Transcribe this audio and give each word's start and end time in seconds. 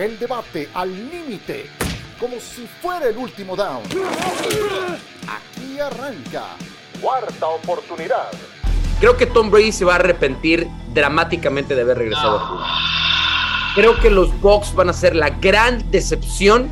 El 0.00 0.18
debate 0.18 0.66
al 0.72 0.90
límite, 1.10 1.66
como 2.18 2.36
si 2.40 2.66
fuera 2.80 3.06
el 3.06 3.18
último 3.18 3.54
down. 3.54 3.82
Aquí 5.28 5.78
arranca. 5.78 6.56
Cuarta 7.02 7.46
oportunidad. 7.48 8.30
Creo 8.98 9.18
que 9.18 9.26
Tom 9.26 9.50
Brady 9.50 9.72
se 9.72 9.84
va 9.84 9.92
a 9.92 9.96
arrepentir 9.96 10.68
dramáticamente 10.94 11.74
de 11.74 11.82
haber 11.82 11.98
regresado 11.98 12.38
a 12.38 12.46
jugar. 12.46 12.66
Creo 13.74 14.00
que 14.00 14.08
los 14.08 14.40
Bucks 14.40 14.74
van 14.74 14.88
a 14.88 14.94
ser 14.94 15.14
la 15.14 15.28
gran 15.28 15.90
decepción 15.90 16.70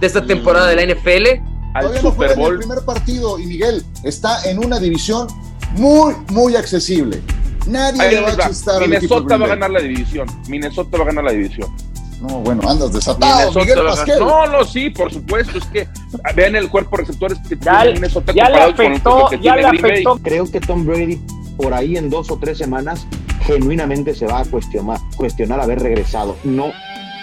de 0.00 0.08
esta 0.08 0.26
temporada 0.26 0.66
de 0.66 0.74
la 0.74 0.92
NFL. 0.92 1.40
Al 1.72 1.82
Todavía 1.82 2.02
no 2.02 2.10
Super 2.10 2.36
Bowl. 2.36 2.54
el 2.54 2.58
primer 2.58 2.84
partido 2.84 3.38
y 3.38 3.46
Miguel 3.46 3.84
está 4.02 4.42
en 4.42 4.58
una 4.58 4.80
división 4.80 5.28
muy, 5.76 6.14
muy 6.32 6.56
accesible. 6.56 7.22
Nadie 7.68 8.10
le 8.10 8.20
va 8.22 8.32
a 8.32 8.48
chistar 8.48 8.80
Minnesota 8.80 9.36
va 9.36 9.46
a 9.46 9.48
ganar 9.50 9.70
la 9.70 9.80
división. 9.80 10.26
Minnesota 10.48 10.98
va 10.98 11.04
a 11.04 11.06
ganar 11.06 11.22
la 11.22 11.32
división. 11.32 11.85
No, 12.20 12.40
bueno, 12.40 12.68
andas 12.68 12.92
desatado, 12.92 13.52
Miguel 13.52 13.84
Pasquel. 13.84 14.18
No, 14.20 14.46
no, 14.46 14.64
sí, 14.64 14.90
por 14.90 15.12
supuesto. 15.12 15.58
Es 15.58 15.66
que 15.66 15.88
vean 16.34 16.56
el 16.56 16.70
cuerpo 16.70 16.96
receptores 16.96 17.38
que 17.46 17.58
ya, 17.58 17.82
tiene 17.82 17.94
Minnesota 17.94 18.32
ya 18.32 18.48
le 18.48 18.60
afectó, 18.60 19.30
ya 19.32 19.56
le 19.56 19.66
afectó. 19.66 20.18
Creo 20.22 20.50
que 20.50 20.60
Tom 20.60 20.86
Brady 20.86 21.20
por 21.56 21.74
ahí 21.74 21.96
en 21.96 22.08
dos 22.08 22.30
o 22.30 22.38
tres 22.38 22.58
semanas 22.58 23.06
genuinamente 23.42 24.14
se 24.14 24.26
va 24.26 24.40
a 24.40 24.44
cuestionar, 24.44 24.98
cuestionar 25.16 25.60
haber 25.60 25.80
regresado. 25.80 26.36
No, 26.44 26.72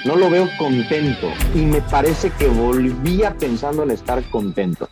no 0.06 0.16
lo 0.16 0.30
veo 0.30 0.48
contento 0.58 1.28
y 1.56 1.60
me 1.60 1.82
parece 1.82 2.32
que 2.32 2.48
volvía 2.48 3.36
pensando 3.38 3.84
en 3.84 3.92
estar 3.92 4.24
contento. 4.30 4.90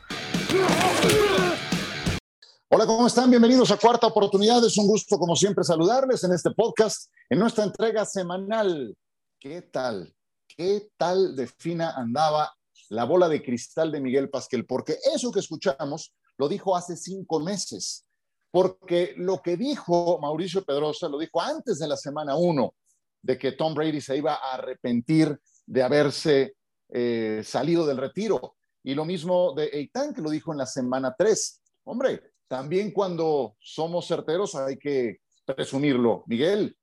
Hola, 2.70 2.86
¿cómo 2.86 3.06
están? 3.06 3.30
Bienvenidos 3.30 3.70
a 3.72 3.78
Cuarta 3.78 4.08
Oportunidad. 4.08 4.66
Es 4.66 4.78
un 4.78 4.88
gusto, 4.88 5.20
como 5.20 5.36
siempre, 5.36 5.64
saludarles 5.64 6.24
en 6.24 6.32
este 6.34 6.52
podcast, 6.52 7.12
en 7.30 7.38
nuestra 7.38 7.66
entrega 7.66 8.06
semanal. 8.06 8.96
¿Qué 9.42 9.64
tal? 9.64 10.16
¿Qué 10.48 10.92
tal 10.98 11.36
de 11.36 11.48
fina 11.48 11.96
andaba 11.98 12.54
la 12.90 13.06
bola 13.06 13.28
de 13.28 13.42
cristal 13.42 13.92
de 13.92 14.00
Miguel 14.00 14.30
Pasquel? 14.30 14.68
Porque 14.68 15.00
eso 15.14 15.32
que 15.32 15.40
escuchamos 15.40 16.14
lo 16.38 16.48
dijo 16.48 16.76
hace 16.78 16.96
cinco 16.96 17.40
meses 17.40 18.06
porque 18.52 19.16
lo 19.18 19.42
que 19.42 19.58
dijo 19.58 20.20
Mauricio 20.20 20.64
Pedrosa 20.64 21.08
lo 21.08 21.18
dijo 21.18 21.42
antes 21.42 21.80
de 21.80 21.88
la 21.88 21.98
semana 21.98 22.36
uno, 22.36 22.76
de 23.22 23.38
que 23.38 23.54
Tom 23.54 23.74
Brady 23.74 24.02
se 24.02 24.18
iba 24.18 24.36
a 24.36 24.54
arrepentir 24.54 25.40
de 25.66 25.84
haberse 25.84 26.56
eh, 26.90 27.42
salido 27.46 27.86
del 27.86 27.98
retiro. 27.98 28.58
Y 28.84 28.94
lo 28.94 29.06
mismo 29.06 29.54
de 29.54 29.66
Eitan, 29.68 30.14
que 30.14 30.22
lo 30.22 30.30
dijo 30.30 30.52
en 30.52 30.58
la 30.58 30.66
semana 30.66 31.16
tres. 31.18 31.62
Hombre, 31.86 32.34
también 32.48 32.92
cuando 32.92 33.56
somos 33.60 34.08
certeros 34.08 34.54
hay 34.56 34.78
que 34.78 35.22
presumirlo. 35.46 36.26
Miguel, 36.28 36.78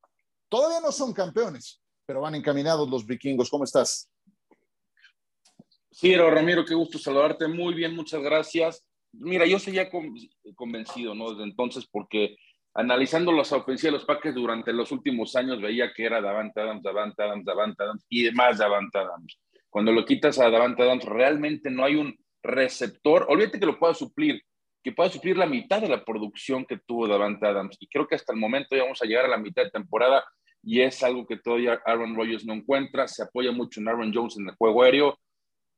todavía 0.49 0.81
no 0.81 0.91
son 0.91 1.13
campeones, 1.13 1.83
pero 2.09 2.23
van 2.23 2.35
encaminados 2.35 2.89
los 2.89 3.07
vikingos. 3.07 3.51
¿Cómo 3.51 3.65
estás? 3.65 4.11
Sí, 5.93 6.17
Ramiro, 6.17 6.65
qué 6.65 6.75
gusto 6.75 6.99
saludarte. 6.99 7.47
Muy 7.47 7.75
bien, 7.75 7.95
muchas 7.95 8.23
gracias 8.23 8.83
mira, 9.13 9.47
yo 9.47 9.59
seguía 9.59 9.89
convencido, 10.55 11.15
¿no? 11.15 11.31
Desde 11.31 11.45
entonces, 11.45 11.87
porque 11.91 12.37
analizando 12.75 13.33
las 13.33 13.53
ofensivas 13.53 13.93
de 13.93 13.99
los 13.99 14.05
Packers 14.05 14.35
durante 14.35 14.73
los 14.73 14.93
últimos 14.93 15.35
años, 15.37 15.61
veía 15.61 15.93
que 15.93 16.05
era 16.05 16.21
Davante 16.21 16.61
Adams, 16.61 16.83
Davante 16.83 17.23
Adams, 17.23 17.45
Davante 17.45 17.83
Adams 17.83 18.07
y 18.09 18.23
demás 18.25 18.59
Davante 18.59 18.99
Adams. 18.99 19.41
Cuando 19.69 19.93
lo 19.93 20.05
quitas 20.05 20.39
a 20.39 20.51
Davante 20.51 20.83
Adams, 20.83 21.05
realmente 21.05 21.71
no 21.71 21.85
hay 21.85 21.97
un 21.97 22.17
receptor, 22.43 23.27
olvídate 23.29 23.61
que 23.61 23.67
lo 23.67 23.79
pueda 23.79 23.95
suplir, 23.95 24.43
que 24.83 24.93
pueda 24.93 25.11
suplir 25.11 25.37
la 25.37 25.47
mitad 25.47 25.83
de 25.83 25.89
la 25.89 26.05
producción 26.05 26.65
que 26.65 26.79
tuvo 26.79 27.09
Davante 27.09 27.47
Adams. 27.47 27.77
Y 27.81 27.89
creo 27.89 28.07
que 28.07 28.15
hasta 28.15 28.33
el 28.33 28.39
momento 28.39 28.77
ya 28.77 28.85
vamos 28.85 29.03
a 29.03 29.07
llegar 29.07 29.25
a 29.25 29.29
la 29.29 29.39
mitad 29.39 29.65
de 29.65 29.71
temporada 29.71 30.25
y 30.69 30.83
es 30.83 31.03
algo 31.03 31.27
que 31.27 31.39
todavía 31.39 31.81
Aaron 31.87 32.15
Rodgers 32.15 32.45
no 32.45 32.53
encuentra. 32.53 33.09
Se 33.09 33.23
apoya 33.23 33.51
mucho 33.53 33.81
en 33.81 33.89
Aaron 33.89 34.13
Jones 34.13 34.37
en 34.37 34.51
el 34.51 34.55
juego 34.55 34.83
aéreo 34.83 35.19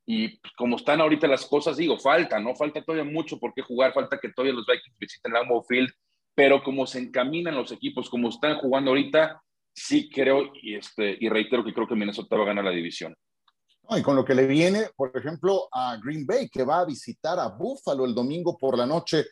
y 0.04 0.40
como 0.56 0.74
están 0.74 1.00
ahorita 1.00 1.28
las 1.28 1.46
cosas, 1.46 1.76
digo, 1.76 1.96
falta, 1.96 2.40
¿no? 2.40 2.56
Falta 2.56 2.82
todavía 2.82 3.08
mucho 3.08 3.38
por 3.38 3.54
qué 3.54 3.62
jugar, 3.62 3.92
falta 3.92 4.18
que 4.18 4.32
todavía 4.32 4.52
los 4.52 4.66
Vikings 4.66 4.98
visiten 4.98 5.32
Lambeau 5.32 5.62
Field, 5.62 5.90
pero 6.34 6.64
como 6.64 6.88
se 6.88 6.98
encaminan 6.98 7.54
los 7.54 7.70
equipos, 7.70 8.10
como 8.10 8.30
están 8.30 8.58
jugando 8.58 8.90
ahorita, 8.90 9.40
sí 9.72 10.10
creo, 10.10 10.50
y, 10.60 10.74
este, 10.74 11.16
y 11.20 11.28
reitero 11.28 11.64
que 11.64 11.72
creo 11.72 11.86
que 11.86 11.94
Minnesota 11.94 12.34
va 12.34 12.42
a 12.42 12.46
ganar 12.46 12.64
la 12.64 12.72
división. 12.72 13.14
y 13.90 14.02
con 14.02 14.16
lo 14.16 14.24
que 14.24 14.34
le 14.34 14.48
viene, 14.48 14.88
por 14.96 15.16
ejemplo, 15.16 15.68
a 15.70 15.96
Green 16.02 16.26
Bay, 16.26 16.48
que 16.48 16.64
va 16.64 16.80
a 16.80 16.84
visitar 16.84 17.38
a 17.38 17.46
Buffalo 17.46 18.04
el 18.04 18.14
domingo 18.14 18.58
por 18.58 18.76
la 18.76 18.86
noche, 18.86 19.26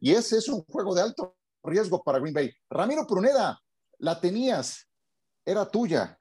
y 0.00 0.10
ese 0.10 0.36
es 0.36 0.48
un 0.50 0.62
juego 0.64 0.94
de 0.94 1.00
alto 1.00 1.34
riesgo 1.62 2.02
para 2.02 2.18
Green 2.18 2.34
Bay. 2.34 2.52
Ramiro 2.68 3.06
Pruneda, 3.06 3.58
la 4.00 4.20
tenías, 4.20 4.87
era 5.50 5.70
tuya, 5.70 6.18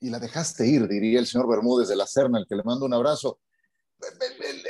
y 0.00 0.10
la 0.10 0.18
dejaste 0.18 0.66
ir, 0.66 0.86
diría 0.86 1.18
el 1.18 1.26
señor 1.26 1.48
Bermúdez 1.48 1.88
de 1.88 1.96
la 1.96 2.06
Serna, 2.06 2.38
el 2.38 2.46
que 2.46 2.56
le 2.56 2.62
mando 2.62 2.86
un 2.86 2.94
abrazo 2.94 3.40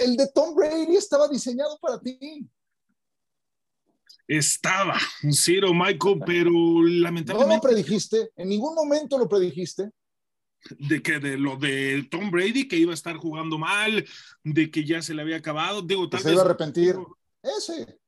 el, 0.00 0.16
de 0.16 0.28
Tom 0.28 0.54
Brady 0.54 0.96
estaba 0.96 1.28
diseñado 1.28 1.78
para 1.78 2.00
ti. 2.00 2.48
Estaba, 4.26 4.98
Ciro, 5.32 5.72
Michael, 5.72 6.20
pero 6.26 6.50
lamentablemente. 6.82 7.32
No 7.32 7.54
lo 7.54 7.60
predijiste, 7.60 8.30
en 8.36 8.48
ningún 8.48 8.74
momento 8.74 9.18
lo 9.18 9.28
predijiste. 9.28 9.90
De 10.70 11.00
que 11.00 11.20
de 11.20 11.38
lo 11.38 11.56
de 11.56 12.06
Tom 12.10 12.30
Brady, 12.30 12.66
que 12.66 12.76
iba 12.76 12.90
a 12.90 12.94
estar 12.94 13.16
jugando 13.16 13.58
mal, 13.58 14.04
de 14.42 14.70
que 14.70 14.84
ya 14.84 15.00
se 15.00 15.14
le 15.14 15.22
había 15.22 15.36
acabado. 15.36 15.82
Digo, 15.82 16.08
tal 16.08 16.20
se 16.20 16.32
iba 16.32 16.42
a 16.42 16.44
arrepentir. 16.44 16.96
Ese. 17.42 17.98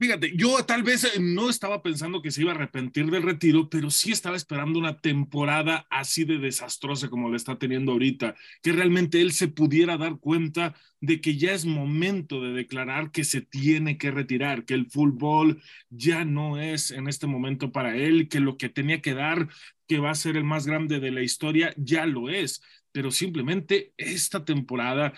Fíjate, 0.00 0.32
yo 0.34 0.64
tal 0.64 0.82
vez 0.82 1.04
eh, 1.04 1.20
no 1.20 1.50
estaba 1.50 1.82
pensando 1.82 2.22
que 2.22 2.30
se 2.30 2.40
iba 2.40 2.52
a 2.52 2.54
arrepentir 2.54 3.10
del 3.10 3.22
retiro, 3.22 3.68
pero 3.68 3.90
sí 3.90 4.12
estaba 4.12 4.34
esperando 4.34 4.78
una 4.78 4.98
temporada 4.98 5.86
así 5.90 6.24
de 6.24 6.38
desastrosa 6.38 7.10
como 7.10 7.28
la 7.28 7.36
está 7.36 7.58
teniendo 7.58 7.92
ahorita, 7.92 8.34
que 8.62 8.72
realmente 8.72 9.20
él 9.20 9.32
se 9.32 9.48
pudiera 9.48 9.98
dar 9.98 10.18
cuenta 10.18 10.74
de 11.02 11.20
que 11.20 11.36
ya 11.36 11.52
es 11.52 11.66
momento 11.66 12.40
de 12.40 12.54
declarar 12.54 13.10
que 13.10 13.24
se 13.24 13.42
tiene 13.42 13.98
que 13.98 14.10
retirar, 14.10 14.64
que 14.64 14.72
el 14.72 14.86
fútbol 14.90 15.62
ya 15.90 16.24
no 16.24 16.58
es 16.58 16.92
en 16.92 17.06
este 17.06 17.26
momento 17.26 17.70
para 17.70 17.94
él, 17.94 18.30
que 18.30 18.40
lo 18.40 18.56
que 18.56 18.70
tenía 18.70 19.02
que 19.02 19.12
dar, 19.12 19.48
que 19.86 19.98
va 19.98 20.12
a 20.12 20.14
ser 20.14 20.38
el 20.38 20.44
más 20.44 20.66
grande 20.66 20.98
de 21.00 21.10
la 21.10 21.20
historia, 21.20 21.74
ya 21.76 22.06
lo 22.06 22.30
es. 22.30 22.62
Pero 22.90 23.10
simplemente 23.10 23.92
esta 23.98 24.46
temporada 24.46 25.12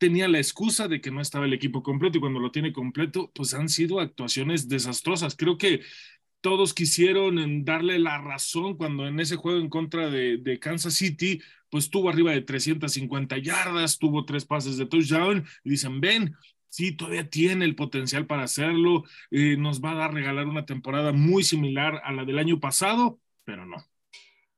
tenía 0.00 0.28
la 0.28 0.38
excusa 0.38 0.88
de 0.88 1.00
que 1.02 1.10
no 1.10 1.20
estaba 1.20 1.44
el 1.44 1.52
equipo 1.52 1.82
completo 1.82 2.16
y 2.16 2.20
cuando 2.22 2.40
lo 2.40 2.50
tiene 2.50 2.72
completo, 2.72 3.30
pues 3.34 3.52
han 3.52 3.68
sido 3.68 4.00
actuaciones 4.00 4.66
desastrosas. 4.66 5.36
Creo 5.36 5.58
que 5.58 5.82
todos 6.40 6.72
quisieron 6.72 7.64
darle 7.66 7.98
la 7.98 8.16
razón 8.16 8.78
cuando 8.78 9.06
en 9.06 9.20
ese 9.20 9.36
juego 9.36 9.60
en 9.60 9.68
contra 9.68 10.08
de, 10.08 10.58
Kansas 10.58 10.94
City, 10.94 11.42
pues 11.68 11.90
tuvo 11.90 12.08
arriba 12.08 12.32
de 12.32 12.40
350 12.40 13.36
yardas, 13.38 13.98
tuvo 13.98 14.24
tres 14.24 14.46
pases 14.46 14.78
de 14.78 14.86
touchdown 14.86 15.44
y 15.64 15.70
dicen, 15.70 16.00
ven, 16.00 16.34
sí, 16.70 16.92
todavía 16.92 17.28
tiene 17.28 17.66
el 17.66 17.76
potencial 17.76 18.26
para 18.26 18.44
hacerlo, 18.44 19.04
eh, 19.30 19.58
nos 19.58 19.82
va 19.82 19.92
a 19.92 19.96
dar 19.96 20.14
regalar 20.14 20.46
una 20.46 20.64
temporada 20.64 21.12
muy 21.12 21.44
similar 21.44 22.00
a 22.04 22.12
la 22.12 22.24
del 22.24 22.38
año 22.38 22.58
pasado, 22.58 23.20
pero 23.44 23.66
no. 23.66 23.76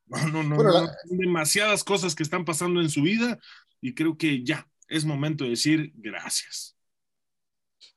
No, 0.06 0.28
no, 0.28 0.42
no, 0.42 0.88
demasiadas 1.06 1.82
cosas 1.82 2.14
que 2.14 2.22
están 2.22 2.44
pasando 2.44 2.80
en 2.80 2.90
su 2.90 3.02
vida 3.02 3.40
y 3.80 3.94
creo 3.94 4.16
que 4.16 4.44
ya, 4.44 4.68
es 4.92 5.04
momento 5.04 5.44
de 5.44 5.50
decir 5.50 5.92
gracias. 5.94 6.76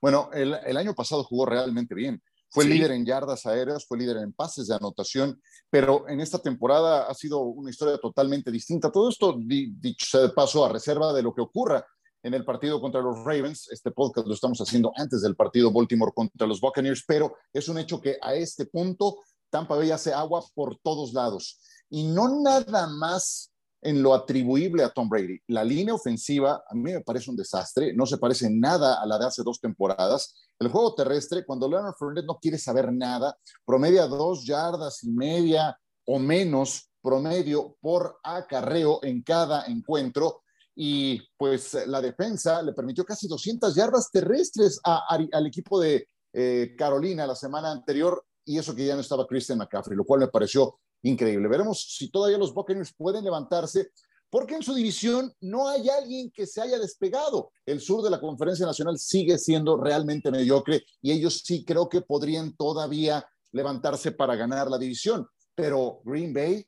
Bueno, 0.01 0.29
el, 0.33 0.77
año 0.77 0.93
pasado 0.93 1.23
jugó 1.23 1.45
realmente 1.45 1.93
bien. 1.95 2.21
Fue 2.49 2.63
líder 2.63 2.91
en 2.91 3.05
yardas 3.05 3.45
aéreas, 3.45 3.85
fue 3.85 3.97
líder 3.97 4.17
en 4.17 4.31
pases 4.31 4.67
de 4.67 4.75
anotación, 4.75 5.41
pero 5.69 6.07
en 6.07 6.21
esta 6.21 6.39
temporada 6.39 7.07
ha 7.07 7.13
sido 7.13 7.39
una 7.39 7.69
historia 7.69 7.97
totalmente 7.97 8.49
distinta. 8.49 8.91
Todo 8.91 9.09
esto, 9.09 9.35
dicho 9.37 10.05
sea 10.05 10.21
de 10.21 10.29
paso, 10.29 10.63
a 10.63 10.69
reserva 10.69 11.11
de 11.11 11.21
lo 11.21 11.33
que 11.33 11.41
ocurra 11.41 11.85
en 12.23 12.33
el 12.33 12.45
partido 12.45 12.79
contra 12.79 13.01
los 13.01 13.25
Ravens. 13.25 13.69
Este 13.71 13.91
podcast 13.91 14.27
lo 14.27 14.33
estamos 14.33 14.59
haciendo 14.59 14.93
antes 14.95 15.21
del 15.21 15.35
partido 15.35 15.71
Baltimore 15.71 16.13
contra 16.15 16.47
los 16.47 16.61
Buccaneers, 16.61 17.03
pero 17.05 17.35
es 17.51 17.67
un 17.67 17.77
hecho 17.77 17.99
que 17.99 18.17
a 18.21 18.35
este 18.35 18.67
punto 18.67 19.17
Tampa 19.49 19.75
Bay 19.75 19.91
hace 19.91 20.13
agua 20.13 20.43
por 20.53 20.77
todos 20.77 21.13
lados. 21.13 21.59
Y 21.89 22.07
no 22.07 22.41
nada 22.41 22.87
más 22.87 23.51
en 23.85 24.01
lo 24.01 24.15
atribuible 24.15 24.83
a 24.83 24.89
Tom 24.89 25.07
Brady. 25.07 25.39
La 25.47 25.63
línea 25.63 25.93
ofensiva 25.93 26.63
a 26.67 26.73
mí 26.73 26.91
me 26.91 27.01
parece 27.01 27.29
un 27.29 27.35
desastre, 27.35 27.93
no 27.93 28.07
se 28.07 28.17
parece 28.17 28.49
nada 28.49 28.99
a 28.99 29.05
la 29.05 29.19
de 29.19 29.27
hace 29.27 29.43
dos 29.43 29.61
temporadas. 29.61 30.33
El 30.59 30.69
juego 30.69 30.95
terrestre, 30.95 31.45
cuando 31.45 31.69
Leonard 31.69 31.93
Fournette 31.95 32.25
no 32.25 32.39
quiere 32.41 32.57
saber 32.57 32.91
nada, 32.91 33.37
promedia 33.63 34.07
dos 34.07 34.43
yardas 34.43 35.03
y 35.03 35.11
media 35.11 35.79
o 36.07 36.17
menos 36.17 36.89
promedio 36.99 37.77
por 37.79 38.17
acarreo 38.23 38.99
en 39.03 39.21
cada 39.21 39.65
encuentro. 39.67 40.41
Y 40.75 41.21
pues 41.37 41.77
la 41.85 42.01
defensa 42.01 42.63
le 42.63 42.73
permitió 42.73 43.05
casi 43.05 43.27
200 43.27 43.75
yardas 43.75 44.09
terrestres 44.11 44.79
al 44.83 45.45
equipo 45.45 45.79
de 45.79 46.07
eh, 46.33 46.73
Carolina 46.75 47.27
la 47.27 47.35
semana 47.35 47.71
anterior 47.71 48.25
y 48.43 48.57
eso 48.57 48.75
que 48.75 48.85
ya 48.85 48.95
no 48.95 49.01
estaba 49.01 49.27
Christian 49.27 49.57
McCaffrey, 49.57 49.95
lo 49.95 50.05
cual 50.05 50.21
me 50.21 50.27
pareció 50.27 50.79
increíble. 51.09 51.47
Veremos 51.47 51.95
si 51.97 52.09
todavía 52.09 52.37
los 52.37 52.53
Buccaneers 52.53 52.93
pueden 52.93 53.23
levantarse, 53.23 53.89
porque 54.29 54.55
en 54.55 54.63
su 54.63 54.73
división 54.73 55.33
no 55.41 55.67
hay 55.67 55.89
alguien 55.89 56.31
que 56.31 56.45
se 56.45 56.61
haya 56.61 56.77
despegado. 56.77 57.51
El 57.65 57.79
sur 57.79 58.03
de 58.03 58.09
la 58.09 58.19
Conferencia 58.19 58.65
Nacional 58.65 58.97
sigue 58.99 59.37
siendo 59.37 59.77
realmente 59.77 60.31
mediocre 60.31 60.83
y 61.01 61.11
ellos 61.11 61.41
sí 61.45 61.63
creo 61.63 61.87
que 61.87 62.01
podrían 62.01 62.55
todavía 62.55 63.25
levantarse 63.51 64.11
para 64.11 64.35
ganar 64.35 64.69
la 64.69 64.77
división. 64.77 65.27
Pero 65.53 66.01
Green 66.03 66.33
Bay, 66.33 66.65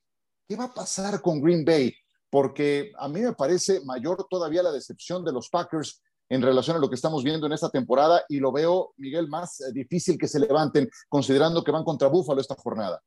¿qué 0.48 0.56
va 0.56 0.66
a 0.66 0.74
pasar 0.74 1.22
con 1.22 1.42
Green 1.42 1.66
Bay? 1.66 1.94
porque 2.30 2.92
a 2.98 3.08
mí 3.08 3.22
me 3.22 3.34
parece 3.34 3.82
mayor 3.86 4.28
todavía 4.30 4.64
la 4.64 4.72
decepción 4.72 5.24
de 5.24 5.32
los 5.32 5.50
Packers 5.50 6.02
en 6.30 6.42
relación 6.42 6.76
a 6.76 6.80
lo 6.80 6.90
que 6.90 6.96
estamos 6.96 7.24
viendo 7.24 7.48
en 7.48 7.54
esta 7.54 7.70
temporada 7.70 8.24
y 8.28 8.40
lo 8.40 8.52
veo, 8.52 8.94
Miguel, 8.98 9.30
más 9.30 9.62
eh, 9.62 9.72
difícil 9.72 10.18
que 10.18 10.28
se 10.28 10.40
levanten, 10.40 10.90
considerando 11.08 11.64
que 11.64 11.72
van 11.72 11.86
contra 11.86 12.10
Búfalo 12.10 12.42
esta 12.42 12.56
jornada. 12.56 13.02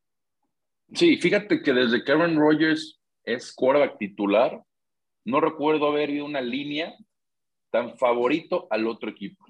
Sí, 0.95 1.17
fíjate 1.19 1.63
que 1.63 1.73
desde 1.73 2.03
que 2.05 2.13
Aaron 2.13 2.37
Rodgers 2.37 3.01
es 3.25 3.53
quarterback 3.53 3.99
titular, 3.99 4.63
no 5.25 5.41
recuerdo 5.41 5.87
haber 5.87 6.11
ido 6.11 6.25
una 6.25 6.41
línea 6.41 6.95
tan 7.71 7.97
favorito 7.97 8.67
al 8.71 8.87
otro 8.87 9.11
equipo. 9.11 9.45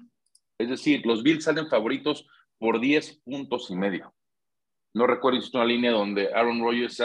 Es 0.59 0.69
decir, 0.69 1.05
los 1.05 1.23
Bills 1.23 1.43
salen 1.43 1.67
favoritos 1.67 2.27
por 2.59 2.79
10 2.79 3.21
puntos 3.23 3.71
y 3.71 3.75
medio. 3.75 4.13
No 4.93 5.07
recuerdo 5.07 5.39
si 5.39 5.47
es 5.47 5.53
una 5.53 5.65
línea 5.65 5.91
donde 5.91 6.31
Aaron 6.33 6.61
Rodgers, 6.61 7.01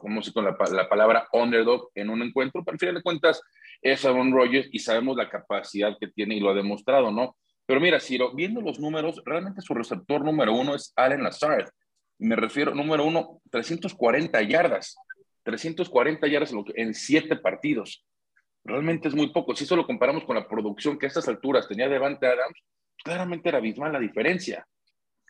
como 0.00 0.22
si 0.22 0.32
con 0.32 0.44
la, 0.44 0.56
la, 0.72 0.88
palabra 0.88 1.28
underdog 1.32 1.90
en 1.94 2.08
un 2.08 2.22
encuentro, 2.22 2.64
pero 2.64 2.74
al 2.74 2.78
final 2.78 2.94
de 2.94 3.02
cuentas 3.02 3.42
es 3.82 4.04
Aaron 4.04 4.32
Rodgers 4.32 4.68
y 4.72 4.78
sabemos 4.78 5.16
la 5.16 5.28
capacidad 5.28 5.98
que 5.98 6.08
tiene 6.08 6.36
y 6.36 6.40
lo 6.40 6.50
ha 6.50 6.54
demostrado, 6.54 7.10
¿no? 7.10 7.36
Pero 7.66 7.80
mira, 7.80 7.98
Ciro, 7.98 8.32
viendo 8.32 8.60
los 8.60 8.78
números, 8.78 9.20
realmente 9.24 9.60
su 9.60 9.74
receptor 9.74 10.24
número 10.24 10.54
uno 10.54 10.76
es 10.76 10.92
Allen 10.94 11.24
Lazard. 11.24 11.68
Me 12.18 12.36
refiero, 12.36 12.74
número 12.74 13.04
uno, 13.04 13.40
340 13.50 14.42
yardas. 14.42 14.96
340 15.42 16.26
yardas 16.26 16.52
en 16.74 16.94
siete 16.94 17.36
partidos. 17.36 18.04
Realmente 18.64 19.08
es 19.08 19.14
muy 19.14 19.32
poco. 19.32 19.54
Si 19.54 19.64
eso 19.64 19.76
lo 19.76 19.86
comparamos 19.86 20.24
con 20.24 20.34
la 20.34 20.48
producción 20.48 20.98
que 20.98 21.06
a 21.06 21.08
estas 21.08 21.28
alturas 21.28 21.68
tenía 21.68 21.88
Devante 21.88 22.26
Adams, 22.26 22.60
claramente 23.04 23.48
era 23.48 23.58
abismal 23.58 23.92
la 23.92 24.00
diferencia. 24.00 24.66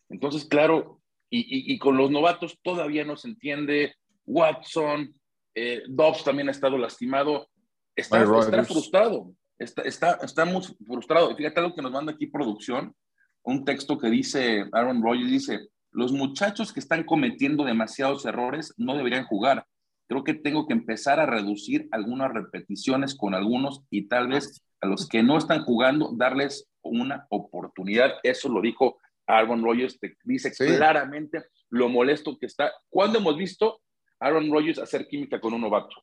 Entonces, 0.08 0.46
claro, 0.46 1.02
y, 1.28 1.78
con 1.78 1.96
los 1.96 2.10
novatos 2.10 2.58
todavía 2.62 3.04
no 3.04 3.16
se 3.16 3.28
entiende. 3.28 3.94
Watson, 4.24 5.12
eh, 5.54 5.82
Dobbs 5.88 6.24
también 6.24 6.48
ha 6.48 6.52
estado 6.52 6.78
lastimado. 6.78 7.48
Está, 7.94 8.24
frustrado. 8.64 9.32
Está, 9.58 9.82
está, 9.82 10.18
está, 10.22 10.44
muy 10.44 10.62
frustrado. 10.86 11.30
Y 11.30 11.34
fíjate 11.34 11.60
algo 11.60 11.74
que 11.74 11.82
nos 11.82 11.92
manda 11.92 12.12
aquí 12.12 12.26
producción, 12.26 12.94
un 13.42 13.64
texto 13.64 13.98
que 13.98 14.08
dice 14.08 14.66
Aaron 14.72 15.02
Rodgers, 15.02 15.30
dice, 15.30 15.68
los 15.96 16.12
muchachos 16.12 16.74
que 16.74 16.80
están 16.80 17.04
cometiendo 17.04 17.64
demasiados 17.64 18.26
errores 18.26 18.74
no 18.76 18.94
deberían 18.98 19.24
jugar. 19.24 19.66
Creo 20.06 20.24
que 20.24 20.34
tengo 20.34 20.66
que 20.66 20.74
empezar 20.74 21.18
a 21.20 21.24
reducir 21.24 21.88
algunas 21.90 22.30
repeticiones 22.34 23.14
con 23.14 23.34
algunos 23.34 23.82
y 23.88 24.06
tal 24.06 24.28
vez 24.28 24.62
a 24.82 24.88
los 24.88 25.08
que 25.08 25.22
no 25.22 25.38
están 25.38 25.64
jugando 25.64 26.10
darles 26.14 26.68
una 26.82 27.26
oportunidad. 27.30 28.12
Eso 28.22 28.50
lo 28.50 28.60
dijo 28.60 28.98
Aaron 29.26 29.64
Rodgers, 29.64 29.98
te 29.98 30.18
dice 30.24 30.52
claramente 30.52 31.44
lo 31.70 31.88
molesto 31.88 32.36
que 32.38 32.44
está. 32.44 32.70
¿Cuándo 32.90 33.18
hemos 33.18 33.38
visto 33.38 33.80
a 34.20 34.26
Aaron 34.26 34.52
Rodgers 34.52 34.78
hacer 34.78 35.08
química 35.08 35.40
con 35.40 35.54
un 35.54 35.62
novato? 35.62 35.96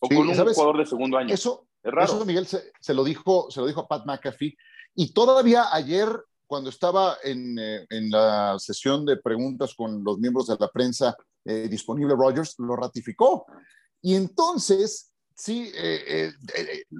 O 0.00 0.08
con 0.08 0.28
un 0.28 0.34
jugador 0.34 0.78
de 0.78 0.86
segundo 0.86 1.16
año. 1.16 1.32
Eso, 1.32 1.68
es 1.84 1.92
raro. 1.92 2.16
Eso 2.16 2.24
Miguel 2.24 2.46
se, 2.46 2.94
lo 2.94 3.04
dijo, 3.04 3.48
se 3.48 3.60
lo 3.60 3.68
dijo 3.68 3.82
a 3.82 3.86
Pat 3.86 4.04
McAfee. 4.06 4.56
Y 4.96 5.14
todavía 5.14 5.72
ayer, 5.72 6.08
cuando 6.50 6.68
estaba 6.68 7.18
en, 7.22 7.56
eh, 7.60 7.86
en 7.90 8.10
la 8.10 8.56
sesión 8.58 9.06
de 9.06 9.18
preguntas 9.18 9.72
con 9.72 10.02
los 10.02 10.18
miembros 10.18 10.48
de 10.48 10.56
la 10.58 10.66
prensa 10.66 11.16
eh, 11.44 11.68
disponible, 11.70 12.16
Rodgers 12.16 12.56
lo 12.58 12.74
ratificó. 12.74 13.46
Y 14.02 14.16
entonces, 14.16 15.12
sí, 15.32 15.70
eh, 15.76 16.32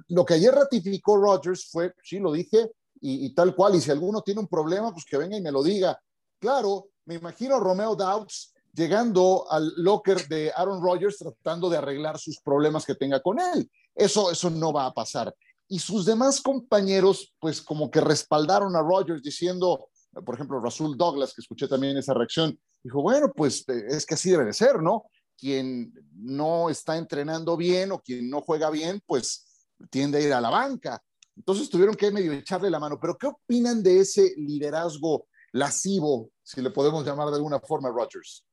lo 0.07 0.25
que 0.25 0.35
ayer 0.35 0.55
ratificó 0.55 1.17
Rodgers 1.17 1.69
fue, 1.69 1.93
sí, 2.01 2.21
lo 2.21 2.31
dije, 2.31 2.71
y, 3.01 3.35
tal 3.35 3.57
cual. 3.57 3.75
Y 3.75 3.81
si 3.81 3.91
alguno 3.91 4.23
tiene 4.23 4.39
un 4.39 4.47
problema, 4.47 4.93
pues 4.93 5.05
que 5.05 5.17
venga 5.17 5.37
y 5.37 5.41
me 5.43 5.51
lo 5.51 5.65
diga. 5.65 6.01
Claro, 6.39 6.91
me 7.07 7.17
imagino 7.17 7.57
a 7.57 7.61
Romeo 7.61 7.97
Doubts 7.97 8.55
llegando 8.73 9.51
al 9.51 9.73
locker 9.79 10.29
de 10.29 10.53
Aaron 10.55 10.81
Rodgers 10.81 11.19
tratando 11.19 11.69
de 11.69 11.79
arreglar 11.79 12.21
sus 12.21 12.39
problemas 12.39 12.87
que 12.87 12.95
tenga 12.95 13.21
con 13.21 13.41
él. 13.41 13.69
Eso, 13.97 14.31
eso 14.31 14.49
no 14.49 14.73
va 14.73 14.87
a 14.87 14.95
pasar. 14.95 15.35
Y 15.73 15.79
sus 15.79 16.05
demás 16.05 16.41
compañeros, 16.41 17.33
pues 17.39 17.63
como 17.63 17.93
que 17.93 18.01
respaldaron 18.01 18.75
a 18.75 18.83
Rodgers 18.83 19.23
diciendo, 19.23 19.89
por 20.27 20.35
ejemplo, 20.35 20.59
Rasul 20.59 20.97
Douglas, 20.97 21.33
que 21.33 21.43
escuché 21.43 21.69
también 21.69 21.97
esa 21.97 22.13
reacción, 22.13 22.59
dijo, 22.83 23.01
bueno, 23.01 23.31
pues 23.33 23.65
eh, 23.69 23.85
es 23.89 24.05
que 24.05 24.15
así 24.15 24.31
debe 24.31 24.47
de 24.47 24.53
ser, 24.53 24.83
¿no? 24.83 25.05
Quien 25.39 25.95
no 26.17 26.71
está 26.71 26.97
entrenando 26.97 27.57
bien 27.57 27.93
o 27.93 28.01
quien 28.01 28.29
no 28.29 28.41
juega 28.41 28.69
bien, 28.69 29.01
pues 29.07 29.47
tiende 29.91 30.19
a 30.19 30.21
ir 30.23 30.33
a 30.33 30.41
la 30.41 30.51
banca. 30.51 31.01
Entonces 31.37 31.71
tuvieron 31.71 31.95
que 31.95 32.11
medio 32.11 32.33
echarle 32.33 32.69
la 32.69 32.81
mano. 32.81 32.99
Pero 33.01 33.17
¿qué 33.17 33.29
opinan 33.29 33.81
de 33.81 34.01
ese 34.01 34.35
liderazgo 34.39 35.29
lascivo, 35.53 36.31
si 36.43 36.61
le 36.63 36.71
podemos 36.71 37.07
llamar 37.07 37.29
de 37.29 37.37
alguna 37.37 37.61
forma, 37.61 37.91
Rogers? 37.91 38.45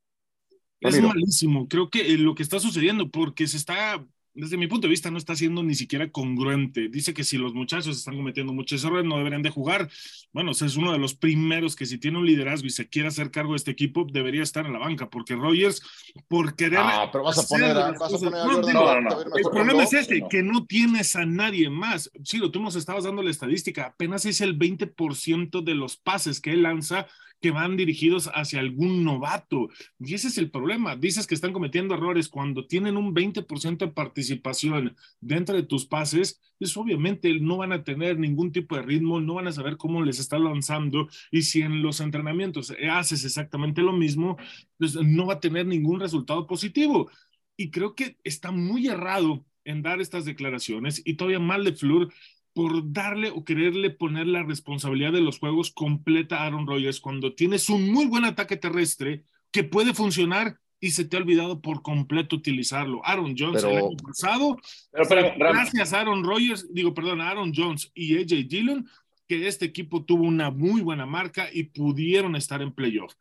Es 0.78 1.02
malísimo. 1.02 1.66
Creo 1.66 1.90
que 1.90 2.16
lo 2.16 2.36
que 2.36 2.44
está 2.44 2.60
sucediendo, 2.60 3.10
porque 3.10 3.48
se 3.48 3.56
está 3.56 4.06
desde 4.38 4.56
mi 4.56 4.68
punto 4.68 4.86
de 4.86 4.90
vista, 4.90 5.10
no 5.10 5.18
está 5.18 5.34
siendo 5.34 5.64
ni 5.64 5.74
siquiera 5.74 6.10
congruente. 6.10 6.88
Dice 6.88 7.12
que 7.12 7.24
si 7.24 7.36
los 7.36 7.54
muchachos 7.54 7.96
están 7.96 8.16
cometiendo 8.16 8.52
muchos 8.52 8.84
errores, 8.84 9.04
no 9.04 9.18
deberían 9.18 9.42
de 9.42 9.50
jugar. 9.50 9.90
Bueno, 10.32 10.52
es 10.52 10.76
uno 10.76 10.92
de 10.92 10.98
los 10.98 11.14
primeros 11.14 11.74
que 11.74 11.86
si 11.86 11.98
tiene 11.98 12.18
un 12.18 12.26
liderazgo 12.26 12.66
y 12.66 12.70
se 12.70 12.88
quiere 12.88 13.08
hacer 13.08 13.32
cargo 13.32 13.52
de 13.52 13.56
este 13.56 13.72
equipo, 13.72 14.06
debería 14.10 14.44
estar 14.44 14.64
en 14.64 14.72
la 14.72 14.78
banca, 14.78 15.10
porque 15.10 15.34
Rogers, 15.34 15.82
por 16.28 16.54
querer... 16.54 16.78
Ah, 16.80 17.08
pero 17.10 17.24
vas 17.24 17.38
a 17.38 17.48
poner 17.48 17.76
a, 17.76 17.88
El 17.88 19.50
problema 19.50 19.82
es 19.82 19.92
este, 19.92 20.22
que 20.30 20.42
no 20.42 20.66
tienes 20.66 21.16
a 21.16 21.26
nadie 21.26 21.68
más. 21.68 22.10
Sí, 22.22 22.40
tú 22.52 22.62
nos 22.62 22.76
estabas 22.76 23.04
dando 23.04 23.22
la 23.22 23.30
estadística, 23.30 23.86
apenas 23.86 24.24
es 24.24 24.40
el 24.40 24.56
20% 24.56 25.64
de 25.64 25.74
los 25.74 25.96
pases 25.96 26.40
que 26.40 26.52
él 26.52 26.62
lanza 26.62 27.08
que 27.40 27.50
van 27.50 27.76
dirigidos 27.76 28.30
hacia 28.34 28.60
algún 28.60 29.04
novato. 29.04 29.68
Y 29.98 30.14
ese 30.14 30.28
es 30.28 30.38
el 30.38 30.50
problema. 30.50 30.96
Dices 30.96 31.26
que 31.26 31.34
están 31.34 31.52
cometiendo 31.52 31.94
errores 31.94 32.28
cuando 32.28 32.66
tienen 32.66 32.96
un 32.96 33.14
20% 33.14 33.78
de 33.78 33.92
participación 33.92 34.96
dentro 35.20 35.54
de 35.54 35.62
tus 35.62 35.86
pases, 35.86 36.40
pues 36.58 36.76
obviamente 36.76 37.32
no 37.40 37.58
van 37.58 37.72
a 37.72 37.84
tener 37.84 38.18
ningún 38.18 38.52
tipo 38.52 38.76
de 38.76 38.82
ritmo, 38.82 39.20
no 39.20 39.34
van 39.34 39.46
a 39.48 39.52
saber 39.52 39.76
cómo 39.76 40.02
les 40.02 40.18
está 40.18 40.38
lanzando 40.38 41.08
y 41.30 41.42
si 41.42 41.62
en 41.62 41.82
los 41.82 42.00
entrenamientos 42.00 42.74
haces 42.90 43.24
exactamente 43.24 43.82
lo 43.82 43.92
mismo, 43.92 44.36
pues 44.76 44.96
no 44.96 45.26
va 45.26 45.34
a 45.34 45.40
tener 45.40 45.66
ningún 45.66 46.00
resultado 46.00 46.46
positivo. 46.46 47.10
Y 47.56 47.70
creo 47.70 47.94
que 47.94 48.16
está 48.24 48.50
muy 48.50 48.88
errado 48.88 49.44
en 49.64 49.82
dar 49.82 50.00
estas 50.00 50.24
declaraciones 50.24 51.02
y 51.04 51.14
todavía 51.14 51.40
mal 51.40 51.64
de 51.64 51.74
Flur 51.74 52.12
por 52.58 52.92
darle 52.92 53.30
o 53.30 53.44
quererle 53.44 53.88
poner 53.88 54.26
la 54.26 54.42
responsabilidad 54.42 55.12
de 55.12 55.20
los 55.20 55.38
juegos 55.38 55.70
completa 55.70 56.38
a 56.38 56.46
Aaron 56.46 56.66
Rodgers 56.66 57.00
cuando 57.00 57.32
tienes 57.32 57.70
un 57.70 57.92
muy 57.92 58.06
buen 58.06 58.24
ataque 58.24 58.56
terrestre 58.56 59.22
que 59.52 59.62
puede 59.62 59.94
funcionar 59.94 60.58
y 60.80 60.90
se 60.90 61.04
te 61.04 61.16
ha 61.16 61.20
olvidado 61.20 61.60
por 61.60 61.82
completo 61.82 62.34
utilizarlo. 62.34 63.00
Aaron 63.04 63.36
Jones 63.38 63.62
el 63.62 63.76
año 63.76 63.96
pasado, 64.04 64.56
gracias 64.92 65.92
a 65.92 66.00
Aaron 66.00 66.24
Rodgers, 66.24 66.66
digo, 66.74 66.92
perdón, 66.92 67.20
a 67.20 67.28
Aaron 67.28 67.52
Jones 67.54 67.92
y 67.94 68.16
AJ 68.16 68.48
Dillon, 68.48 68.88
que 69.28 69.46
este 69.46 69.66
equipo 69.66 70.04
tuvo 70.04 70.24
una 70.24 70.50
muy 70.50 70.80
buena 70.80 71.06
marca 71.06 71.46
y 71.52 71.62
pudieron 71.62 72.34
estar 72.34 72.60
en 72.60 72.72
playoff. 72.72 73.14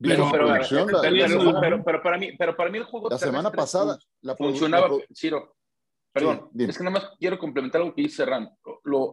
Pero, 0.00 0.32
pero, 0.32 2.02
para 2.02 2.18
mí, 2.18 2.30
pero 2.36 2.56
para 2.56 2.70
mí 2.70 2.78
el 2.78 2.84
juego 2.84 3.08
la 3.08 3.18
semana 3.18 3.52
pasada 3.52 4.00
la 4.22 4.34
funcionaba, 4.34 4.88
Ciro, 5.14 5.54
Perdón, 6.12 6.50
es 6.58 6.76
que 6.76 6.84
nada 6.84 6.98
más 6.98 7.10
quiero 7.18 7.38
complementar 7.38 7.80
algo 7.80 7.94
que 7.94 8.02
dice 8.02 8.24
Ram. 8.24 8.50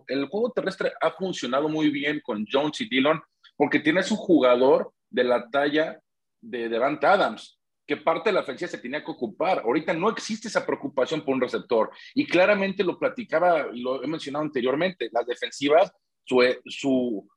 El 0.08 0.26
juego 0.28 0.52
terrestre 0.52 0.92
ha 1.02 1.12
funcionado 1.12 1.70
muy 1.70 1.90
bien 1.90 2.22
con 2.24 2.46
Jones 2.52 2.82
y 2.82 2.90
Dillon 2.90 3.22
porque 3.56 3.80
tienes 3.80 4.12
un 4.12 4.18
jugador 4.18 4.94
de 5.10 5.24
la 5.24 5.50
talla 5.50 6.00
de 6.42 6.70
Devante 6.70 7.08
Adams, 7.08 7.60
que 7.86 7.98
parte 7.98 8.30
de 8.30 8.34
la 8.34 8.42
ofensiva 8.42 8.70
se 8.70 8.78
tenía 8.78 9.04
que 9.04 9.12
ocupar. 9.12 9.60
Ahorita 9.60 9.94
no 9.94 10.10
existe 10.10 10.48
esa 10.48 10.66
preocupación 10.66 11.22
por 11.22 11.36
un 11.36 11.42
receptor. 11.42 11.90
Y 12.14 12.26
claramente 12.26 12.84
lo 12.84 13.00
platicaba 13.00 13.68
y 13.74 13.82
lo 13.82 14.04
he 14.04 14.08
mencionado 14.08 14.46
anteriormente, 14.46 15.10
las 15.12 15.26
defensivas, 15.26 15.92
su, 16.24 16.44
su 16.66 17.28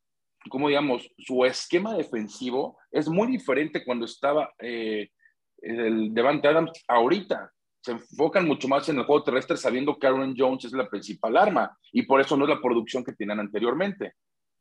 ¿cómo 0.48 0.68
digamos? 0.68 1.08
Su 1.18 1.44
esquema 1.44 1.94
defensivo 1.94 2.78
es 2.90 3.08
muy 3.08 3.28
diferente 3.28 3.84
cuando 3.84 4.04
estaba 4.06 4.52
eh, 4.58 5.10
el 5.62 6.14
Devante 6.14 6.48
Adams 6.48 6.72
ahorita 6.88 7.52
se 7.80 7.92
enfocan 7.92 8.46
mucho 8.46 8.68
más 8.68 8.88
en 8.88 8.98
el 8.98 9.04
juego 9.04 9.24
terrestre 9.24 9.56
sabiendo 9.56 9.98
que 9.98 10.06
Aaron 10.06 10.34
Jones 10.36 10.64
es 10.66 10.72
la 10.72 10.88
principal 10.88 11.36
arma 11.36 11.76
y 11.92 12.02
por 12.02 12.20
eso 12.20 12.36
no 12.36 12.44
es 12.44 12.50
la 12.50 12.60
producción 12.60 13.04
que 13.04 13.12
tenían 13.12 13.40
anteriormente, 13.40 14.14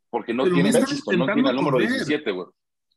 porque 0.10 0.34
no 0.34 0.46
tiene 0.46 0.72
no, 0.72 1.50
el 1.50 1.56
número 1.56 1.78
17, 1.80 2.32
güey. 2.32 2.48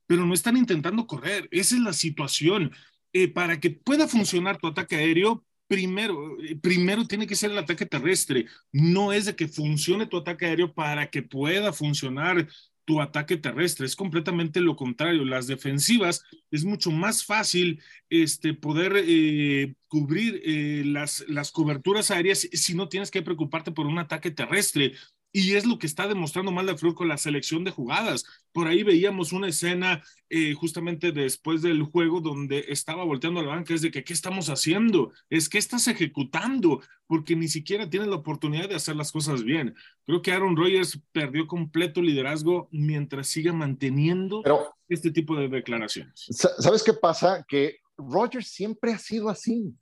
Pero 0.07 0.25
no 0.25 0.35
están 0.35 0.57
intentando 0.57 1.07
correr, 1.07 1.49
esa 1.51 1.75
es 1.75 1.81
la 1.81 1.93
situación. 1.93 2.73
Eh, 3.15 3.29
para 3.29 3.61
que 3.61 3.71
pueda 3.71 4.09
funcionar 4.09 4.57
tu 4.57 4.69
ataque 4.69 4.97
aéreo, 4.97 5.45
primero, 5.67 6.39
eh, 6.41 6.57
primero 6.57 7.07
tiene 7.07 7.27
que 7.27 7.37
ser 7.37 7.51
el 7.51 7.59
ataque 7.59 7.85
terrestre. 7.85 8.47
No 8.73 9.13
es 9.13 9.27
de 9.27 9.37
que 9.37 9.49
funcione 9.49 10.07
tu 10.07 10.19
ataque 10.19 10.47
aéreo 10.47 10.73
para 10.73 11.11
que 11.11 11.23
pueda 11.23 11.73
funcionar 11.73 12.49
tu 12.93 13.01
ataque 13.01 13.39
terrestre. 13.39 13.87
Es 13.87 13.97
completamente 13.97 14.61
lo 14.61 14.77
contrario. 14.77 15.25
Las 15.25 15.47
defensivas 15.47 16.25
es 16.51 16.65
mucho 16.65 16.91
más 16.91 17.25
fácil 17.25 17.81
este, 18.11 18.53
poder 18.53 18.93
eh, 18.97 19.75
cubrir 19.89 20.43
eh, 20.45 20.83
las, 20.85 21.25
las 21.27 21.51
coberturas 21.53 22.11
aéreas 22.11 22.47
si 22.53 22.75
no 22.75 22.91
tienes 22.91 23.11
que 23.11 23.23
preocuparte 23.23 23.73
por 23.73 23.87
un 23.87 23.99
ataque 23.99 24.31
terrestre. 24.31 24.93
Y 25.33 25.55
es 25.55 25.65
lo 25.65 25.79
que 25.79 25.87
está 25.87 26.07
demostrando 26.07 26.53
Mal 26.53 26.79
Flor 26.79 26.95
con 26.95 27.09
la 27.09 27.17
selección 27.17 27.65
de 27.65 27.71
jugadas. 27.71 28.25
Por 28.53 28.69
ahí 28.69 28.83
veíamos 28.83 29.33
una 29.33 29.49
escena 29.49 30.03
eh, 30.29 30.53
justamente 30.53 31.11
después 31.11 31.63
del 31.63 31.83
juego 31.83 32.21
donde 32.21 32.67
estaba 32.69 33.05
volteando 33.05 33.41
a 33.41 33.43
la 33.43 33.49
banca, 33.49 33.73
es 33.73 33.81
de 33.81 33.91
que, 33.91 34.05
¿qué 34.05 34.13
estamos 34.13 34.51
haciendo? 34.51 35.13
Es 35.31 35.49
que 35.49 35.57
estás 35.57 35.89
ejecutando, 35.89 36.83
porque 37.07 37.35
ni 37.35 37.49
siquiera 37.49 37.89
tienes 37.89 38.09
la 38.09 38.17
oportunidad 38.17 38.69
de 38.69 38.75
hacer 38.75 38.95
las 38.95 39.11
cosas 39.11 39.43
bien. 39.43 39.75
Creo 40.05 40.21
que 40.21 40.33
Aaron 40.33 40.57
Rodgers 40.57 41.01
perdió 41.13 41.47
completo 41.47 42.03
liderazgo 42.03 42.69
mientras 42.71 43.29
siga 43.29 43.55
manteniendo 43.55 44.43
este 44.89 45.11
tipo 45.11 45.35
de 45.37 45.49
declaraciones. 45.49 46.27
¿Sabes 46.59 46.83
qué 46.83 46.93
pasa? 46.93 47.45
Que 47.49 47.79
Rodgers 47.97 48.49
siempre 48.49 48.93
ha 48.93 48.99
sido 48.99 49.31
así, 49.31 49.75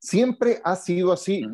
siempre 0.00 0.60
ha 0.64 0.74
sido 0.74 1.12
así. 1.12 1.44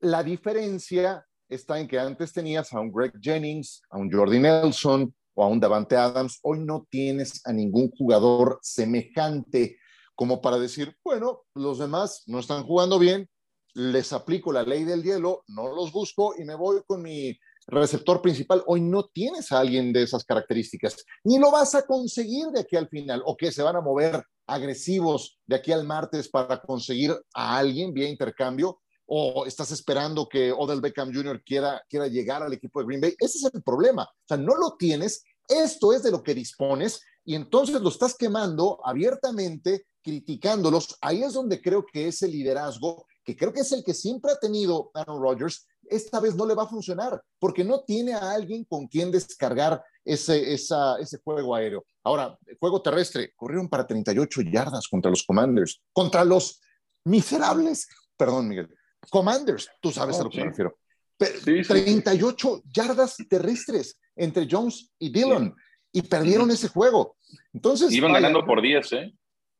La 0.00 0.22
diferencia 0.22 1.26
está 1.48 1.78
en 1.78 1.88
que 1.88 1.98
antes 1.98 2.32
tenías 2.32 2.72
a 2.72 2.80
un 2.80 2.92
Greg 2.92 3.12
Jennings, 3.20 3.82
a 3.90 3.98
un 3.98 4.10
Jordi 4.10 4.38
Nelson 4.38 5.14
o 5.34 5.44
a 5.44 5.48
un 5.48 5.60
Davante 5.60 5.96
Adams. 5.96 6.38
Hoy 6.42 6.60
no 6.60 6.86
tienes 6.90 7.40
a 7.46 7.52
ningún 7.52 7.90
jugador 7.90 8.58
semejante 8.62 9.78
como 10.14 10.40
para 10.40 10.58
decir, 10.58 10.96
bueno, 11.04 11.42
los 11.54 11.78
demás 11.78 12.22
no 12.26 12.38
están 12.38 12.64
jugando 12.64 12.98
bien, 12.98 13.28
les 13.74 14.12
aplico 14.12 14.52
la 14.52 14.62
ley 14.62 14.84
del 14.84 15.02
hielo, 15.02 15.42
no 15.48 15.74
los 15.74 15.92
busco 15.92 16.34
y 16.38 16.44
me 16.44 16.54
voy 16.54 16.82
con 16.86 17.02
mi 17.02 17.36
receptor 17.66 18.22
principal. 18.22 18.62
Hoy 18.66 18.80
no 18.80 19.06
tienes 19.06 19.50
a 19.50 19.58
alguien 19.58 19.92
de 19.92 20.02
esas 20.04 20.24
características, 20.24 21.04
ni 21.24 21.38
lo 21.38 21.50
vas 21.50 21.74
a 21.74 21.82
conseguir 21.82 22.46
de 22.48 22.60
aquí 22.60 22.76
al 22.76 22.88
final, 22.88 23.22
o 23.26 23.36
que 23.36 23.50
se 23.50 23.62
van 23.62 23.76
a 23.76 23.80
mover 23.80 24.22
agresivos 24.46 25.40
de 25.46 25.56
aquí 25.56 25.72
al 25.72 25.84
martes 25.84 26.28
para 26.28 26.60
conseguir 26.60 27.12
a 27.34 27.58
alguien 27.58 27.92
vía 27.92 28.08
intercambio 28.08 28.80
o 29.06 29.46
estás 29.46 29.70
esperando 29.70 30.28
que 30.28 30.52
Odell 30.52 30.80
Beckham 30.80 31.12
Jr. 31.12 31.42
quiera, 31.44 31.82
quiera 31.88 32.06
llegar 32.06 32.42
al 32.42 32.52
equipo 32.52 32.80
de 32.80 32.86
Green 32.86 33.00
Bay. 33.00 33.14
Ese 33.18 33.38
es 33.38 33.54
el 33.54 33.62
problema. 33.62 34.04
O 34.04 34.26
sea, 34.26 34.36
no 34.36 34.54
lo 34.56 34.76
tienes, 34.76 35.22
esto 35.48 35.92
es 35.92 36.02
de 36.02 36.10
lo 36.10 36.22
que 36.22 36.34
dispones 36.34 37.02
y 37.24 37.34
entonces 37.34 37.80
lo 37.80 37.88
estás 37.88 38.14
quemando 38.16 38.80
abiertamente, 38.84 39.86
criticándolos. 40.02 40.96
Ahí 41.00 41.22
es 41.22 41.32
donde 41.32 41.60
creo 41.60 41.84
que 41.84 42.08
ese 42.08 42.28
liderazgo, 42.28 43.06
que 43.24 43.36
creo 43.36 43.52
que 43.52 43.60
es 43.60 43.72
el 43.72 43.82
que 43.84 43.94
siempre 43.94 44.32
ha 44.32 44.38
tenido 44.38 44.90
Aaron 44.94 45.22
Rodgers, 45.22 45.66
esta 45.88 46.20
vez 46.20 46.34
no 46.34 46.46
le 46.46 46.54
va 46.54 46.64
a 46.64 46.68
funcionar 46.68 47.22
porque 47.38 47.64
no 47.64 47.82
tiene 47.82 48.14
a 48.14 48.32
alguien 48.32 48.64
con 48.64 48.86
quien 48.86 49.10
descargar 49.10 49.82
ese, 50.04 50.52
ese 50.52 51.18
juego 51.22 51.54
aéreo. 51.54 51.84
Ahora, 52.02 52.38
juego 52.58 52.82
terrestre, 52.82 53.32
corrieron 53.36 53.68
para 53.68 53.86
38 53.86 54.42
yardas 54.42 54.88
contra 54.88 55.10
los 55.10 55.22
Commanders, 55.22 55.80
contra 55.92 56.24
los 56.24 56.60
miserables, 57.04 57.86
perdón 58.16 58.48
Miguel, 58.48 58.68
Commanders, 59.10 59.68
tú 59.80 59.90
sabes 59.90 60.18
a 60.18 60.24
lo 60.24 60.30
que 60.30 60.38
me 60.38 60.46
refiero. 60.46 60.78
38 61.16 62.62
yardas 62.72 63.16
terrestres 63.28 64.00
entre 64.16 64.48
Jones 64.50 64.92
y 64.98 65.12
Dillon 65.12 65.54
y 65.92 66.02
perdieron 66.02 66.50
ese 66.50 66.68
juego. 66.68 67.16
Entonces. 67.52 67.92
Iban 67.92 68.12
ganando 68.12 68.44
por 68.44 68.60
10, 68.60 68.92
¿eh? 68.92 69.14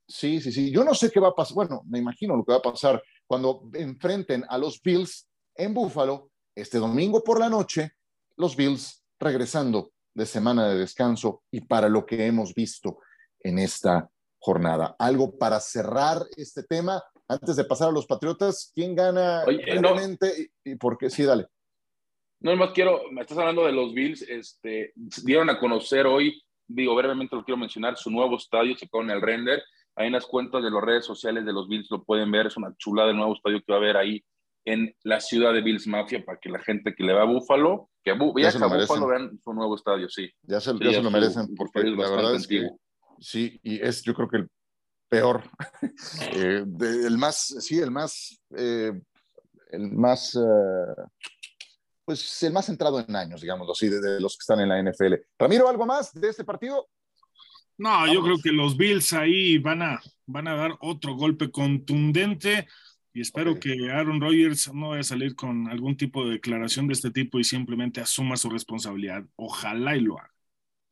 Sí, 0.07 0.41
sí, 0.41 0.53
sí. 0.53 0.71
Yo 0.71 0.85
no 0.85 0.95
sé 0.95 1.11
qué 1.11 1.21
va 1.21 1.29
a 1.29 1.35
pasar. 1.35 1.55
Bueno, 1.55 1.83
me 1.87 1.99
imagino 1.99 2.37
lo 2.37 2.45
que 2.45 2.53
va 2.53 2.59
a 2.59 2.63
pasar 2.63 3.03
cuando 3.27 3.71
enfrenten 3.73 4.45
a 4.49 4.59
los 4.59 4.81
Bills 4.83 5.29
en 5.55 5.73
Buffalo 5.73 6.31
este 6.55 6.79
domingo 6.79 7.23
por 7.23 7.41
la 7.41 7.49
noche. 7.49 7.93
Los 8.37 8.57
Bills 8.57 9.03
regresando 9.19 9.93
de 10.13 10.27
semana 10.27 10.69
de 10.69 10.79
descanso 10.79 11.43
y 11.51 11.63
para 11.63 11.89
lo 11.89 12.05
que 12.05 12.27
hemos 12.27 12.55
visto 12.55 12.99
en 13.41 13.59
esta 13.59 14.11
jornada. 14.39 14.95
Algo 14.99 15.39
para 15.39 15.59
cerrar 15.61 16.25
este 16.37 16.63
tema 16.65 17.03
antes 17.29 17.57
de 17.57 17.65
pasar 17.65 17.89
a 17.89 17.93
los 17.93 18.07
Patriotas, 18.07 18.73
¿quién 18.75 18.95
gana 18.95 19.45
realmente 19.45 20.51
y, 20.65 20.77
por 20.77 20.99
qué? 20.99 21.11
Sí, 21.11 21.25
dale. 21.25 21.47
No, 22.41 22.55
más 22.57 22.73
quiero, 22.73 23.11
me 23.11 23.23
estás 23.23 23.39
hablando 23.39 23.65
de 23.65 23.73
los 23.73 23.95
Bills, 23.95 24.23
este, 24.23 24.93
dieron 25.25 25.49
a 25.49 25.59
conocer 25.59 26.07
hoy, 26.07 26.43
digo, 26.67 26.95
brevemente 26.95 27.37
lo 27.37 27.45
quiero 27.45 27.57
mencionar, 27.57 27.97
su 27.97 28.11
nuevo 28.11 28.37
estadio, 28.37 28.77
se 28.77 28.87
en 28.93 29.11
el 29.11 29.23
render, 29.23 29.63
ahí 29.97 30.09
en 30.09 30.13
las 30.13 30.27
cuentas 30.27 30.63
de 30.63 30.71
las 30.71 30.83
redes 30.83 31.07
sociales 31.07 31.47
de 31.47 31.53
los 31.53 31.69
Bills 31.69 31.91
lo 31.91 32.05
pueden 32.05 32.31
ver, 32.31 32.47
es 32.47 32.57
una 32.57 32.75
chula 32.77 33.07
del 33.07 33.17
nuevo 33.17 33.35
estadio 33.35 33.61
que 33.61 33.73
va 33.73 33.77
a 33.77 33.81
haber 33.81 33.97
ahí 33.97 34.23
en 34.67 34.95
la 35.03 35.21
ciudad 35.21 35.53
de 35.53 35.63
Bills 35.63 35.87
Mafia 35.87 36.25
para 36.25 36.39
que 36.39 36.49
la 36.49 36.59
gente 36.59 36.95
que 36.95 37.05
le 37.05 37.13
va 37.13 37.23
a 37.23 37.27
Búfalo, 37.27 37.91
que 38.03 38.11
a, 38.11 38.15
Búfalo 38.15 39.07
vean 39.07 39.39
su 39.43 39.55
nuevo 39.55 39.75
estadio, 39.75 40.09
sí. 40.09 40.31
Ya 40.43 40.61
se, 40.61 40.73
lo 40.75 41.11
merecen, 41.11 41.55
porque 41.55 41.83
la 41.83 42.11
verdad 42.11 42.35
es 42.35 42.47
que 42.47 42.69
sí, 43.21 43.59
y 43.63 43.81
es 43.81 44.03
yo 44.03 44.15
creo 44.15 44.29
que 44.29 44.37
el 44.39 44.49
peor. 45.15 45.45
Eh, 46.33 46.65
el 47.07 47.17
más, 47.19 47.55
sí, 47.61 47.79
el 47.79 47.91
más, 47.91 48.41
eh, 48.57 48.93
el 49.71 49.93
más, 49.93 50.35
eh, 50.35 51.03
pues 52.05 52.43
el 52.43 52.53
más 52.53 52.67
centrado 52.67 52.99
en 52.99 53.15
años, 53.15 53.41
digamos 53.41 53.69
así, 53.71 53.89
de, 53.89 54.21
los 54.21 54.37
que 54.37 54.43
están 54.43 54.61
en 54.61 54.69
la 54.69 54.83
NFL. 54.83 55.15
Ramiro, 55.39 55.69
¿algo 55.69 55.87
más 55.87 56.13
de 56.13 56.29
este 56.29 56.45
partido? 56.45 56.89
No, 57.79 58.13
yo 58.13 58.23
creo 58.23 58.37
que 58.43 58.51
los 58.51 58.77
Bills 58.77 59.13
ahí 59.13 59.59
van 59.59 59.83
a, 59.83 60.01
van 60.27 60.49
a 60.49 60.57
dar 60.57 60.77
otro 60.81 61.15
golpe 61.15 61.51
contundente 61.51 62.67
y 63.13 63.21
espero 63.21 63.59
que 63.61 63.91
Aaron 63.93 64.21
Rodgers 64.21 64.73
no 64.75 64.91
vaya 64.91 65.01
a 65.01 65.05
salir 65.05 65.37
con 65.37 65.69
algún 65.69 65.97
tipo 65.97 66.25
de 66.25 66.33
declaración 66.33 66.89
de 66.89 66.95
este 66.95 67.11
tipo 67.11 67.39
y 67.39 67.45
simplemente 67.45 68.01
asuma 68.01 68.37
su 68.37 68.51
responsabilidad. 68.51 69.25
Ojalá 69.37 69.97
y 69.97 70.01
lo 70.01 70.19
haga. 70.19 70.35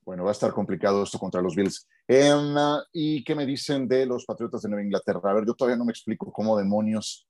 Bueno, 0.04 0.24
va 0.24 0.30
a 0.30 0.32
estar 0.32 0.52
complicado 0.52 1.02
esto 1.02 1.18
contra 1.18 1.42
los 1.42 1.56
Bills. 1.56 1.88
Em, 2.09 2.54
¿Y 2.92 3.23
qué 3.25 3.35
me 3.35 3.47
dicen 3.47 3.87
de 3.87 4.06
los 4.06 4.25
Patriotas 4.25 4.62
de 4.62 4.68
Nueva 4.68 4.85
Inglaterra? 4.85 5.21
A 5.25 5.35
ver, 5.35 5.47
yo 5.47 5.54
todavía 5.54 5.76
no 5.76 5.85
me 5.85 5.92
explico 5.92 6.32
cómo 6.32 6.56
demonios 6.56 7.26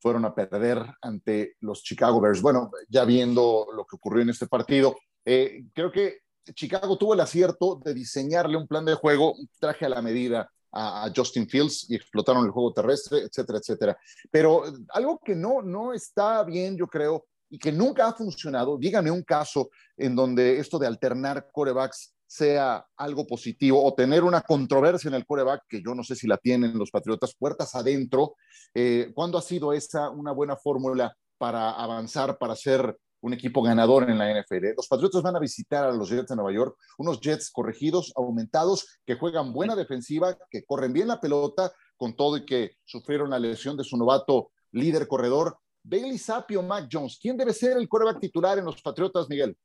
fueron 0.00 0.24
a 0.24 0.34
perder 0.34 0.84
ante 1.02 1.56
los 1.60 1.82
Chicago 1.82 2.20
Bears. 2.20 2.42
Bueno, 2.42 2.70
ya 2.88 3.04
viendo 3.04 3.66
lo 3.74 3.84
que 3.84 3.96
ocurrió 3.96 4.22
en 4.22 4.30
este 4.30 4.46
partido, 4.46 4.96
eh, 5.24 5.64
creo 5.74 5.90
que 5.90 6.20
Chicago 6.54 6.96
tuvo 6.96 7.14
el 7.14 7.20
acierto 7.20 7.80
de 7.84 7.94
diseñarle 7.94 8.56
un 8.56 8.66
plan 8.66 8.84
de 8.84 8.94
juego, 8.94 9.34
traje 9.58 9.86
a 9.86 9.88
la 9.88 10.02
medida 10.02 10.50
a, 10.72 11.10
Justin 11.14 11.48
Fields 11.48 11.86
y 11.90 11.96
explotaron 11.96 12.44
el 12.44 12.50
juego 12.50 12.72
terrestre, 12.72 13.18
etcétera, 13.20 13.58
etcétera. 13.58 13.98
Pero 14.30 14.64
algo 14.90 15.20
que 15.24 15.34
no, 15.34 15.62
no 15.62 15.92
está 15.92 16.44
bien, 16.44 16.76
yo 16.76 16.86
creo, 16.86 17.26
y 17.50 17.58
que 17.58 17.72
nunca 17.72 18.08
ha 18.08 18.14
funcionado, 18.14 18.76
dígame 18.78 19.10
un 19.10 19.22
caso 19.22 19.70
en 19.96 20.14
donde 20.14 20.58
esto 20.58 20.78
de 20.78 20.86
alternar 20.86 21.48
corebacks 21.52 22.14
sea 22.28 22.86
algo 22.98 23.26
positivo 23.26 23.82
o 23.82 23.94
tener 23.94 24.22
una 24.22 24.42
controversia 24.42 25.08
en 25.08 25.14
el 25.14 25.24
coreback, 25.24 25.62
que 25.66 25.82
yo 25.82 25.94
no 25.94 26.04
sé 26.04 26.14
si 26.14 26.26
la 26.26 26.36
tienen 26.36 26.78
los 26.78 26.90
Patriotas, 26.90 27.34
puertas 27.34 27.74
adentro. 27.74 28.34
Eh, 28.74 29.10
¿Cuándo 29.14 29.38
ha 29.38 29.42
sido 29.42 29.72
esa 29.72 30.10
una 30.10 30.32
buena 30.32 30.54
fórmula 30.54 31.16
para 31.38 31.70
avanzar, 31.70 32.36
para 32.36 32.54
ser 32.54 32.98
un 33.22 33.32
equipo 33.32 33.62
ganador 33.62 34.10
en 34.10 34.18
la 34.18 34.30
NFL? 34.30 34.74
Los 34.76 34.88
Patriotas 34.88 35.22
van 35.22 35.36
a 35.36 35.40
visitar 35.40 35.84
a 35.84 35.92
los 35.92 36.10
Jets 36.10 36.28
de 36.28 36.36
Nueva 36.36 36.52
York, 36.52 36.76
unos 36.98 37.18
Jets 37.18 37.50
corregidos, 37.50 38.12
aumentados, 38.14 39.00
que 39.06 39.14
juegan 39.14 39.54
buena 39.54 39.74
defensiva, 39.74 40.36
que 40.50 40.64
corren 40.64 40.92
bien 40.92 41.08
la 41.08 41.20
pelota, 41.20 41.72
con 41.96 42.14
todo 42.14 42.36
y 42.36 42.44
que 42.44 42.72
sufrieron 42.84 43.30
la 43.30 43.38
lesión 43.38 43.74
de 43.74 43.84
su 43.84 43.96
novato 43.96 44.50
líder 44.72 45.08
corredor. 45.08 45.58
Bailey 45.82 46.18
Sapio, 46.18 46.62
Mac 46.62 46.90
Jones, 46.92 47.18
¿quién 47.18 47.38
debe 47.38 47.54
ser 47.54 47.78
el 47.78 47.88
coreback 47.88 48.20
titular 48.20 48.58
en 48.58 48.66
los 48.66 48.82
Patriotas, 48.82 49.30
Miguel? 49.30 49.56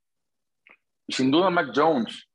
Sin 1.10 1.29
duda, 1.29 1.50
Mac 1.50 1.74
Jones. 1.75 2.25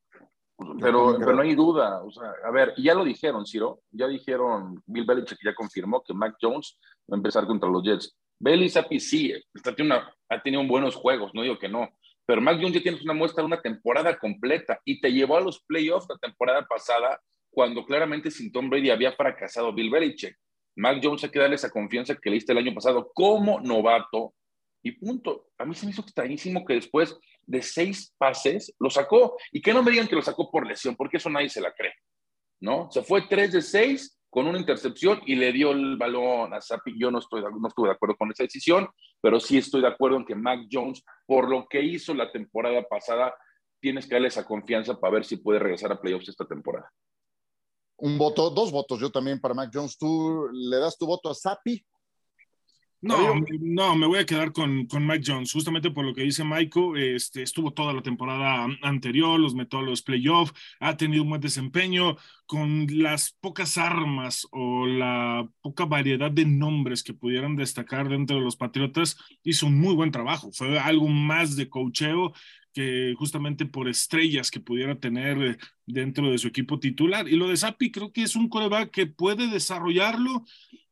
Pero, 0.79 1.17
pero 1.17 1.33
no 1.33 1.41
hay 1.41 1.55
duda. 1.55 2.03
O 2.03 2.11
sea, 2.11 2.33
a 2.43 2.51
ver, 2.51 2.73
ya 2.77 2.93
lo 2.93 3.03
dijeron, 3.03 3.45
Ciro. 3.45 3.81
Ya 3.91 4.07
dijeron, 4.07 4.81
Bill 4.85 5.05
Belichick 5.05 5.39
ya 5.43 5.53
confirmó 5.53 6.03
que 6.03 6.13
Mac 6.13 6.35
Jones 6.41 6.77
va 7.11 7.15
a 7.15 7.17
empezar 7.17 7.45
contra 7.47 7.69
los 7.69 7.83
Jets. 7.83 8.17
Bailey 8.39 8.69
Zappi 8.69 8.99
sí, 8.99 9.33
tiene 9.75 9.93
una, 9.93 10.13
ha 10.29 10.41
tenido 10.41 10.65
buenos 10.65 10.95
juegos, 10.95 11.31
no 11.33 11.41
digo 11.41 11.59
que 11.59 11.67
no. 11.67 11.89
Pero 12.25 12.41
Mac 12.41 12.57
Jones 12.57 12.73
ya 12.73 12.81
tienes 12.81 13.01
una 13.01 13.13
muestra 13.13 13.41
de 13.41 13.47
una 13.47 13.61
temporada 13.61 14.17
completa 14.17 14.79
y 14.85 15.01
te 15.01 15.11
llevó 15.11 15.37
a 15.37 15.41
los 15.41 15.63
playoffs 15.63 16.07
la 16.09 16.17
temporada 16.17 16.65
pasada 16.65 17.19
cuando 17.49 17.85
claramente 17.85 18.31
sin 18.31 18.51
Tom 18.51 18.69
Brady 18.69 18.91
había 18.91 19.11
fracasado 19.11 19.73
Bill 19.73 19.89
Belichick. 19.89 20.37
Mac 20.75 20.99
Jones 21.03 21.23
hay 21.23 21.31
que 21.31 21.39
darle 21.39 21.55
esa 21.55 21.69
confianza 21.69 22.15
que 22.15 22.29
le 22.29 22.35
diste 22.35 22.53
el 22.53 22.59
año 22.59 22.73
pasado 22.73 23.11
como 23.13 23.59
novato 23.59 24.33
y 24.83 24.91
punto. 24.91 25.47
A 25.57 25.65
mí 25.65 25.75
se 25.75 25.85
me 25.85 25.91
hizo 25.91 26.01
extrañísimo 26.01 26.65
que 26.65 26.75
después 26.75 27.17
de 27.49 27.63
seis 27.63 28.13
pases 28.17 28.73
lo 28.79 28.89
sacó. 28.89 29.37
Y 29.51 29.61
que 29.61 29.73
no 29.73 29.81
me 29.81 29.91
digan 29.91 30.07
que 30.07 30.15
lo 30.15 30.21
sacó 30.21 30.51
por 30.51 30.67
lesión, 30.67 30.95
porque 30.95 31.17
eso 31.17 31.29
nadie 31.29 31.49
se 31.49 31.61
la 31.61 31.73
cree. 31.73 31.93
¿No? 32.61 32.89
Se 32.91 33.01
fue 33.01 33.23
tres 33.27 33.53
de 33.53 33.61
seis 33.61 34.19
con 34.29 34.45
una 34.45 34.59
intercepción 34.59 35.21
y 35.25 35.35
le 35.35 35.51
dio 35.51 35.71
el 35.71 35.97
balón 35.97 36.53
a 36.53 36.61
Zappi. 36.61 36.93
Yo 36.99 37.09
no, 37.09 37.19
estoy, 37.19 37.41
no 37.41 37.67
estuve 37.67 37.87
de 37.87 37.95
acuerdo 37.95 38.15
con 38.17 38.31
esa 38.31 38.43
decisión, 38.43 38.87
pero 39.19 39.39
sí 39.39 39.57
estoy 39.57 39.81
de 39.81 39.87
acuerdo 39.87 40.17
en 40.17 40.25
que 40.25 40.35
Mac 40.35 40.59
Jones, 40.71 41.03
por 41.25 41.49
lo 41.49 41.67
que 41.67 41.81
hizo 41.81 42.13
la 42.13 42.31
temporada 42.31 42.83
pasada, 42.83 43.33
tienes 43.81 44.05
que 44.05 44.13
darle 44.13 44.27
esa 44.27 44.45
confianza 44.45 44.99
para 44.99 45.15
ver 45.15 45.25
si 45.25 45.37
puede 45.37 45.57
regresar 45.57 45.91
a 45.91 45.99
playoffs 45.99 46.29
esta 46.29 46.45
temporada. 46.45 46.91
Un 47.97 48.17
voto, 48.17 48.51
dos 48.51 48.71
votos 48.71 48.99
yo 48.99 49.09
también 49.09 49.41
para 49.41 49.55
Mac 49.55 49.71
Jones. 49.73 49.97
¿Tú 49.97 50.47
le 50.53 50.77
das 50.77 50.97
tu 50.97 51.07
voto 51.07 51.29
a 51.29 51.33
Zappi? 51.33 51.83
No, 53.01 53.33
no, 53.61 53.95
me 53.95 54.07
voy 54.07 54.19
a 54.19 54.25
quedar 54.25 54.51
con, 54.51 54.85
con 54.85 55.07
Mike 55.07 55.23
Jones, 55.25 55.53
justamente 55.53 55.89
por 55.89 56.03
lo 56.03 56.13
que 56.13 56.23
dice 56.23 56.43
Michael, 56.43 56.97
este, 56.97 57.43
estuvo 57.43 57.71
toda 57.71 57.93
la 57.93 58.01
temporada 58.01 58.67
anterior, 58.81 59.39
los 59.39 59.55
metió 59.55 59.79
a 59.79 59.83
los 59.83 60.01
playoffs, 60.01 60.53
ha 60.81 60.97
tenido 60.97 61.23
un 61.23 61.29
buen 61.29 61.39
desempeño, 61.39 62.17
con 62.45 62.87
las 62.89 63.31
pocas 63.39 63.77
armas 63.77 64.47
o 64.51 64.85
la 64.85 65.47
poca 65.61 65.85
variedad 65.85 66.29
de 66.29 66.45
nombres 66.45 67.01
que 67.01 67.13
pudieran 67.13 67.55
destacar 67.55 68.09
dentro 68.09 68.35
de 68.37 68.43
los 68.43 68.57
Patriotas, 68.57 69.15
hizo 69.43 69.67
un 69.67 69.79
muy 69.79 69.95
buen 69.95 70.11
trabajo, 70.11 70.51
fue 70.51 70.77
algo 70.77 71.07
más 71.07 71.55
de 71.55 71.69
cocheo 71.69 72.33
que 72.73 73.13
justamente 73.17 73.65
por 73.65 73.87
estrellas 73.87 74.51
que 74.51 74.59
pudiera 74.59 74.99
tener 74.99 75.57
dentro 75.85 76.29
de 76.29 76.37
su 76.37 76.47
equipo 76.47 76.79
titular. 76.79 77.27
Y 77.27 77.35
lo 77.35 77.47
de 77.47 77.57
Zappi 77.57 77.91
creo 77.91 78.11
que 78.11 78.23
es 78.23 78.35
un 78.35 78.49
coreback 78.49 78.91
que 78.91 79.07
puede 79.07 79.47
desarrollarlo, 79.47 80.43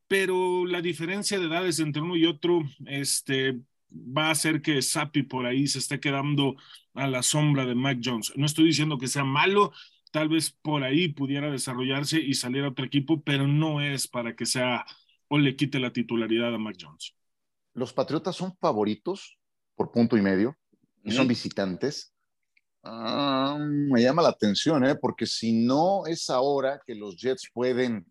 pero 0.07 0.65
la 0.65 0.81
diferencia 0.81 1.39
de 1.39 1.45
edades 1.45 1.79
entre 1.79 2.01
uno 2.01 2.15
y 2.15 2.25
otro 2.25 2.63
este, 2.85 3.59
va 3.91 4.27
a 4.27 4.31
hacer 4.31 4.61
que 4.61 4.81
Sapi 4.81 5.23
por 5.23 5.45
ahí 5.45 5.67
se 5.67 5.79
esté 5.79 5.99
quedando 5.99 6.55
a 6.93 7.07
la 7.07 7.23
sombra 7.23 7.65
de 7.65 7.75
Mac 7.75 7.99
Jones. 8.03 8.33
No 8.35 8.45
estoy 8.45 8.65
diciendo 8.65 8.97
que 8.97 9.07
sea 9.07 9.23
malo, 9.23 9.71
tal 10.11 10.29
vez 10.29 10.51
por 10.51 10.83
ahí 10.83 11.09
pudiera 11.09 11.51
desarrollarse 11.51 12.19
y 12.19 12.33
salir 12.33 12.63
a 12.63 12.69
otro 12.69 12.85
equipo, 12.85 13.21
pero 13.21 13.47
no 13.47 13.81
es 13.81 14.07
para 14.07 14.35
que 14.35 14.45
sea 14.45 14.85
o 15.27 15.37
le 15.37 15.55
quite 15.55 15.79
la 15.79 15.91
titularidad 15.91 16.53
a 16.53 16.57
Mac 16.57 16.77
Jones. 16.79 17.13
Los 17.73 17.93
Patriotas 17.93 18.35
son 18.35 18.55
favoritos 18.57 19.37
por 19.75 19.91
punto 19.91 20.17
y 20.17 20.21
medio 20.21 20.57
y 21.03 21.11
son 21.11 21.27
visitantes. 21.27 22.13
Ah, 22.83 23.57
me 23.59 24.01
llama 24.01 24.21
la 24.21 24.29
atención, 24.29 24.85
¿eh? 24.85 24.95
porque 24.95 25.25
si 25.25 25.65
no 25.65 26.05
es 26.05 26.29
ahora 26.29 26.81
que 26.85 26.95
los 26.95 27.17
Jets 27.17 27.49
pueden 27.53 28.05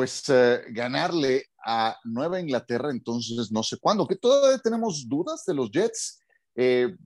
pues 0.00 0.26
eh, 0.30 0.62
ganarle 0.70 1.44
a 1.62 1.94
Nueva 2.04 2.40
Inglaterra, 2.40 2.90
entonces 2.90 3.52
no 3.52 3.62
sé 3.62 3.76
cuándo, 3.78 4.06
que 4.06 4.16
todavía 4.16 4.56
tenemos 4.56 5.06
dudas 5.06 5.44
de 5.44 5.52
los 5.52 5.70
Jets. 5.70 6.24
Eh, 6.56 6.96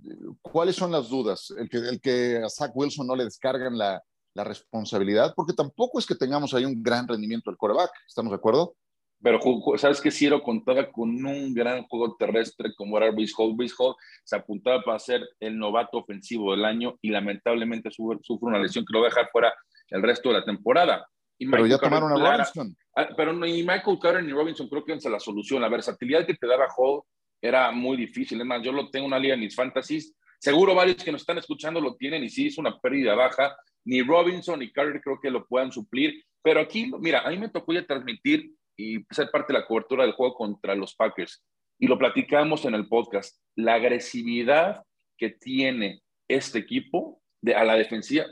¿Cuáles 0.40 0.76
son 0.76 0.92
las 0.92 1.08
dudas? 1.08 1.52
El 1.58 1.68
que, 1.68 1.78
el 1.78 2.00
que 2.00 2.40
a 2.40 2.48
Zach 2.48 2.70
Wilson 2.72 3.08
no 3.08 3.16
le 3.16 3.24
descargan 3.24 3.76
la, 3.76 4.00
la 4.32 4.44
responsabilidad, 4.44 5.32
porque 5.34 5.54
tampoco 5.54 5.98
es 5.98 6.06
que 6.06 6.14
tengamos 6.14 6.54
ahí 6.54 6.64
un 6.64 6.80
gran 6.84 7.08
rendimiento 7.08 7.50
del 7.50 7.58
coreback, 7.58 7.90
¿estamos 8.06 8.30
de 8.30 8.36
acuerdo? 8.36 8.76
Pero 9.20 9.40
sabes 9.76 10.00
que 10.00 10.12
Ciro 10.12 10.40
contaba 10.40 10.92
con 10.92 11.26
un 11.26 11.52
gran 11.52 11.82
juego 11.88 12.14
terrestre 12.16 12.72
como 12.76 12.96
era 12.96 13.10
Brice 13.10 13.34
Hall. 13.36 13.96
Se 14.22 14.36
apuntaba 14.36 14.80
para 14.84 15.00
ser 15.00 15.20
el 15.40 15.58
novato 15.58 15.98
ofensivo 15.98 16.52
del 16.52 16.64
año 16.64 16.96
y 17.02 17.10
lamentablemente 17.10 17.90
sufre 17.90 18.20
una 18.42 18.60
lesión 18.60 18.84
que 18.84 18.92
lo 18.92 19.00
va 19.00 19.06
a 19.06 19.10
dejar 19.10 19.30
fuera 19.32 19.52
el 19.90 20.00
resto 20.00 20.28
de 20.28 20.36
la 20.36 20.44
temporada 20.44 21.04
pero 21.38 21.66
ya 21.66 21.78
tomaron 21.78 22.12
a 22.12 22.30
Robinson. 22.30 22.76
Ah, 22.96 23.08
pero 23.16 23.32
ni 23.32 23.62
Michael 23.62 23.98
Carter 24.00 24.22
ni 24.22 24.32
Robinson 24.32 24.68
creo 24.68 24.84
que 24.84 24.92
es 24.92 25.04
la 25.04 25.18
solución. 25.18 25.60
La 25.60 25.68
versatilidad 25.68 26.26
que 26.26 26.34
te 26.34 26.46
daba 26.46 26.68
Hall 26.76 27.02
era 27.42 27.70
muy 27.72 27.96
difícil. 27.96 28.40
Es 28.40 28.46
más, 28.46 28.62
yo 28.62 28.72
lo 28.72 28.90
tengo 28.90 29.06
en 29.06 29.12
una 29.12 29.18
liga 29.18 29.34
en 29.34 29.40
mis 29.40 29.54
fantasies. 29.54 30.14
Seguro 30.38 30.74
varios 30.74 31.02
que 31.02 31.12
nos 31.12 31.22
están 31.22 31.38
escuchando 31.38 31.80
lo 31.80 31.96
tienen 31.96 32.22
y 32.22 32.28
sí 32.28 32.46
es 32.46 32.58
una 32.58 32.78
pérdida 32.78 33.14
baja. 33.14 33.56
Ni 33.84 34.02
Robinson 34.02 34.60
ni 34.60 34.70
Carter 34.72 35.00
creo 35.00 35.18
que 35.20 35.30
lo 35.30 35.46
puedan 35.46 35.72
suplir. 35.72 36.24
Pero 36.42 36.60
aquí, 36.60 36.90
mira, 37.00 37.20
a 37.20 37.30
mí 37.30 37.38
me 37.38 37.48
tocó 37.48 37.72
ya 37.72 37.86
transmitir 37.86 38.52
y 38.76 39.04
ser 39.10 39.30
parte 39.30 39.52
de 39.52 39.60
la 39.60 39.66
cobertura 39.66 40.04
del 40.04 40.12
juego 40.12 40.34
contra 40.34 40.74
los 40.74 40.94
Packers. 40.94 41.42
Y 41.78 41.86
lo 41.86 41.98
platicamos 41.98 42.64
en 42.64 42.74
el 42.74 42.88
podcast. 42.88 43.40
La 43.56 43.74
agresividad 43.74 44.82
que 45.18 45.30
tiene 45.30 46.02
este 46.28 46.60
equipo 46.60 47.20
de, 47.40 47.54
a 47.54 47.64
la 47.64 47.76
defensiva 47.76 48.26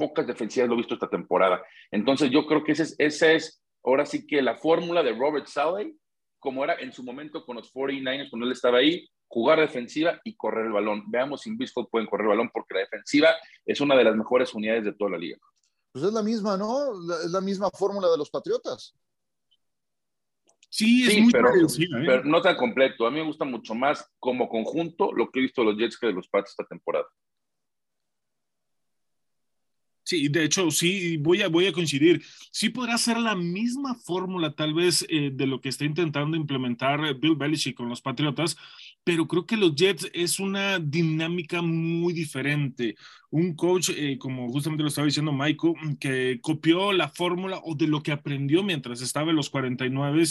pocas 0.00 0.26
defensivas 0.26 0.66
lo 0.66 0.74
he 0.74 0.78
visto 0.78 0.94
esta 0.94 1.10
temporada. 1.10 1.62
Entonces 1.90 2.30
yo 2.30 2.46
creo 2.46 2.64
que 2.64 2.72
esa 2.72 3.32
es, 3.32 3.62
ahora 3.84 4.06
sí 4.06 4.26
que 4.26 4.40
la 4.40 4.56
fórmula 4.56 5.02
de 5.02 5.12
Robert 5.12 5.46
Saleh, 5.46 5.94
como 6.38 6.64
era 6.64 6.74
en 6.80 6.90
su 6.90 7.02
momento 7.02 7.44
con 7.44 7.56
los 7.56 7.70
49ers 7.70 8.30
cuando 8.30 8.46
él 8.46 8.52
estaba 8.52 8.78
ahí, 8.78 9.06
jugar 9.28 9.60
defensiva 9.60 10.18
y 10.24 10.34
correr 10.36 10.66
el 10.66 10.72
balón. 10.72 11.04
Veamos 11.08 11.42
si 11.42 11.50
en 11.50 11.58
Bisco 11.58 11.86
pueden 11.86 12.08
correr 12.08 12.24
el 12.24 12.30
balón 12.30 12.50
porque 12.50 12.74
la 12.74 12.80
defensiva 12.80 13.28
es 13.66 13.78
una 13.82 13.94
de 13.94 14.04
las 14.04 14.16
mejores 14.16 14.54
unidades 14.54 14.84
de 14.84 14.94
toda 14.94 15.10
la 15.10 15.18
liga. 15.18 15.36
Pues 15.92 16.06
es 16.06 16.12
la 16.12 16.22
misma, 16.22 16.56
¿no? 16.56 16.92
es 17.22 17.30
la 17.30 17.42
misma 17.42 17.68
fórmula 17.70 18.08
de 18.10 18.16
los 18.16 18.30
Patriotas. 18.30 18.94
Sí, 20.70 21.06
es 21.06 21.20
muy 21.20 21.32
pero, 21.32 21.50
¿eh? 21.50 21.88
pero, 22.06 22.24
no 22.24 22.40
tan 22.40 22.56
completo. 22.56 23.06
A 23.06 23.10
mí 23.10 23.18
me 23.18 23.26
gusta 23.26 23.44
mucho 23.44 23.74
más 23.74 24.08
como 24.18 24.48
conjunto 24.48 25.12
lo 25.12 25.28
que 25.28 25.40
he 25.40 25.42
visto 25.42 25.62
de 25.62 25.66
los 25.66 25.76
Jets 25.76 25.98
que 25.98 26.06
de 26.06 26.12
los 26.12 26.28
Pats 26.28 26.50
esta 26.50 26.64
temporada. 26.64 27.06
Sí, 30.10 30.26
de 30.28 30.42
hecho, 30.44 30.72
sí, 30.72 31.18
voy 31.18 31.40
a, 31.42 31.48
voy 31.48 31.66
a 31.66 31.72
coincidir. 31.72 32.20
Sí 32.50 32.70
podrá 32.70 32.98
ser 32.98 33.16
la 33.18 33.36
misma 33.36 33.94
fórmula, 33.94 34.52
tal 34.56 34.74
vez, 34.74 35.06
eh, 35.08 35.30
de 35.32 35.46
lo 35.46 35.60
que 35.60 35.68
está 35.68 35.84
intentando 35.84 36.36
implementar 36.36 37.14
Bill 37.20 37.36
Belichick 37.36 37.76
con 37.76 37.88
los 37.88 38.00
Patriotas, 38.02 38.56
pero 39.04 39.28
creo 39.28 39.46
que 39.46 39.56
los 39.56 39.72
Jets 39.76 40.10
es 40.12 40.40
una 40.40 40.80
dinámica 40.80 41.62
muy 41.62 42.12
diferente. 42.12 42.96
Un 43.30 43.54
coach, 43.54 43.90
eh, 43.96 44.18
como 44.18 44.48
justamente 44.50 44.82
lo 44.82 44.88
estaba 44.88 45.06
diciendo 45.06 45.32
Michael, 45.32 45.74
que 46.00 46.40
copió 46.42 46.92
la 46.92 47.08
fórmula 47.08 47.60
o 47.62 47.76
de 47.76 47.86
lo 47.86 48.02
que 48.02 48.10
aprendió 48.10 48.64
mientras 48.64 49.02
estaba 49.02 49.30
en 49.30 49.36
los 49.36 49.48
49 49.48 50.24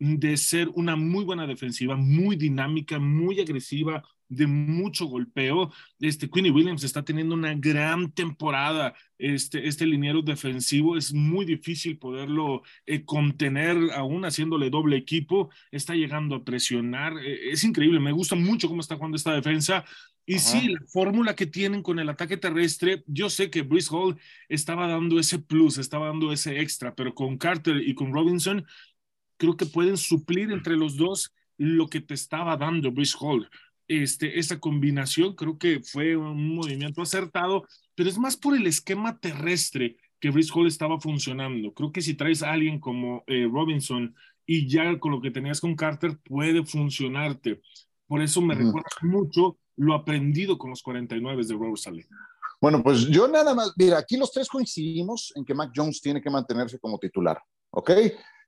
de 0.00 0.36
ser 0.36 0.68
una 0.74 0.96
muy 0.96 1.24
buena 1.24 1.46
defensiva, 1.46 1.94
muy 1.96 2.34
dinámica, 2.34 2.98
muy 2.98 3.38
agresiva, 3.40 4.02
de 4.32 4.46
mucho 4.46 5.06
golpeo. 5.06 5.72
Este 6.00 6.28
Queenie 6.28 6.50
Williams 6.50 6.84
está 6.84 7.04
teniendo 7.04 7.34
una 7.34 7.54
gran 7.54 8.12
temporada. 8.12 8.94
Este, 9.18 9.68
este 9.68 9.86
liniero 9.86 10.22
defensivo 10.22 10.96
es 10.96 11.12
muy 11.12 11.44
difícil 11.44 11.98
poderlo 11.98 12.62
eh, 12.86 13.04
contener, 13.04 13.76
aún 13.94 14.24
haciéndole 14.24 14.70
doble 14.70 14.96
equipo. 14.96 15.50
Está 15.70 15.94
llegando 15.94 16.36
a 16.36 16.44
presionar. 16.44 17.14
Eh, 17.18 17.50
es 17.50 17.62
increíble. 17.64 18.00
Me 18.00 18.12
gusta 18.12 18.34
mucho 18.34 18.68
cómo 18.68 18.80
está 18.80 18.96
jugando 18.96 19.16
esta 19.16 19.34
defensa. 19.34 19.84
Y 20.24 20.38
sí, 20.38 20.68
la 20.68 20.80
fórmula 20.86 21.34
que 21.34 21.46
tienen 21.46 21.82
con 21.82 21.98
el 21.98 22.08
ataque 22.08 22.36
terrestre, 22.36 23.02
yo 23.06 23.28
sé 23.28 23.50
que 23.50 23.62
Brice 23.62 23.88
Hall 23.90 24.16
estaba 24.48 24.86
dando 24.86 25.18
ese 25.18 25.40
plus, 25.40 25.78
estaba 25.78 26.06
dando 26.06 26.32
ese 26.32 26.60
extra, 26.60 26.94
pero 26.94 27.12
con 27.12 27.36
Carter 27.36 27.76
y 27.76 27.94
con 27.94 28.12
Robinson, 28.12 28.64
creo 29.36 29.56
que 29.56 29.66
pueden 29.66 29.96
suplir 29.96 30.52
entre 30.52 30.76
los 30.76 30.96
dos 30.96 31.34
lo 31.58 31.88
que 31.88 32.00
te 32.00 32.14
estaba 32.14 32.56
dando 32.56 32.92
Brice 32.92 33.16
Hall 33.20 33.48
este, 33.92 34.38
esa 34.38 34.58
combinación 34.58 35.34
creo 35.34 35.58
que 35.58 35.80
fue 35.80 36.16
un 36.16 36.54
movimiento 36.54 37.02
acertado, 37.02 37.66
pero 37.94 38.08
es 38.08 38.18
más 38.18 38.36
por 38.36 38.56
el 38.56 38.66
esquema 38.66 39.18
terrestre 39.18 39.96
que 40.20 40.30
Brice 40.30 40.52
Hall 40.54 40.66
estaba 40.66 41.00
funcionando. 41.00 41.72
Creo 41.74 41.92
que 41.92 42.00
si 42.00 42.14
traes 42.14 42.42
a 42.42 42.52
alguien 42.52 42.78
como 42.78 43.24
eh, 43.26 43.48
Robinson 43.50 44.14
y 44.46 44.68
ya 44.68 44.98
con 44.98 45.12
lo 45.12 45.20
que 45.20 45.30
tenías 45.30 45.60
con 45.60 45.74
Carter 45.74 46.18
puede 46.24 46.64
funcionarte. 46.64 47.60
Por 48.06 48.22
eso 48.22 48.40
me 48.40 48.54
recuerda 48.54 48.88
mucho 49.02 49.58
lo 49.76 49.94
aprendido 49.94 50.58
con 50.58 50.70
los 50.70 50.82
49 50.82 51.44
de 51.44 51.54
Rosalie. 51.54 52.06
Bueno, 52.60 52.82
pues 52.82 53.08
yo 53.08 53.26
nada 53.26 53.54
más, 53.54 53.72
mira, 53.76 53.98
aquí 53.98 54.16
los 54.16 54.30
tres 54.30 54.48
coincidimos 54.48 55.32
en 55.34 55.44
que 55.44 55.54
Mac 55.54 55.72
Jones 55.74 56.00
tiene 56.00 56.20
que 56.20 56.30
mantenerse 56.30 56.78
como 56.78 56.98
titular, 56.98 57.42
¿ok? 57.70 57.90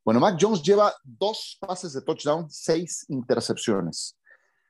Bueno, 0.04 0.20
Mac 0.20 0.36
Jones 0.40 0.62
lleva 0.62 0.94
dos 1.02 1.58
pases 1.60 1.94
de 1.94 2.02
touchdown, 2.02 2.48
seis 2.48 3.04
intercepciones. 3.08 4.16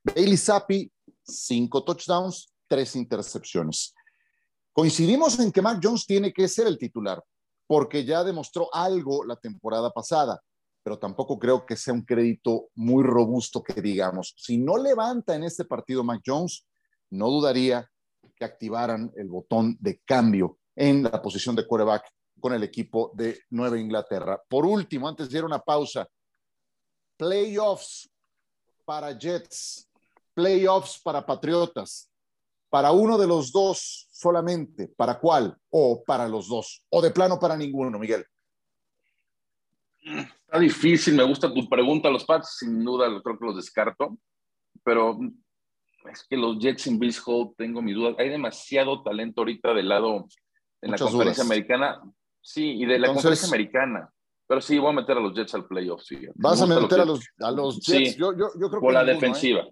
Bailey 0.05 0.37
Zappi, 0.37 0.93
cinco 1.23 1.83
touchdowns, 1.83 2.53
tres 2.69 2.95
intercepciones. 2.95 3.95
Coincidimos 4.71 5.38
en 5.40 5.51
que 5.51 5.62
Mac 5.62 5.81
Jones 5.83 6.05
tiene 6.05 6.31
que 6.31 6.47
ser 6.47 6.67
el 6.67 6.79
titular, 6.79 7.25
porque 7.67 8.05
ya 8.05 8.23
demostró 8.23 8.69
algo 8.75 9.25
la 9.25 9.37
temporada 9.37 9.90
pasada, 9.90 10.43
pero 10.83 10.99
tampoco 10.99 11.38
creo 11.38 11.64
que 11.64 11.77
sea 11.77 11.95
un 11.95 12.03
crédito 12.03 12.69
muy 12.75 13.03
robusto 13.03 13.62
que 13.62 13.81
digamos. 13.81 14.35
Si 14.37 14.59
no 14.59 14.77
levanta 14.77 15.35
en 15.35 15.45
este 15.45 15.64
partido 15.64 16.05
Mac 16.05 16.21
Jones, 16.25 16.67
no 17.11 17.31
dudaría 17.31 17.90
que 18.37 18.45
activaran 18.45 19.11
el 19.17 19.29
botón 19.29 19.77
de 19.81 20.03
cambio 20.05 20.59
en 20.77 21.05
la 21.05 21.23
posición 21.23 21.57
de 21.57 21.67
quarterback 21.67 22.05
con 22.40 22.53
el 22.53 22.62
equipo 22.62 23.11
de 23.14 23.40
Nueva 23.51 23.79
Inglaterra. 23.79 24.43
Por 24.49 24.67
último, 24.67 25.09
antes 25.09 25.31
de 25.31 25.38
ir 25.38 25.45
a 25.45 25.47
una 25.47 25.61
pausa, 25.61 26.07
playoffs 27.17 28.11
para 28.85 29.17
Jets 29.17 29.88
playoffs 30.35 31.01
para 31.03 31.25
Patriotas, 31.25 32.11
para 32.68 32.92
uno 32.92 33.16
de 33.16 33.27
los 33.27 33.53
dos 33.53 34.09
solamente, 34.11 34.88
¿para 34.88 35.18
cuál? 35.18 35.57
O 35.70 36.03
para 36.05 36.29
los 36.29 36.49
dos, 36.49 36.85
o 36.90 37.01
de 37.01 37.11
plano 37.11 37.38
para 37.38 37.57
ninguno, 37.57 37.99
Miguel. 37.99 38.25
Está 40.05 40.59
difícil, 40.59 41.14
me 41.14 41.23
gusta 41.23 41.53
tu 41.53 41.68
pregunta. 41.68 42.11
Los 42.11 42.25
Pats, 42.25 42.57
sin 42.59 42.85
duda, 42.85 43.07
creo 43.23 43.38
que 43.38 43.47
los 43.47 43.57
descarto, 43.57 44.18
pero 44.83 45.18
es 46.11 46.27
que 46.29 46.37
los 46.37 46.59
Jets 46.59 46.87
en 46.87 46.99
Beast 46.99 47.23
Hall, 47.27 47.55
tengo 47.57 47.81
mi 47.81 47.92
duda. 47.92 48.14
Hay 48.18 48.29
demasiado 48.29 49.03
talento 49.03 49.40
ahorita 49.40 49.73
del 49.73 49.88
lado 49.88 50.27
en 50.83 50.90
la 50.90 50.99
conferencia 50.99 51.44
americana. 51.44 52.03
Sí, 52.40 52.73
y 52.73 52.85
de 52.85 52.99
la 52.99 53.09
conferencia 53.09 53.49
americana. 53.49 54.11
Pero 54.47 54.61
sí, 54.61 54.79
voy 54.79 54.90
a 54.90 54.97
meter 54.97 55.16
a 55.16 55.20
los 55.20 55.35
Jets 55.35 55.55
al 55.55 55.66
playoff. 55.66 56.03
Sí. 56.03 56.18
Vas 56.35 56.61
a 56.61 56.66
meter 56.66 57.01
a 57.01 57.05
los, 57.07 57.20
a 57.38 57.51
los 57.51 57.81
Jets. 57.81 58.12
Sí, 58.12 58.18
yo, 58.18 58.37
yo, 58.37 58.49
yo, 58.61 58.68
creo 58.68 58.81
por 58.81 58.92
la 58.92 59.03
¿eh? 59.03 59.07
defensiva. 59.07 59.64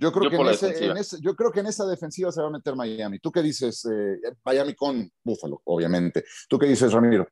Yo 0.00 0.10
creo, 0.12 0.30
que 0.30 0.36
en 0.36 0.96
ese, 0.96 1.18
yo 1.20 1.36
creo 1.36 1.52
que 1.52 1.60
en 1.60 1.66
esa 1.66 1.86
defensiva 1.86 2.32
se 2.32 2.40
va 2.40 2.48
a 2.48 2.50
meter 2.50 2.74
Miami. 2.74 3.18
¿Tú 3.18 3.30
qué 3.30 3.42
dices? 3.42 3.84
Eh, 3.84 4.18
Miami 4.42 4.74
con 4.74 5.10
Buffalo, 5.22 5.60
obviamente. 5.64 6.24
¿Tú 6.48 6.58
qué 6.58 6.66
dices, 6.66 6.90
Ramiro? 6.90 7.28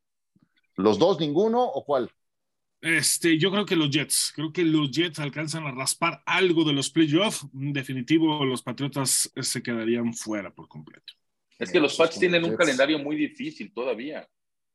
¿Los 0.76 0.98
dos, 0.98 1.18
ninguno 1.18 1.64
o 1.64 1.82
cuál? 1.84 2.10
Este, 2.80 3.38
yo 3.38 3.50
creo 3.50 3.64
que 3.64 3.74
los 3.74 3.90
Jets, 3.90 4.32
creo 4.34 4.52
que 4.52 4.64
los 4.64 4.90
Jets 4.90 5.18
alcanzan 5.18 5.66
a 5.66 5.72
raspar 5.72 6.22
algo 6.26 6.62
de 6.64 6.74
los 6.74 6.90
playoffs. 6.90 7.46
En 7.54 7.72
definitivo, 7.72 8.44
los 8.44 8.62
Patriotas 8.62 9.32
se 9.34 9.62
quedarían 9.62 10.12
fuera 10.12 10.54
por 10.54 10.68
completo. 10.68 11.14
Es 11.58 11.72
que 11.72 11.80
los 11.80 11.96
Pats 11.96 12.18
tienen 12.18 12.44
un 12.44 12.54
calendario 12.54 12.98
muy 12.98 13.16
difícil 13.16 13.72
todavía. 13.72 14.28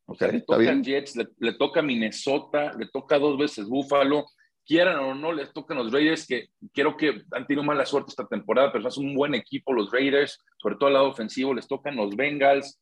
O 0.06 0.14
sea, 0.14 0.28
le 0.28 0.42
toca 0.42 0.82
Jets, 0.82 1.16
le, 1.38 1.52
toca 1.54 1.80
Minnesota, 1.80 2.74
le 2.74 2.88
toca 2.88 3.18
dos 3.18 3.38
veces 3.38 3.66
Buffalo. 3.66 4.26
Quieran 4.64 4.98
o 4.98 5.14
no, 5.14 5.32
les 5.32 5.52
tocan 5.52 5.78
los 5.78 5.92
Raiders, 5.92 6.26
que 6.26 6.48
creo 6.72 6.96
que 6.96 7.22
han 7.32 7.46
tenido 7.46 7.62
mala 7.62 7.84
suerte 7.84 8.10
esta 8.10 8.26
temporada, 8.26 8.72
pero 8.72 8.88
es 8.88 8.96
un 8.96 9.14
buen 9.14 9.34
equipo 9.34 9.72
los 9.72 9.90
Raiders, 9.90 10.38
sobre 10.58 10.76
todo 10.76 10.86
al 10.86 10.94
lado 10.94 11.08
ofensivo. 11.08 11.54
Les 11.54 11.68
tocan 11.68 11.96
los 11.96 12.16
Bengals, 12.16 12.80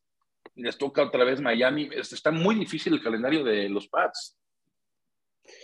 les 0.54 0.78
toca 0.78 1.02
otra 1.02 1.24
vez 1.24 1.40
Miami. 1.40 1.88
Está 1.92 2.30
muy 2.30 2.54
difícil 2.54 2.94
el 2.94 3.02
calendario 3.02 3.44
de 3.44 3.68
los 3.68 3.88
Pats. 3.88 4.36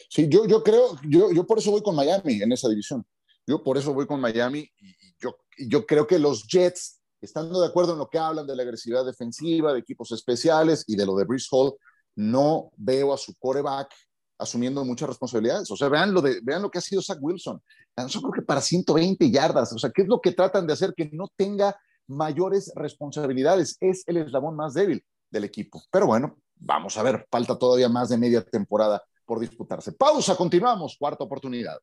Sí, 0.08 0.28
yo, 0.28 0.46
yo 0.46 0.62
creo, 0.62 0.96
yo, 1.04 1.32
yo 1.32 1.46
por 1.46 1.58
eso 1.58 1.70
voy 1.70 1.82
con 1.82 1.94
Miami 1.94 2.42
en 2.42 2.52
esa 2.52 2.68
división. 2.68 3.06
Yo 3.46 3.62
por 3.62 3.78
eso 3.78 3.94
voy 3.94 4.06
con 4.06 4.20
Miami 4.20 4.70
y 4.78 4.94
yo, 5.20 5.38
yo 5.56 5.86
creo 5.86 6.06
que 6.06 6.18
los 6.18 6.46
Jets, 6.46 7.00
estando 7.20 7.60
de 7.60 7.68
acuerdo 7.68 7.92
en 7.92 7.98
lo 7.98 8.08
que 8.08 8.18
hablan 8.18 8.46
de 8.46 8.54
la 8.54 8.62
agresividad 8.62 9.06
defensiva, 9.06 9.72
de 9.72 9.80
equipos 9.80 10.12
especiales 10.12 10.84
y 10.86 10.96
de 10.96 11.06
lo 11.06 11.16
de 11.16 11.24
Brice 11.24 11.48
Hall, 11.50 11.74
no 12.14 12.70
veo 12.76 13.12
a 13.12 13.16
su 13.16 13.34
coreback 13.38 13.94
asumiendo 14.38 14.84
muchas 14.84 15.08
responsabilidades. 15.08 15.70
O 15.70 15.76
sea, 15.76 15.88
vean 15.88 16.14
lo, 16.14 16.22
de, 16.22 16.40
vean 16.42 16.62
lo 16.62 16.70
que 16.70 16.78
ha 16.78 16.82
sido 16.82 17.02
Zach 17.02 17.18
Wilson. 17.20 17.60
Yo 18.08 18.20
creo 18.20 18.32
que 18.32 18.42
para 18.42 18.60
120 18.60 19.30
yardas. 19.30 19.72
O 19.72 19.78
sea, 19.78 19.90
¿qué 19.90 20.02
es 20.02 20.08
lo 20.08 20.20
que 20.20 20.32
tratan 20.32 20.66
de 20.66 20.72
hacer 20.72 20.94
que 20.96 21.10
no 21.12 21.28
tenga 21.36 21.76
mayores 22.06 22.72
responsabilidades? 22.74 23.76
Es 23.80 24.04
el 24.06 24.18
eslabón 24.18 24.56
más 24.56 24.74
débil 24.74 25.04
del 25.30 25.44
equipo. 25.44 25.82
Pero 25.90 26.06
bueno, 26.06 26.38
vamos 26.54 26.96
a 26.96 27.02
ver, 27.02 27.26
falta 27.30 27.58
todavía 27.58 27.88
más 27.88 28.08
de 28.08 28.18
media 28.18 28.42
temporada 28.44 29.02
por 29.24 29.40
disputarse. 29.40 29.92
Pausa, 29.92 30.36
continuamos, 30.36 30.96
cuarta 30.98 31.24
oportunidad. 31.24 31.78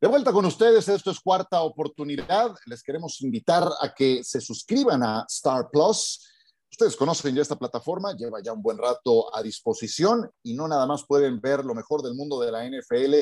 De 0.00 0.08
vuelta 0.08 0.32
con 0.32 0.44
ustedes, 0.44 0.86
esto 0.88 1.10
es 1.10 1.18
cuarta 1.18 1.62
oportunidad. 1.62 2.54
Les 2.66 2.82
queremos 2.82 3.20
invitar 3.22 3.66
a 3.80 3.94
que 3.94 4.22
se 4.22 4.40
suscriban 4.40 5.02
a 5.02 5.24
Star 5.28 5.68
Plus. 5.72 6.33
Ustedes 6.74 6.96
conocen 6.96 7.36
ya 7.36 7.42
esta 7.42 7.54
plataforma, 7.54 8.16
lleva 8.16 8.42
ya 8.42 8.52
un 8.52 8.60
buen 8.60 8.76
rato 8.76 9.32
a 9.32 9.40
disposición 9.44 10.28
y 10.42 10.54
no 10.54 10.66
nada 10.66 10.88
más 10.88 11.04
pueden 11.06 11.40
ver 11.40 11.64
lo 11.64 11.72
mejor 11.72 12.02
del 12.02 12.16
mundo 12.16 12.40
de 12.40 12.50
la 12.50 12.68
NFL 12.68 13.14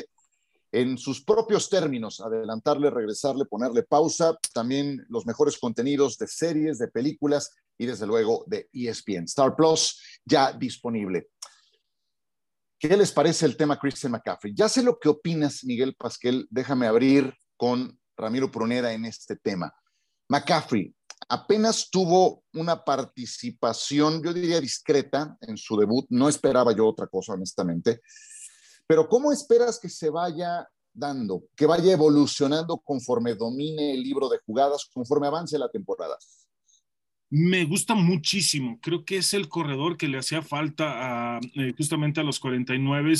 en 0.71 0.97
sus 0.97 1.23
propios 1.23 1.69
términos, 1.69 2.19
adelantarle, 2.19 2.89
regresarle, 2.89 3.45
ponerle 3.45 3.83
pausa, 3.83 4.35
también 4.55 5.05
los 5.07 5.27
mejores 5.27 5.59
contenidos 5.59 6.17
de 6.17 6.25
series, 6.25 6.79
de 6.79 6.87
películas 6.87 7.51
y 7.77 7.85
desde 7.85 8.07
luego 8.07 8.43
de 8.47 8.69
ESPN. 8.73 9.25
Star 9.25 9.55
Plus 9.55 10.01
ya 10.25 10.51
disponible. 10.51 11.27
¿Qué 12.79 12.97
les 12.97 13.11
parece 13.11 13.45
el 13.45 13.55
tema 13.55 13.77
Christian 13.79 14.13
McCaffrey? 14.13 14.55
Ya 14.55 14.67
sé 14.67 14.81
lo 14.81 14.97
que 14.97 15.09
opinas, 15.09 15.63
Miguel 15.63 15.93
Pasquel. 15.93 16.47
Déjame 16.49 16.87
abrir 16.87 17.31
con 17.55 17.99
Ramiro 18.17 18.49
Pruneda 18.49 18.93
en 18.93 19.05
este 19.05 19.35
tema. 19.35 19.71
McCaffrey 20.27 20.95
apenas 21.29 21.89
tuvo 21.89 22.43
una 22.53 22.83
participación, 22.83 24.21
yo 24.23 24.33
diría 24.33 24.59
discreta 24.59 25.37
en 25.41 25.57
su 25.57 25.77
debut. 25.77 26.05
No 26.09 26.29
esperaba 26.29 26.75
yo 26.75 26.87
otra 26.87 27.07
cosa, 27.07 27.33
honestamente. 27.33 28.01
Pero 28.87 29.07
¿cómo 29.07 29.31
esperas 29.31 29.79
que 29.79 29.89
se 29.89 30.09
vaya 30.09 30.67
dando, 30.93 31.43
que 31.55 31.65
vaya 31.65 31.93
evolucionando 31.93 32.77
conforme 32.77 33.35
domine 33.35 33.93
el 33.93 34.03
libro 34.03 34.29
de 34.29 34.39
jugadas, 34.45 34.87
conforme 34.93 35.27
avance 35.27 35.57
la 35.57 35.69
temporada? 35.69 36.17
Me 37.35 37.65
gusta 37.65 37.95
muchísimo. 37.95 38.77
Creo 38.79 39.05
que 39.05 39.17
es 39.17 39.33
el 39.33 39.49
corredor 39.49 39.97
que 39.97 40.07
le 40.07 40.19
hacía 40.19 40.43
falta 40.43 41.39
eh, 41.55 41.73
justamente 41.75 42.19
a 42.19 42.23
los 42.23 42.39
49 42.39 43.13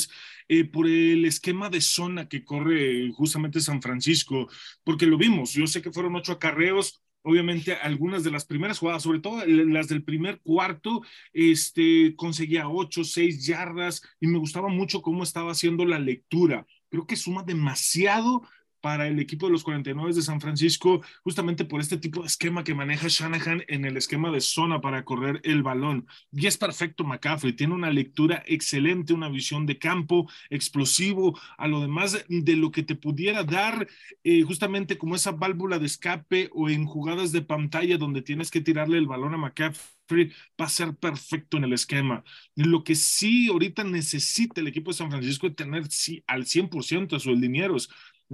eh, 0.46 0.64
por 0.66 0.86
el 0.86 1.24
esquema 1.24 1.68
de 1.68 1.80
zona 1.80 2.28
que 2.28 2.44
corre 2.44 3.10
justamente 3.12 3.60
San 3.60 3.82
Francisco, 3.82 4.46
porque 4.84 5.06
lo 5.06 5.18
vimos. 5.18 5.54
Yo 5.54 5.66
sé 5.66 5.82
que 5.82 5.90
fueron 5.90 6.14
ocho 6.14 6.30
acarreos. 6.30 7.03
Obviamente, 7.26 7.72
algunas 7.72 8.22
de 8.22 8.30
las 8.30 8.44
primeras 8.44 8.78
jugadas, 8.78 9.02
sobre 9.02 9.18
todo 9.18 9.44
las 9.46 9.88
del 9.88 10.04
primer 10.04 10.40
cuarto, 10.42 11.00
este, 11.32 12.14
conseguía 12.16 12.68
ocho, 12.68 13.02
seis 13.02 13.46
yardas 13.46 14.02
y 14.20 14.26
me 14.26 14.38
gustaba 14.38 14.68
mucho 14.68 15.00
cómo 15.00 15.22
estaba 15.22 15.52
haciendo 15.52 15.86
la 15.86 15.98
lectura. 15.98 16.66
Creo 16.90 17.06
que 17.06 17.16
suma 17.16 17.42
demasiado 17.42 18.42
para 18.84 19.08
el 19.08 19.18
equipo 19.18 19.46
de 19.46 19.52
los 19.52 19.64
49 19.64 20.12
de 20.12 20.20
San 20.20 20.42
Francisco, 20.42 21.00
justamente 21.22 21.64
por 21.64 21.80
este 21.80 21.96
tipo 21.96 22.20
de 22.20 22.26
esquema 22.26 22.64
que 22.64 22.74
maneja 22.74 23.08
Shanahan 23.08 23.64
en 23.66 23.86
el 23.86 23.96
esquema 23.96 24.30
de 24.30 24.42
zona 24.42 24.82
para 24.82 25.06
correr 25.06 25.40
el 25.42 25.62
balón. 25.62 26.06
Y 26.30 26.48
es 26.48 26.58
perfecto 26.58 27.02
McCaffrey, 27.02 27.54
tiene 27.54 27.72
una 27.72 27.88
lectura 27.88 28.42
excelente, 28.46 29.14
una 29.14 29.30
visión 29.30 29.64
de 29.64 29.78
campo 29.78 30.30
explosivo, 30.50 31.40
a 31.56 31.66
lo 31.66 31.80
demás 31.80 32.26
de 32.28 32.56
lo 32.56 32.70
que 32.70 32.82
te 32.82 32.94
pudiera 32.94 33.42
dar 33.42 33.88
eh, 34.22 34.42
justamente 34.42 34.98
como 34.98 35.14
esa 35.14 35.32
válvula 35.32 35.78
de 35.78 35.86
escape 35.86 36.50
o 36.52 36.68
en 36.68 36.84
jugadas 36.84 37.32
de 37.32 37.40
pantalla 37.40 37.96
donde 37.96 38.20
tienes 38.20 38.50
que 38.50 38.60
tirarle 38.60 38.98
el 38.98 39.06
balón 39.06 39.32
a 39.32 39.38
McCaffrey 39.38 39.94
va 40.60 40.66
a 40.66 40.68
ser 40.68 40.94
perfecto 40.96 41.56
en 41.56 41.64
el 41.64 41.72
esquema. 41.72 42.24
Lo 42.54 42.84
que 42.84 42.94
sí 42.94 43.48
ahorita 43.48 43.84
necesita 43.84 44.60
el 44.60 44.68
equipo 44.68 44.90
de 44.90 44.96
San 44.98 45.10
Francisco 45.10 45.46
es 45.46 45.56
tener 45.56 45.90
sí, 45.90 46.22
al 46.26 46.44
100% 46.44 47.16
a 47.16 47.20
sus 47.20 47.38
linieros. 47.38 47.90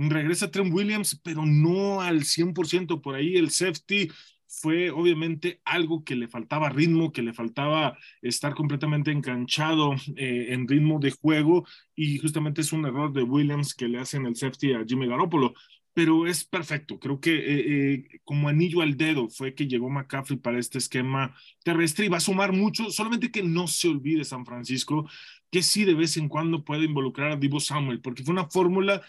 Regresa 0.08 0.50
Trent 0.50 0.72
Williams, 0.72 1.20
pero 1.22 1.44
no 1.44 2.00
al 2.00 2.24
100%. 2.24 3.02
Por 3.02 3.14
ahí 3.14 3.36
el 3.36 3.50
safety 3.50 4.08
fue 4.46 4.90
obviamente 4.90 5.60
algo 5.64 6.02
que 6.04 6.16
le 6.16 6.26
faltaba 6.26 6.70
ritmo, 6.70 7.12
que 7.12 7.22
le 7.22 7.32
faltaba 7.32 7.96
estar 8.20 8.54
completamente 8.54 9.12
enganchado 9.12 9.94
eh, 10.16 10.48
en 10.50 10.66
ritmo 10.66 10.98
de 10.98 11.12
juego 11.12 11.64
y 11.94 12.18
justamente 12.18 12.62
es 12.62 12.72
un 12.72 12.84
error 12.84 13.12
de 13.12 13.22
Williams 13.22 13.74
que 13.74 13.88
le 13.88 14.00
hacen 14.00 14.26
el 14.26 14.34
safety 14.34 14.72
a 14.72 14.84
Jimmy 14.86 15.06
Garoppolo. 15.06 15.54
Pero 15.92 16.26
es 16.26 16.44
perfecto, 16.44 16.98
creo 17.00 17.20
que 17.20 17.34
eh, 17.34 17.94
eh, 17.94 18.20
como 18.24 18.48
anillo 18.48 18.80
al 18.80 18.96
dedo 18.96 19.28
fue 19.28 19.54
que 19.54 19.66
llegó 19.66 19.90
McCaffrey 19.90 20.38
para 20.38 20.58
este 20.58 20.78
esquema 20.78 21.34
terrestre 21.64 22.06
y 22.06 22.08
va 22.08 22.18
a 22.18 22.20
sumar 22.20 22.52
mucho, 22.52 22.90
solamente 22.90 23.30
que 23.32 23.42
no 23.42 23.66
se 23.66 23.88
olvide 23.88 24.24
San 24.24 24.46
Francisco, 24.46 25.08
que 25.50 25.62
sí 25.62 25.84
de 25.84 25.94
vez 25.94 26.16
en 26.16 26.28
cuando 26.28 26.64
puede 26.64 26.84
involucrar 26.84 27.32
a 27.32 27.36
Divo 27.36 27.58
Samuel, 27.58 28.00
porque 28.00 28.22
fue 28.22 28.32
una 28.32 28.48
fórmula 28.48 29.02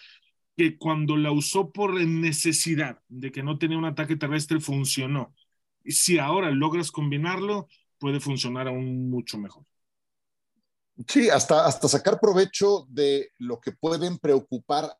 que 0.56 0.78
cuando 0.78 1.18
la 1.18 1.32
usó 1.32 1.72
por 1.72 1.94
necesidad 1.94 3.00
de 3.08 3.32
que 3.32 3.44
no 3.44 3.58
tenía 3.58 3.78
un 3.78 3.86
ataque 3.86 4.16
terrestre 4.16 4.60
funcionó. 4.60 5.34
Y 5.84 5.94
si 5.94 6.20
ahora 6.20 6.52
logras 6.52 6.92
combinarlo, 6.92 7.68
puede 7.98 8.20
funcionar 8.20 8.68
aún 8.68 9.10
mucho 9.10 9.38
mejor. 9.38 9.66
Sí, 11.08 11.30
hasta, 11.30 11.66
hasta 11.66 11.88
sacar 11.88 12.20
provecho 12.20 12.86
de 12.90 13.32
lo 13.38 13.60
que 13.60 13.72
pueden 13.72 14.20
preocupar 14.20 14.96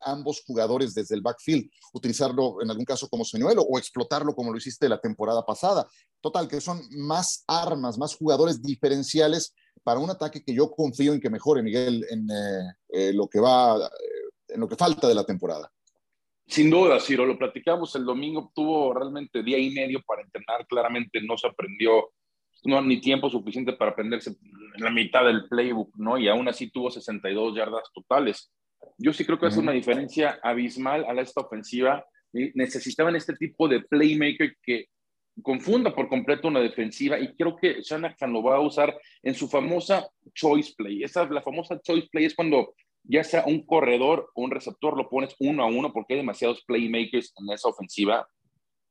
ambos 0.00 0.42
jugadores 0.46 0.94
desde 0.94 1.16
el 1.16 1.22
backfield, 1.22 1.68
utilizarlo 1.92 2.62
en 2.62 2.70
algún 2.70 2.84
caso 2.84 3.08
como 3.08 3.24
señuelo 3.24 3.62
o 3.62 3.78
explotarlo 3.78 4.34
como 4.34 4.52
lo 4.52 4.58
hiciste 4.58 4.88
la 4.88 5.00
temporada 5.00 5.44
pasada. 5.44 5.86
Total, 6.20 6.48
que 6.48 6.60
son 6.60 6.80
más 6.90 7.44
armas, 7.46 7.98
más 7.98 8.14
jugadores 8.14 8.62
diferenciales 8.62 9.54
para 9.82 10.00
un 10.00 10.10
ataque 10.10 10.42
que 10.42 10.54
yo 10.54 10.70
confío 10.70 11.12
en 11.12 11.20
que 11.20 11.30
mejore, 11.30 11.62
Miguel, 11.62 12.04
en 12.10 12.28
eh, 12.30 12.74
eh, 12.90 13.12
lo 13.12 13.28
que 13.28 13.40
va 13.40 13.90
en 14.48 14.60
lo 14.60 14.68
que 14.68 14.76
falta 14.76 15.08
de 15.08 15.14
la 15.14 15.24
temporada. 15.24 15.70
Sin 16.46 16.70
duda, 16.70 16.98
Ciro, 16.98 17.26
lo 17.26 17.38
platicamos 17.38 17.94
el 17.94 18.06
domingo, 18.06 18.50
tuvo 18.54 18.94
realmente 18.94 19.42
día 19.42 19.58
y 19.58 19.70
medio 19.70 20.00
para 20.06 20.22
entrenar, 20.22 20.66
claramente 20.66 21.20
no 21.20 21.36
se 21.36 21.46
aprendió, 21.46 22.10
no 22.64 22.80
ni 22.80 23.00
tiempo 23.00 23.28
suficiente 23.28 23.74
para 23.74 23.90
aprenderse 23.90 24.30
en 24.30 24.82
la 24.82 24.90
mitad 24.90 25.26
del 25.26 25.46
playbook, 25.46 25.94
¿no? 25.96 26.16
Y 26.16 26.26
aún 26.26 26.48
así 26.48 26.70
tuvo 26.70 26.90
62 26.90 27.54
yardas 27.54 27.92
totales. 27.92 28.50
Yo 28.96 29.12
sí 29.12 29.26
creo 29.26 29.38
que 29.38 29.46
hace 29.46 29.60
una 29.60 29.72
diferencia 29.72 30.40
abismal 30.42 31.04
a 31.04 31.20
esta 31.20 31.42
ofensiva. 31.42 32.04
Necesitaban 32.32 33.14
este 33.14 33.34
tipo 33.34 33.68
de 33.68 33.80
playmaker 33.80 34.56
que 34.62 34.86
confunda 35.42 35.94
por 35.94 36.08
completo 36.08 36.48
una 36.48 36.60
defensiva 36.60 37.18
y 37.18 37.34
creo 37.34 37.56
que 37.56 37.82
Shanahan 37.82 38.32
lo 38.32 38.42
va 38.42 38.56
a 38.56 38.60
usar 38.60 38.98
en 39.22 39.34
su 39.34 39.48
famosa 39.48 40.08
choice 40.34 40.72
play. 40.76 41.02
Esa, 41.02 41.26
la 41.26 41.42
famosa 41.42 41.80
choice 41.80 42.08
play 42.10 42.24
es 42.24 42.34
cuando 42.34 42.74
ya 43.08 43.24
sea 43.24 43.44
un 43.46 43.64
corredor 43.64 44.30
o 44.34 44.42
un 44.42 44.50
receptor, 44.50 44.96
lo 44.96 45.08
pones 45.08 45.34
uno 45.40 45.64
a 45.64 45.66
uno 45.66 45.92
porque 45.92 46.14
hay 46.14 46.20
demasiados 46.20 46.62
playmakers 46.64 47.34
en 47.38 47.52
esa 47.52 47.68
ofensiva 47.68 48.28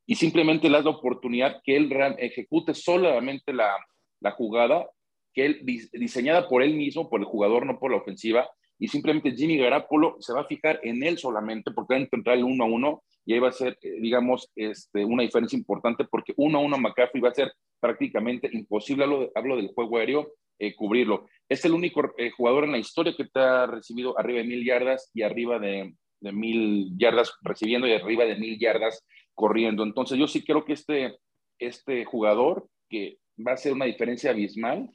y 0.05 0.15
simplemente 0.15 0.67
le 0.67 0.77
das 0.77 0.85
la 0.85 0.91
oportunidad 0.91 1.61
que 1.63 1.75
él 1.77 1.91
ejecute 2.17 2.73
solamente 2.73 3.53
la, 3.53 3.77
la 4.19 4.31
jugada 4.31 4.89
que 5.33 5.45
él 5.45 5.61
diseñada 5.93 6.47
por 6.47 6.63
él 6.63 6.73
mismo, 6.73 7.09
por 7.09 7.19
el 7.19 7.27
jugador, 7.27 7.63
no 7.65 7.77
por 7.77 7.91
la 7.91 7.97
ofensiva, 7.97 8.49
y 8.79 8.87
simplemente 8.87 9.35
Jimmy 9.35 9.57
Garapolo 9.57 10.17
se 10.19 10.33
va 10.33 10.41
a 10.41 10.47
fijar 10.47 10.79
en 10.81 11.03
él 11.03 11.17
solamente 11.19 11.71
porque 11.71 11.93
va 11.93 11.99
a 11.99 12.03
intentar 12.03 12.37
el 12.37 12.43
uno 12.43 12.63
a 12.63 12.67
uno 12.67 13.03
y 13.25 13.33
ahí 13.33 13.39
va 13.39 13.49
a 13.49 13.51
ser, 13.51 13.77
eh, 13.81 13.99
digamos, 13.99 14.51
este, 14.55 15.03
una 15.05 15.23
diferencia 15.23 15.57
importante 15.57 16.05
porque 16.05 16.33
uno 16.37 16.57
a 16.57 16.61
uno 16.61 16.77
McCaffrey 16.77 17.21
va 17.21 17.29
a 17.29 17.35
ser 17.35 17.51
prácticamente 17.79 18.49
imposible, 18.51 19.03
hablo, 19.03 19.31
hablo 19.35 19.57
del 19.57 19.69
juego 19.69 19.97
aéreo, 19.97 20.33
eh, 20.59 20.75
cubrirlo. 20.75 21.27
Es 21.47 21.63
el 21.65 21.73
único 21.73 22.01
eh, 22.17 22.31
jugador 22.31 22.63
en 22.63 22.71
la 22.71 22.79
historia 22.79 23.15
que 23.15 23.25
te 23.25 23.39
ha 23.39 23.67
recibido 23.67 24.17
arriba 24.19 24.39
de 24.39 24.45
mil 24.45 24.65
yardas 24.65 25.11
y 25.13 25.21
arriba 25.21 25.59
de, 25.59 25.93
de, 26.19 26.31
mil 26.31 26.97
yardas 26.97 27.33
recibiendo 27.41 27.87
y 27.87 27.93
arriba 27.93 28.25
de 28.25 28.35
mil 28.35 28.57
yardas 28.59 29.05
corriendo. 29.33 29.83
Entonces 29.83 30.17
yo 30.17 30.27
sí 30.27 30.43
creo 30.43 30.65
que 30.65 30.73
este, 30.73 31.15
este 31.59 32.05
jugador 32.05 32.67
que 32.89 33.17
va 33.45 33.53
a 33.53 33.57
ser 33.57 33.73
una 33.73 33.85
diferencia 33.85 34.31
abismal 34.31 34.89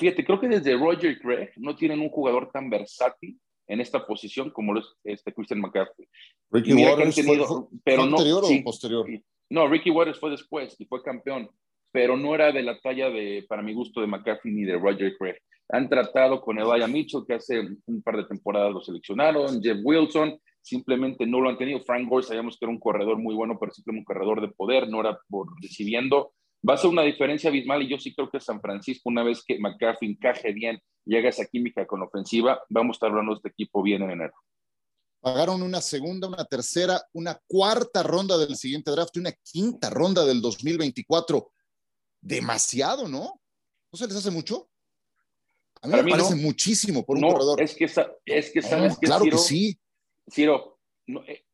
Fíjate, 0.00 0.24
creo 0.24 0.40
que 0.40 0.48
desde 0.48 0.78
Roger 0.78 1.18
Craig 1.18 1.50
no 1.56 1.76
tienen 1.76 2.00
un 2.00 2.08
jugador 2.08 2.50
tan 2.50 2.70
versátil 2.70 3.38
en 3.66 3.82
esta 3.82 4.06
posición 4.06 4.50
como 4.50 4.72
lo 4.72 4.80
es 4.80 4.86
este 5.04 5.30
Christian 5.32 5.60
McCaffrey. 5.60 6.08
Ricky 6.50 6.72
Waters 6.72 7.14
tenido, 7.14 7.46
fue, 7.46 7.78
pero 7.84 8.06
no, 8.06 8.16
anterior 8.16 8.42
o 8.42 8.64
posterior? 8.64 9.06
No, 9.50 9.68
Ricky 9.68 9.90
Waters 9.90 10.18
fue 10.18 10.30
después 10.30 10.74
y 10.78 10.86
fue 10.86 11.02
campeón, 11.02 11.50
pero 11.92 12.16
no 12.16 12.34
era 12.34 12.52
de 12.52 12.62
la 12.62 12.78
talla 12.78 13.10
de, 13.10 13.44
para 13.48 13.62
mi 13.62 13.74
gusto, 13.74 14.00
de 14.00 14.06
McCaffrey 14.06 14.54
ni 14.54 14.64
de 14.64 14.78
Roger 14.78 15.16
Craig. 15.18 15.36
Han 15.68 15.88
tratado 15.88 16.40
con 16.40 16.58
Elijah 16.58 16.88
Mitchell, 16.88 17.24
que 17.26 17.34
hace 17.34 17.60
un 17.86 18.02
par 18.02 18.16
de 18.16 18.24
temporadas 18.24 18.72
lo 18.72 18.80
seleccionaron, 18.80 19.62
Jeff 19.62 19.78
Wilson, 19.82 20.38
simplemente 20.62 21.26
no 21.26 21.40
lo 21.40 21.48
han 21.48 21.58
tenido. 21.58 21.80
Frank 21.80 22.08
Gore 22.08 22.26
sabíamos 22.26 22.58
que 22.58 22.64
era 22.64 22.72
un 22.72 22.80
corredor 22.80 23.18
muy 23.18 23.34
bueno, 23.34 23.56
pero 23.58 23.72
simplemente 23.72 24.00
un 24.00 24.04
corredor 24.04 24.40
de 24.40 24.48
poder, 24.48 24.88
no 24.88 25.00
era 25.00 25.18
por 25.28 25.48
recibiendo. 25.62 26.32
Va 26.68 26.74
a 26.74 26.76
ser 26.78 26.90
una 26.90 27.02
diferencia 27.02 27.48
abismal 27.48 27.82
y 27.82 27.88
yo 27.88 27.98
sí 27.98 28.14
creo 28.14 28.30
que 28.30 28.40
San 28.40 28.60
Francisco, 28.60 29.08
una 29.08 29.22
vez 29.22 29.42
que 29.46 29.58
McCaffrey 29.58 30.10
encaje 30.10 30.52
bien 30.52 30.78
y 31.06 31.16
haga 31.16 31.30
esa 31.30 31.46
química 31.46 31.86
con 31.86 32.02
ofensiva, 32.02 32.60
vamos 32.68 32.94
a 32.94 32.96
estar 32.96 33.10
hablando 33.10 33.32
de 33.32 33.36
este 33.36 33.48
equipo 33.48 33.82
bien 33.82 34.02
en 34.02 34.10
enero. 34.10 34.34
Pagaron 35.20 35.62
una 35.62 35.80
segunda, 35.80 36.28
una 36.28 36.44
tercera, 36.44 37.00
una 37.12 37.38
cuarta 37.46 38.02
ronda 38.02 38.38
del 38.38 38.56
siguiente 38.56 38.90
draft 38.90 39.16
y 39.16 39.20
una 39.20 39.32
quinta 39.32 39.90
ronda 39.90 40.24
del 40.24 40.40
2024. 40.40 41.50
Demasiado, 42.20 43.08
¿no? 43.08 43.40
¿No 43.92 43.98
se 43.98 44.06
les 44.06 44.16
hace 44.16 44.30
mucho? 44.30 44.68
A 45.82 45.88
mí 45.88 45.94
me 45.94 46.10
parece 46.10 46.34
muchísimo 46.34 47.04
por 47.04 47.16
un 47.16 47.22
no, 47.22 47.28
corredor. 47.28 47.62
Es 47.62 47.74
que, 47.74 47.84
es 47.84 48.50
que 48.50 48.62
sabes 48.62 48.98
que 48.98 49.06
Claro 49.06 49.24
que 49.24 49.38
sí. 49.38 49.78
Ciro, 50.30 50.78
eh, 51.26 51.44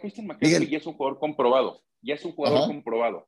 Christian 0.00 0.26
McCaffrey 0.26 0.68
ya 0.68 0.78
es 0.78 0.86
un 0.86 0.94
jugador 0.94 1.18
comprobado. 1.18 1.82
Ya 2.02 2.14
es 2.14 2.24
un 2.24 2.32
jugador 2.32 2.58
Ajá. 2.58 2.66
comprobado 2.66 3.24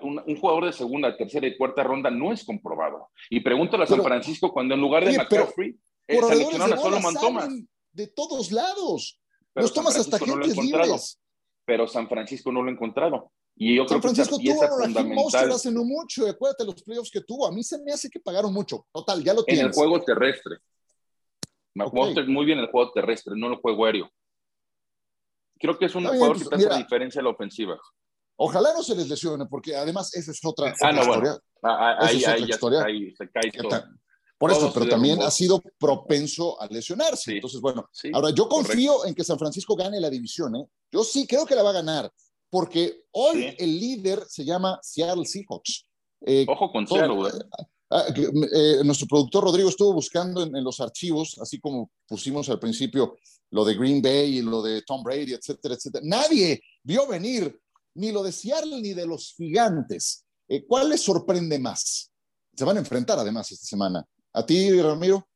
un, 0.00 0.22
un, 0.26 0.36
jugador 0.36 0.66
de 0.66 0.72
segunda, 0.72 1.16
tercera 1.16 1.46
y 1.46 1.56
cuarta 1.56 1.82
ronda 1.82 2.10
no 2.10 2.32
es 2.32 2.44
comprobado. 2.44 3.10
Y 3.30 3.40
pregúntale 3.40 3.84
a 3.84 3.86
San 3.86 3.98
pero, 3.98 4.08
Francisco 4.08 4.52
cuando 4.52 4.74
en 4.74 4.80
lugar 4.80 5.04
de 5.04 5.10
oye, 5.10 5.18
McCaffrey 5.18 5.78
eh, 6.06 6.20
seleccionaron 6.20 6.72
a 6.72 6.76
Solomon 6.76 7.14
Thomas. 7.14 7.48
De 7.92 8.06
todos 8.08 8.52
lados. 8.52 9.20
Pero 9.52 9.64
Los 9.64 9.72
tomas 9.72 9.96
hasta 9.96 10.18
gente 10.18 10.54
no 10.54 10.62
libres. 10.62 11.20
Pero 11.64 11.86
San 11.86 12.08
Francisco 12.08 12.52
no 12.52 12.62
lo 12.62 12.70
ha 12.70 12.72
encontrado. 12.72 13.32
Y 13.60 13.76
yo 13.76 13.82
San 13.88 14.00
creo 14.00 14.14
Francisco 14.14 14.38
que 14.38 14.52
tuvo 14.52 14.62
a 14.62 14.86
Raheem 14.86 15.14
Mostert 15.14 15.52
hace 15.52 15.72
no 15.72 15.84
mucho. 15.84 16.28
Acuérdate 16.28 16.64
los 16.64 16.80
playoffs 16.82 17.10
que 17.10 17.20
tuvo. 17.22 17.46
A 17.46 17.50
mí 17.50 17.64
se 17.64 17.78
me 17.82 17.92
hace 17.92 18.08
que 18.08 18.20
pagaron 18.20 18.52
mucho. 18.52 18.86
Total, 18.92 19.22
ya 19.22 19.34
lo 19.34 19.42
tienes. 19.42 19.62
En 19.62 19.68
el 19.68 19.74
juego 19.74 20.00
terrestre. 20.04 20.58
Okay. 21.74 22.00
Mostert 22.00 22.28
muy 22.28 22.46
bien 22.46 22.58
en 22.58 22.64
el 22.64 22.70
juego 22.70 22.92
terrestre, 22.92 23.34
no 23.36 23.46
en 23.46 23.52
el 23.54 23.58
juego 23.58 23.84
aéreo. 23.84 24.10
Creo 25.58 25.76
que 25.76 25.86
es 25.86 25.94
un 25.94 26.06
jugador 26.06 26.38
que 26.38 26.44
te 26.44 26.54
hace 26.54 26.68
la 26.68 26.78
diferencia 26.78 27.18
en 27.18 27.24
la 27.24 27.30
ofensiva. 27.30 27.78
Ojalá 28.36 28.72
no 28.72 28.82
se 28.84 28.94
les 28.94 29.08
lesione, 29.08 29.46
porque 29.46 29.74
además 29.74 30.14
esa 30.14 30.30
es 30.30 30.44
otra, 30.44 30.68
ah, 30.68 30.74
otra 30.74 30.92
no, 30.92 31.00
historia. 31.00 31.30
Bueno. 31.30 31.42
Ah, 31.62 31.96
ahí, 31.98 32.16
esa 32.18 32.18
es 32.18 32.28
ahí, 32.28 32.42
otra 32.42 32.54
historia. 32.54 32.84
Ahí 32.84 33.14
se 33.16 33.28
cae 33.28 33.50
todo. 33.50 33.84
Por 34.38 34.52
eso, 34.52 34.72
pero 34.72 34.86
también 34.86 35.20
ha 35.20 35.32
sido 35.32 35.60
propenso 35.78 36.60
a 36.60 36.68
lesionarse. 36.68 37.32
Sí. 37.32 37.32
Entonces, 37.32 37.60
bueno, 37.60 37.88
sí, 37.90 38.12
ahora 38.14 38.30
yo 38.30 38.48
confío 38.48 38.92
correcto. 38.92 39.08
en 39.08 39.14
que 39.16 39.24
San 39.24 39.36
Francisco 39.36 39.74
gane 39.74 40.00
la 40.00 40.08
división. 40.08 40.54
¿eh? 40.54 40.64
Yo 40.92 41.02
sí 41.02 41.26
creo 41.26 41.44
que 41.44 41.56
la 41.56 41.64
va 41.64 41.70
a 41.70 41.74
ganar, 41.74 42.12
porque 42.50 43.04
hoy 43.12 43.42
sí. 43.42 43.56
el 43.58 43.80
líder 43.80 44.24
se 44.28 44.44
llama 44.44 44.78
Seattle 44.82 45.24
Seahawks. 45.24 45.86
Eh, 46.26 46.46
Ojo 46.48 46.70
con 46.72 46.86
Seattle. 46.86 47.28
Eh, 47.90 48.30
eh, 48.52 48.84
nuestro 48.84 49.06
productor 49.06 49.44
Rodrigo 49.44 49.68
estuvo 49.68 49.92
buscando 49.92 50.42
en, 50.42 50.54
en, 50.54 50.64
los 50.64 50.80
archivos, 50.80 51.38
así 51.40 51.58
como 51.58 51.90
pusimos 52.06 52.48
al 52.50 52.58
principio 52.58 53.16
lo 53.50 53.64
de 53.64 53.74
Green 53.74 54.02
Bay 54.02 54.38
y 54.38 54.42
lo 54.42 54.62
de 54.62 54.82
Tom 54.82 55.02
Brady, 55.02 55.32
etcétera, 55.32 55.74
etcétera. 55.74 56.04
Nadie 56.06 56.60
vio 56.82 57.06
venir 57.06 57.58
ni 57.94 58.12
lo 58.12 58.22
de 58.22 58.32
Seattle 58.32 58.80
ni 58.80 58.94
de 58.94 59.06
los 59.06 59.34
gigantes. 59.36 60.24
Eh, 60.48 60.64
¿Cuál 60.66 60.90
les 60.90 61.02
sorprende 61.02 61.58
más? 61.58 62.10
Se 62.54 62.64
van 62.64 62.76
a 62.76 62.80
enfrentar 62.80 63.18
además 63.18 63.50
esta 63.52 63.66
semana. 63.66 64.04
¿A 64.32 64.44
ti, 64.44 64.80
Ramiro? 64.80 65.28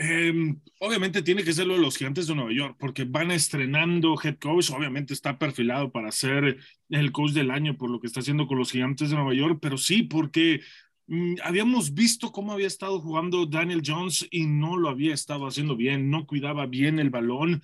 Eh, 0.00 0.32
obviamente 0.78 1.22
tiene 1.22 1.42
que 1.42 1.52
ser 1.52 1.66
lo 1.66 1.74
de 1.74 1.80
los 1.80 1.96
gigantes 1.96 2.28
de 2.28 2.34
Nueva 2.34 2.52
York, 2.52 2.76
porque 2.78 3.04
van 3.04 3.32
estrenando 3.32 4.14
head 4.22 4.38
coach, 4.38 4.70
obviamente 4.70 5.12
está 5.12 5.38
perfilado 5.38 5.90
para 5.90 6.12
ser 6.12 6.58
el 6.88 7.10
coach 7.10 7.32
del 7.32 7.50
año 7.50 7.76
por 7.76 7.90
lo 7.90 8.00
que 8.00 8.06
está 8.06 8.20
haciendo 8.20 8.46
con 8.46 8.58
los 8.58 8.70
gigantes 8.70 9.10
de 9.10 9.16
Nueva 9.16 9.34
York, 9.34 9.58
pero 9.60 9.76
sí, 9.76 10.04
porque 10.04 10.60
Mm, 11.10 11.36
habíamos 11.42 11.94
visto 11.94 12.32
cómo 12.32 12.52
había 12.52 12.66
estado 12.66 13.00
jugando 13.00 13.46
Daniel 13.46 13.80
Jones 13.84 14.28
y 14.30 14.44
no 14.44 14.76
lo 14.76 14.90
había 14.90 15.14
estado 15.14 15.46
haciendo 15.46 15.74
bien, 15.74 16.10
no 16.10 16.26
cuidaba 16.26 16.66
bien 16.66 16.98
el 16.98 17.08
balón. 17.08 17.62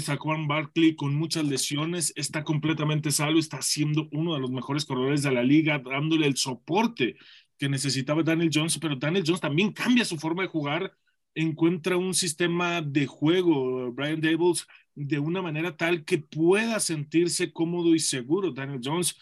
Saquon 0.00 0.48
Barkley 0.48 0.96
con 0.96 1.14
muchas 1.14 1.44
lesiones, 1.44 2.14
está 2.16 2.42
completamente 2.42 3.10
salvo, 3.10 3.38
está 3.38 3.60
siendo 3.60 4.08
uno 4.12 4.32
de 4.32 4.40
los 4.40 4.50
mejores 4.50 4.86
corredores 4.86 5.22
de 5.22 5.30
la 5.30 5.42
liga, 5.42 5.78
dándole 5.78 6.26
el 6.26 6.36
soporte 6.38 7.16
que 7.58 7.68
necesitaba 7.68 8.22
Daniel 8.22 8.50
Jones, 8.52 8.78
pero 8.78 8.96
Daniel 8.96 9.24
Jones 9.26 9.42
también 9.42 9.72
cambia 9.72 10.04
su 10.06 10.16
forma 10.16 10.42
de 10.42 10.48
jugar, 10.48 10.94
encuentra 11.36 11.96
un 11.96 12.14
sistema 12.14 12.82
de 12.82 13.06
juego, 13.06 13.92
Brian 13.92 14.20
Dables, 14.20 14.66
de 14.94 15.18
una 15.20 15.42
manera 15.42 15.76
tal 15.76 16.04
que 16.04 16.18
pueda 16.18 16.80
sentirse 16.80 17.52
cómodo 17.52 17.94
y 17.94 18.00
seguro. 18.00 18.50
Daniel 18.50 18.80
Jones 18.82 19.16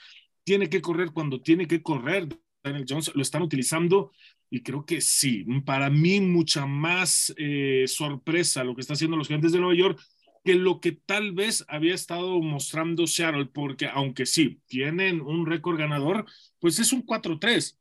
tiene 0.44 0.70
que 0.70 0.80
correr 0.80 1.10
cuando 1.12 1.42
tiene 1.42 1.66
que 1.66 1.82
correr. 1.82 2.28
Daniel 2.62 2.86
Jones 2.88 3.10
lo 3.14 3.20
están 3.20 3.42
utilizando 3.42 4.12
y 4.48 4.62
creo 4.62 4.86
que 4.86 5.00
sí, 5.00 5.44
para 5.66 5.90
mí 5.90 6.20
mucha 6.20 6.64
más 6.64 7.34
eh, 7.36 7.84
sorpresa 7.88 8.64
lo 8.64 8.74
que 8.74 8.80
está 8.80 8.94
haciendo 8.94 9.16
los 9.16 9.26
gigantes 9.26 9.52
de 9.52 9.58
Nueva 9.58 9.74
York 9.74 10.00
que 10.44 10.54
lo 10.54 10.80
que 10.80 10.92
tal 10.92 11.32
vez 11.32 11.64
había 11.68 11.94
estado 11.94 12.40
mostrando 12.40 13.06
Seattle, 13.06 13.46
porque 13.46 13.86
aunque 13.86 14.26
sí, 14.26 14.60
tienen 14.66 15.22
un 15.22 15.46
récord 15.46 15.78
ganador, 15.78 16.26
pues 16.58 16.78
es 16.78 16.92
un 16.92 17.04
4-3. 17.04 17.78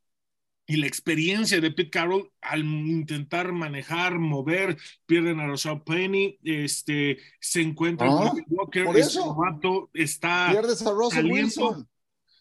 Y 0.65 0.77
la 0.77 0.87
experiencia 0.87 1.59
de 1.59 1.71
Pete 1.71 1.89
Carroll 1.89 2.31
al 2.41 2.63
intentar 2.63 3.51
manejar, 3.51 4.17
mover, 4.17 4.77
pierden 5.05 5.39
a 5.41 5.47
Rashad 5.47 5.83
Penny, 5.83 6.37
este, 6.43 7.17
se 7.39 7.61
encuentra 7.61 8.07
¿Ah? 8.07 8.29
con 8.29 8.45
Walker, 8.47 8.85
por 8.85 8.97
eso. 8.97 9.19
este 9.19 9.33
vato 9.37 9.89
está 9.93 10.49
Pierdes 10.51 10.81
a 10.85 10.91
Russell. 10.91 11.31
Wilson. 11.31 11.89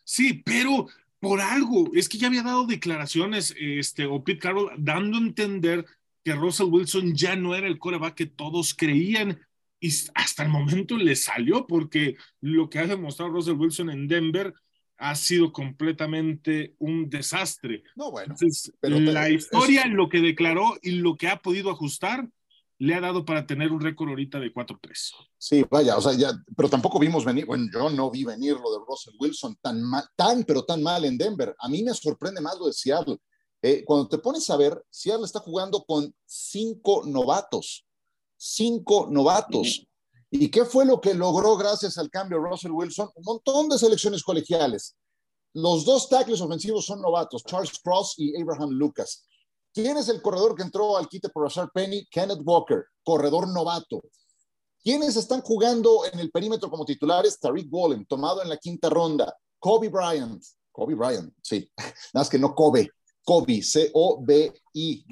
Sí, 0.04 0.42
pero 0.44 0.86
por 1.18 1.40
algo, 1.40 1.90
es 1.94 2.08
que 2.08 2.18
ya 2.18 2.28
había 2.28 2.42
dado 2.42 2.66
declaraciones, 2.66 3.54
este, 3.58 4.06
o 4.06 4.22
Pete 4.22 4.40
Carroll 4.40 4.70
dando 4.78 5.18
a 5.18 5.20
entender 5.20 5.84
que 6.24 6.34
Russell 6.34 6.66
Wilson 6.66 7.14
ya 7.14 7.34
no 7.36 7.54
era 7.54 7.66
el 7.66 7.78
coreback 7.78 8.14
que 8.14 8.26
todos 8.26 8.74
creían 8.74 9.40
y 9.80 9.92
hasta 10.14 10.44
el 10.44 10.48
momento 10.48 10.96
le 10.96 11.16
salió 11.16 11.66
porque 11.66 12.16
lo 12.40 12.70
que 12.70 12.78
ha 12.78 12.86
demostrado 12.86 13.32
Russell 13.32 13.56
Wilson 13.56 13.90
en 13.90 14.06
Denver 14.06 14.54
ha 15.02 15.16
sido 15.16 15.52
completamente 15.52 16.76
un 16.78 17.10
desastre. 17.10 17.82
No, 17.96 18.12
bueno. 18.12 18.34
Entonces, 18.34 18.72
pero- 18.80 19.00
la 19.00 19.28
historia, 19.30 19.84
lo 19.86 20.08
que 20.08 20.20
declaró 20.20 20.78
y 20.80 20.92
lo 20.92 21.16
que 21.16 21.26
ha 21.26 21.42
podido 21.42 21.70
ajustar, 21.70 22.28
le 22.78 22.94
ha 22.94 23.00
dado 23.00 23.24
para 23.24 23.44
tener 23.44 23.72
un 23.72 23.80
récord 23.80 24.10
ahorita 24.10 24.38
de 24.38 24.52
4-3. 24.52 25.12
Sí, 25.36 25.64
vaya, 25.68 25.96
o 25.96 26.00
sea, 26.00 26.12
ya, 26.14 26.30
pero 26.56 26.68
tampoco 26.68 27.00
vimos 27.00 27.24
venir, 27.24 27.46
bueno, 27.46 27.66
yo 27.72 27.90
no 27.90 28.10
vi 28.10 28.24
venir 28.24 28.54
lo 28.54 28.72
de 28.72 28.84
Russell 28.86 29.14
Wilson 29.18 29.56
tan 29.60 29.82
mal, 29.82 30.04
tan, 30.16 30.44
pero 30.44 30.64
tan 30.64 30.82
mal 30.82 31.04
en 31.04 31.18
Denver. 31.18 31.54
A 31.58 31.68
mí 31.68 31.82
me 31.82 31.94
sorprende 31.94 32.40
más 32.40 32.56
lo 32.58 32.66
de 32.66 32.72
Seattle. 32.72 33.18
Eh, 33.60 33.84
cuando 33.84 34.08
te 34.08 34.18
pones 34.18 34.48
a 34.50 34.56
ver, 34.56 34.80
Seattle 34.88 35.26
está 35.26 35.40
jugando 35.40 35.84
con 35.84 36.14
cinco 36.24 37.02
novatos, 37.06 37.84
cinco 38.36 39.08
novatos. 39.10 39.84
¿Y 40.34 40.50
qué 40.50 40.64
fue 40.64 40.86
lo 40.86 40.98
que 40.98 41.12
logró 41.12 41.58
gracias 41.58 41.98
al 41.98 42.08
cambio 42.08 42.38
Russell 42.38 42.70
Wilson? 42.70 43.10
Un 43.16 43.22
montón 43.22 43.68
de 43.68 43.78
selecciones 43.78 44.22
colegiales. 44.22 44.96
Los 45.52 45.84
dos 45.84 46.08
tackles 46.08 46.40
ofensivos 46.40 46.86
son 46.86 47.02
novatos, 47.02 47.44
Charles 47.44 47.78
Cross 47.84 48.14
y 48.16 48.40
Abraham 48.40 48.70
Lucas. 48.70 49.26
¿Quién 49.74 49.98
es 49.98 50.08
el 50.08 50.22
corredor 50.22 50.54
que 50.54 50.62
entró 50.62 50.96
al 50.96 51.06
quite 51.06 51.28
por 51.28 51.42
Rashard 51.42 51.68
Penny? 51.74 52.06
Kenneth 52.10 52.40
Walker, 52.44 52.86
corredor 53.04 53.46
novato. 53.46 54.00
¿Quiénes 54.82 55.16
están 55.16 55.42
jugando 55.42 56.06
en 56.10 56.18
el 56.18 56.30
perímetro 56.30 56.70
como 56.70 56.86
titulares? 56.86 57.38
Tariq 57.38 57.70
Woolen, 57.70 58.06
tomado 58.06 58.42
en 58.42 58.48
la 58.48 58.56
quinta 58.56 58.88
ronda. 58.88 59.36
Kobe 59.58 59.90
Bryant. 59.90 60.42
Kobe 60.72 60.94
Bryant, 60.94 61.30
sí. 61.42 61.70
Nada 61.76 61.94
más 62.14 62.30
que 62.30 62.38
no 62.38 62.54
Kobe. 62.54 62.88
Kobe, 63.22 63.62
C-O-B-Y, 63.62 65.04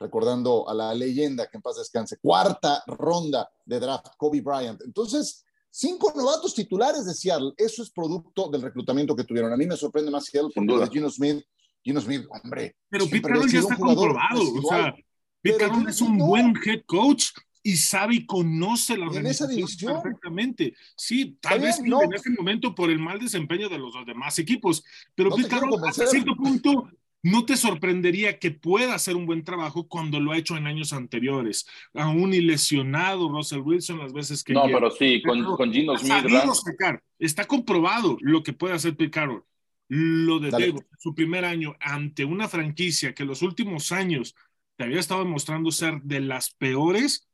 recordando 0.00 0.68
a 0.68 0.74
la 0.74 0.94
leyenda 0.94 1.46
que 1.48 1.58
en 1.58 1.62
paz 1.62 1.76
descanse. 1.76 2.16
Cuarta 2.16 2.82
ronda 2.86 3.48
de 3.64 3.78
draft, 3.78 4.06
Kobe 4.16 4.40
Bryant. 4.40 4.80
Entonces, 4.82 5.44
cinco 5.70 6.12
novatos 6.16 6.54
titulares 6.54 7.04
de 7.04 7.14
Seattle. 7.14 7.52
Eso 7.56 7.82
es 7.82 7.90
producto 7.90 8.48
del 8.48 8.62
reclutamiento 8.62 9.14
que 9.14 9.24
tuvieron. 9.24 9.52
A 9.52 9.56
mí 9.56 9.66
me 9.66 9.76
sorprende 9.76 10.10
más 10.10 10.24
Seattle 10.24 10.50
Sin 10.52 10.66
duda. 10.66 10.86
de 10.86 10.90
Gino 10.90 11.10
Smith. 11.10 11.44
Gino 11.84 12.00
Smith, 12.00 12.26
hombre. 12.30 12.76
Pero 12.88 13.04
Pete 13.06 13.22
Carroll 13.22 13.50
ya 13.50 13.60
está 13.60 13.76
jugador 13.76 14.08
comprobado. 14.14 14.42
O 14.54 14.68
sea, 14.68 14.94
Pete 15.42 15.58
Carroll 15.58 15.88
es 15.88 16.00
un 16.00 16.16
no. 16.18 16.26
buen 16.26 16.54
head 16.64 16.82
coach 16.86 17.28
y 17.62 17.76
sabe 17.76 18.14
y 18.16 18.26
conoce 18.26 18.96
la 18.96 19.06
Y 19.12 19.16
en 19.18 19.26
esa 19.26 19.44
organización 19.44 19.48
división. 19.56 20.02
perfectamente. 20.02 20.74
Sí, 20.96 21.36
tal 21.42 21.60
vez 21.60 21.80
no. 21.82 22.02
en 22.02 22.12
ese 22.14 22.30
momento 22.30 22.74
por 22.74 22.90
el 22.90 22.98
mal 22.98 23.18
desempeño 23.18 23.68
de 23.68 23.78
los 23.78 23.92
demás 24.06 24.38
equipos, 24.38 24.82
pero 25.14 25.28
No 25.30 25.36
te 25.36 25.42
Pete 25.42 25.54
Carroll 25.54 25.84
hasta 25.86 26.06
cierto 26.06 26.34
punto 26.36 26.88
no 27.22 27.44
te 27.44 27.56
sorprendería 27.56 28.38
que 28.38 28.50
pueda 28.50 28.94
hacer 28.94 29.16
un 29.16 29.26
buen 29.26 29.44
trabajo 29.44 29.86
cuando 29.86 30.20
lo 30.20 30.32
ha 30.32 30.38
hecho 30.38 30.56
en 30.56 30.66
años 30.66 30.92
anteriores, 30.92 31.66
aún 31.94 32.32
y 32.32 32.40
lesionado 32.40 33.28
Russell 33.28 33.60
Wilson 33.60 33.98
las 33.98 34.12
veces 34.12 34.42
que 34.42 34.54
No, 34.54 34.64
llega. 34.66 34.78
pero 34.78 34.90
sí, 34.90 35.20
con, 35.22 35.38
Pero 35.38 35.56
con 35.56 35.72
Gino 35.72 35.96
Smith, 35.98 36.12
sacar. 36.54 37.02
Está 37.18 37.46
comprobado 37.46 38.16
lo 38.20 38.42
que 38.42 38.52
puede 38.52 38.74
hacer 38.74 38.96
Pete 38.96 39.10
Carroll. 39.10 39.44
Lo 39.88 40.38
de 40.38 40.50
Debo, 40.50 40.84
su 40.98 41.14
primer 41.14 41.44
año 41.44 41.74
ante 41.80 42.24
una 42.24 42.48
franquicia 42.48 43.12
que 43.12 43.24
los 43.24 43.42
últimos 43.42 43.90
años 43.90 44.36
te 44.76 44.84
había 44.84 45.00
estado 45.00 45.24
demostrando 45.24 45.72
ser 45.72 46.00
de 46.02 46.20
las 46.20 46.54
peores, 46.54 47.28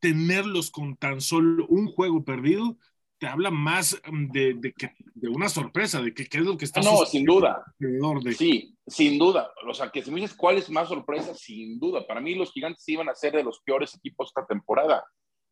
tenerlos 0.00 0.70
con 0.70 0.96
tan 0.96 1.20
solo 1.20 1.66
un 1.68 1.86
juego 1.86 2.24
perdido, 2.24 2.78
te 3.18 3.26
habla 3.26 3.50
más 3.50 4.00
mm, 4.06 4.30
de, 4.30 4.54
de, 4.54 4.72
que, 4.72 4.92
de 5.14 5.28
una 5.28 5.48
sorpresa, 5.48 6.00
de 6.00 6.14
que 6.14 6.26
qué 6.26 6.38
es 6.38 6.44
lo 6.44 6.56
que 6.56 6.64
está 6.64 6.80
No, 6.80 7.04
sin 7.04 7.24
duda. 7.24 7.64
Sí, 8.36 8.76
sin 8.86 9.18
duda. 9.18 9.52
O 9.68 9.74
sea, 9.74 9.90
que 9.90 10.02
si 10.02 10.10
me 10.10 10.20
dices 10.20 10.36
cuál 10.36 10.58
es 10.58 10.70
más 10.70 10.88
sorpresa, 10.88 11.34
sin 11.34 11.78
duda. 11.78 12.06
Para 12.06 12.20
mí 12.20 12.34
los 12.34 12.52
gigantes 12.52 12.88
iban 12.88 13.08
a 13.08 13.14
ser 13.14 13.32
de 13.34 13.44
los 13.44 13.60
peores 13.60 13.94
equipos 13.94 14.28
esta 14.28 14.46
temporada 14.46 15.04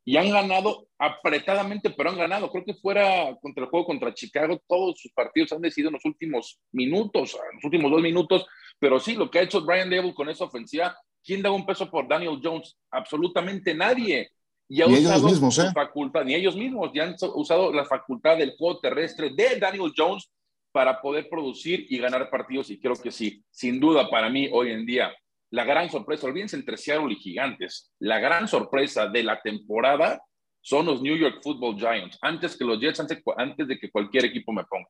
y 0.08 0.16
han 0.16 0.30
ganado 0.30 0.86
apretadamente, 0.98 1.90
pero 1.90 2.10
han 2.10 2.16
ganado. 2.16 2.50
Creo 2.52 2.64
que 2.64 2.74
fuera 2.74 3.36
contra 3.42 3.64
el 3.64 3.70
juego 3.70 3.86
contra 3.86 4.14
Chicago, 4.14 4.62
todos 4.68 5.00
sus 5.00 5.12
partidos 5.12 5.52
han 5.52 5.60
decidido 5.60 5.88
en 5.88 5.94
los 5.94 6.04
últimos 6.04 6.60
minutos, 6.70 7.34
en 7.34 7.56
los 7.56 7.64
últimos 7.64 7.90
dos 7.90 8.00
minutos. 8.00 8.46
Pero 8.78 9.00
sí, 9.00 9.16
lo 9.16 9.28
que 9.28 9.40
ha 9.40 9.42
hecho 9.42 9.62
Brian 9.62 9.90
Dable 9.90 10.14
con 10.14 10.28
esa 10.28 10.44
ofensiva, 10.44 10.96
¿quién 11.24 11.42
da 11.42 11.50
un 11.50 11.66
peso 11.66 11.90
por 11.90 12.06
Daniel 12.06 12.38
Jones? 12.40 12.78
Absolutamente 12.92 13.74
nadie. 13.74 14.30
Y 14.68 14.82
ha 14.82 14.86
ni 14.86 14.94
usado 14.94 15.18
ellos 15.18 15.30
mismos, 15.32 15.58
¿eh? 15.58 15.70
facultad, 15.72 16.24
ni 16.24 16.34
ellos 16.34 16.56
mismos, 16.56 16.90
ya 16.92 17.04
han 17.04 17.14
usado 17.34 17.72
la 17.72 17.84
facultad 17.84 18.36
del 18.36 18.56
juego 18.56 18.80
terrestre 18.80 19.30
de 19.30 19.58
Daniel 19.60 19.92
Jones 19.96 20.28
para 20.72 21.00
poder 21.00 21.28
producir 21.28 21.86
y 21.88 21.98
ganar 21.98 22.28
partidos. 22.30 22.70
Y 22.70 22.80
creo 22.80 22.94
que 22.94 23.12
sí, 23.12 23.44
sin 23.50 23.78
duda 23.78 24.10
para 24.10 24.28
mí 24.28 24.48
hoy 24.52 24.72
en 24.72 24.84
día 24.84 25.12
la 25.50 25.64
gran 25.64 25.88
sorpresa, 25.90 26.26
olvídense 26.26 26.56
entre 26.56 26.76
Seattle 26.76 27.12
y 27.12 27.16
Gigantes, 27.16 27.92
la 28.00 28.18
gran 28.18 28.48
sorpresa 28.48 29.06
de 29.08 29.22
la 29.22 29.40
temporada 29.40 30.20
son 30.60 30.86
los 30.86 31.00
New 31.00 31.16
York 31.16 31.40
Football 31.42 31.78
Giants, 31.78 32.18
antes 32.20 32.56
que 32.56 32.64
los 32.64 32.80
Jets, 32.80 33.00
antes, 33.00 33.68
de 33.68 33.78
que 33.78 33.90
cualquier 33.90 34.24
equipo 34.24 34.52
me 34.52 34.64
ponga. 34.64 34.88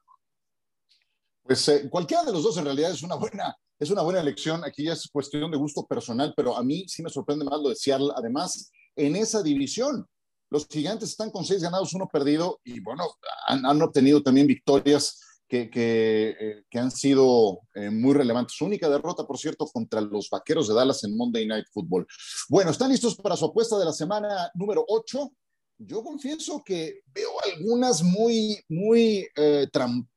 Pues 1.42 1.68
eh, 1.68 1.88
cualquiera 1.90 2.24
de 2.24 2.32
los 2.32 2.42
dos 2.42 2.56
en 2.56 2.64
realidad 2.64 2.90
es 2.90 3.02
una 3.02 3.16
buena, 3.16 3.54
es 3.78 3.90
una 3.90 4.00
buena 4.00 4.20
elección. 4.20 4.64
Aquí 4.64 4.84
ya 4.84 4.94
es 4.94 5.06
cuestión 5.12 5.50
de 5.50 5.58
gusto 5.58 5.86
personal, 5.86 6.32
pero 6.34 6.56
a 6.56 6.62
mí 6.62 6.86
sí 6.88 7.02
me 7.02 7.10
sorprende 7.10 7.44
más 7.44 7.60
lo 7.60 7.68
de 7.68 7.76
Seattle. 7.76 8.08
Además, 8.16 8.72
en 8.96 9.16
esa 9.16 9.42
división, 9.42 10.06
los 10.50 10.66
gigantes 10.68 11.10
están 11.10 11.30
con 11.30 11.44
seis 11.44 11.62
ganados, 11.62 11.92
uno 11.94 12.08
perdido, 12.08 12.60
y 12.64 12.80
bueno, 12.80 13.04
han, 13.46 13.82
obtenido 13.82 14.22
también 14.22 14.46
victorias 14.46 15.20
que, 15.48 15.70
eh, 15.74 16.64
que, 16.70 16.78
han 16.78 16.90
sido 16.90 17.60
eh, 17.74 17.90
muy 17.90 18.14
relevantes. 18.14 18.60
Única 18.60 18.88
derrota, 18.88 19.26
por 19.26 19.38
cierto, 19.38 19.66
contra 19.66 20.00
los 20.00 20.30
Vaqueros 20.30 20.68
de 20.68 20.74
Dallas 20.74 21.02
en 21.04 21.16
Monday 21.16 21.46
Night 21.46 21.66
Football. 21.72 22.06
Bueno, 22.48 22.70
¿están 22.70 22.90
listos 22.90 23.16
para 23.16 23.36
su 23.36 23.44
apuesta 23.44 23.78
de 23.78 23.84
la 23.84 23.92
semana 23.92 24.50
número 24.54 24.84
8? 24.88 25.32
Yo 25.78 26.02
confieso 26.02 26.62
que 26.64 27.00
veo 27.06 27.30
algunas 27.44 28.02
muy, 28.02 28.58
muy, 28.68 29.28
eh, 29.36 29.68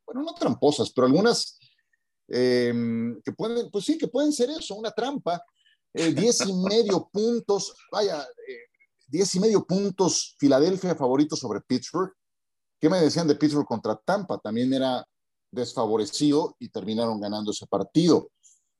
bueno, 0.05 0.23
no 0.23 0.33
tramposas, 0.33 0.91
pero 0.91 1.07
algunas 1.07 1.59
em, 2.27 3.19
que 3.23 3.31
pueden, 3.31 3.69
pues 3.71 3.85
sí, 3.85 3.97
que 3.97 4.07
pueden 4.07 4.31
ser 4.31 4.49
eso, 4.51 4.75
una 4.75 4.91
trampa. 4.91 5.43
diez 5.91 6.41
y 6.45 6.53
medio 6.53 7.09
puntos, 7.11 7.73
vaya, 7.91 8.25
diez 9.09 9.33
y 9.35 9.39
medio 9.39 9.65
puntos 9.65 10.35
Filadelfia 10.37 10.95
favorito 10.95 11.35
sobre 11.35 11.61
Pittsburgh. 11.61 12.13
¿Qué 12.79 12.89
me 12.89 12.99
decían 12.99 13.27
de 13.27 13.35
Pittsburgh 13.35 13.65
contra 13.65 13.95
Tampa? 13.95 14.37
También 14.37 14.73
era 14.73 15.05
desfavorecido 15.51 16.55
y 16.59 16.69
terminaron 16.69 17.19
ganando 17.19 17.51
ese 17.51 17.67
partido. 17.67 18.31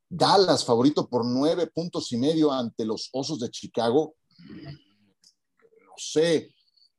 Dallas, 0.07 0.63
favorito 0.63 1.07
por 1.07 1.25
nueve 1.25 1.67
puntos 1.67 2.11
y 2.11 2.17
medio 2.17 2.51
ante 2.51 2.85
los 2.85 3.09
Osos 3.11 3.39
de 3.39 3.49
Chicago. 3.49 4.15
No 4.39 5.93
sé, 5.97 6.53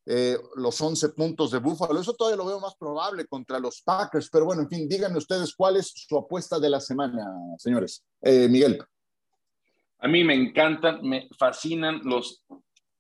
eh, 0.06 0.36
los 0.56 0.80
once 0.80 1.08
puntos 1.10 1.50
de 1.52 1.58
Buffalo, 1.58 2.00
eso 2.00 2.14
todavía 2.14 2.36
lo 2.36 2.46
veo 2.46 2.60
más 2.60 2.74
probable 2.74 3.26
contra 3.26 3.58
los 3.58 3.80
Packers, 3.82 4.28
pero 4.30 4.44
bueno, 4.44 4.62
en 4.62 4.68
fin, 4.68 4.88
díganme 4.88 5.18
ustedes 5.18 5.54
cuál 5.54 5.76
es 5.76 5.92
su 5.94 6.16
apuesta 6.18 6.58
de 6.58 6.68
la 6.68 6.80
semana, 6.80 7.24
señores. 7.58 8.04
Eh, 8.20 8.48
Miguel. 8.48 8.82
A 9.98 10.08
mí 10.08 10.24
me 10.24 10.34
encantan, 10.34 11.02
me 11.02 11.28
fascinan 11.38 12.00
los 12.04 12.42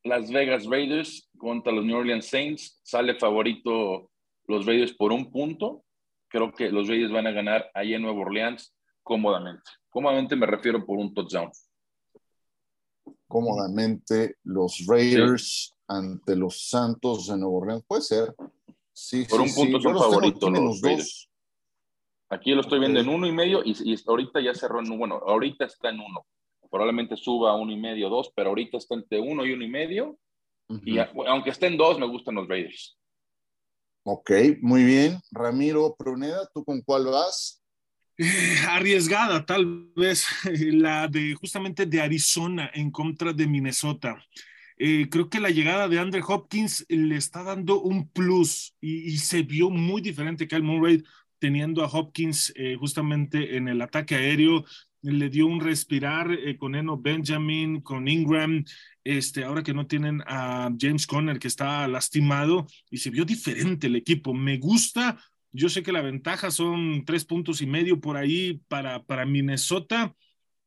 Las 0.04 0.30
Vegas 0.30 0.66
Raiders 0.66 1.28
contra 1.36 1.72
los 1.72 1.84
New 1.84 1.96
Orleans 1.96 2.26
Saints. 2.26 2.80
Sale 2.82 3.14
favorito 3.14 4.10
los 4.46 4.66
Raiders 4.66 4.92
por 4.94 5.12
un 5.12 5.30
punto 5.30 5.84
creo 6.30 6.52
que 6.52 6.70
los 6.70 6.88
Reyes 6.88 7.10
van 7.10 7.26
a 7.26 7.32
ganar 7.32 7.70
ahí 7.74 7.92
en 7.92 8.02
Nueva 8.02 8.20
Orleans 8.20 8.72
cómodamente. 9.02 9.70
Cómodamente 9.90 10.36
me 10.36 10.46
refiero 10.46 10.86
por 10.86 10.98
un 10.98 11.12
touchdown. 11.12 11.50
Cómodamente 13.26 14.36
los 14.44 14.84
Raiders 14.86 15.74
ante 15.86 16.36
los 16.36 16.68
Santos 16.68 17.26
de 17.26 17.36
Nueva 17.36 17.58
Orleans. 17.58 17.84
Puede 17.86 18.02
ser. 18.02 18.34
Sí, 18.92 19.26
por 19.28 19.40
un 19.40 19.52
punto 19.52 19.80
son 19.80 19.98
favoritos 19.98 20.50
los, 20.50 20.80
Raiders. 20.80 21.28
Aquí 22.28 22.52
lo 22.54 22.60
estoy 22.60 22.78
viendo 22.78 23.00
en 23.00 23.08
uno 23.08 23.26
y 23.26 23.32
medio 23.32 23.62
y, 23.64 23.96
ahorita 24.06 24.40
ya 24.40 24.54
cerró 24.54 24.80
en 24.80 24.96
bueno, 24.96 25.16
ahorita 25.16 25.64
está 25.64 25.90
en 25.90 26.00
uno. 26.00 26.24
Probablemente 26.70 27.16
suba 27.16 27.50
a 27.50 27.56
uno 27.56 27.72
y 27.72 27.76
medio, 27.76 28.08
dos, 28.08 28.32
pero 28.34 28.50
ahorita 28.50 28.78
está 28.78 28.94
entre 28.94 29.20
uno 29.20 29.44
y 29.44 29.52
uno 29.52 29.64
y 29.64 29.68
medio. 29.68 30.18
Y 30.84 30.98
aunque 30.98 31.50
esté 31.50 31.66
en 31.66 31.76
dos, 31.76 31.98
me 31.98 32.06
gustan 32.06 32.36
los 32.36 32.46
Raiders. 32.46 32.96
Ok, 34.04 34.30
muy 34.60 34.84
bien. 34.84 35.18
Ramiro 35.32 35.94
Pruneda, 35.98 36.48
¿tú 36.54 36.64
con 36.64 36.80
cuál 36.82 37.06
vas? 37.06 37.60
Eh, 38.16 38.56
arriesgada, 38.68 39.44
tal 39.44 39.88
vez, 39.96 40.26
la 40.72 41.08
de 41.08 41.34
justamente 41.34 41.86
de 41.86 42.00
Arizona 42.00 42.70
en 42.72 42.90
contra 42.90 43.32
de 43.32 43.46
Minnesota. 43.46 44.22
Eh, 44.76 45.08
creo 45.10 45.28
que 45.28 45.40
la 45.40 45.50
llegada 45.50 45.88
de 45.88 45.98
Andre 45.98 46.22
Hopkins 46.26 46.86
le 46.88 47.16
está 47.16 47.42
dando 47.42 47.80
un 47.82 48.08
plus 48.08 48.74
y, 48.80 49.18
se 49.18 49.42
vio 49.42 49.70
muy 49.70 50.00
diferente 50.00 50.48
que 50.48 50.56
al 50.56 50.62
Murray 50.62 51.02
teniendo 51.38 51.82
a 51.82 51.86
Hopkins 51.86 52.52
eh, 52.56 52.76
justamente 52.78 53.56
en 53.56 53.68
el 53.68 53.82
ataque 53.82 54.14
aéreo 54.14 54.64
le 55.02 55.28
dio 55.28 55.46
un 55.46 55.60
respirar 55.60 56.30
eh, 56.32 56.56
con 56.56 56.74
Eno 56.74 56.98
Benjamin, 56.98 57.80
con 57.80 58.08
Ingram, 58.08 58.64
este, 59.04 59.44
ahora 59.44 59.62
que 59.62 59.74
no 59.74 59.86
tienen 59.86 60.22
a 60.26 60.70
James 60.78 61.06
Conner 61.06 61.38
que 61.38 61.48
está 61.48 61.88
lastimado 61.88 62.66
y 62.90 62.98
se 62.98 63.10
vio 63.10 63.24
diferente 63.24 63.86
el 63.86 63.96
equipo. 63.96 64.34
Me 64.34 64.58
gusta, 64.58 65.18
yo 65.52 65.68
sé 65.68 65.82
que 65.82 65.92
la 65.92 66.02
ventaja 66.02 66.50
son 66.50 67.04
tres 67.04 67.24
puntos 67.24 67.62
y 67.62 67.66
medio 67.66 68.00
por 68.00 68.16
ahí 68.16 68.62
para, 68.68 69.02
para 69.04 69.26
Minnesota, 69.26 70.14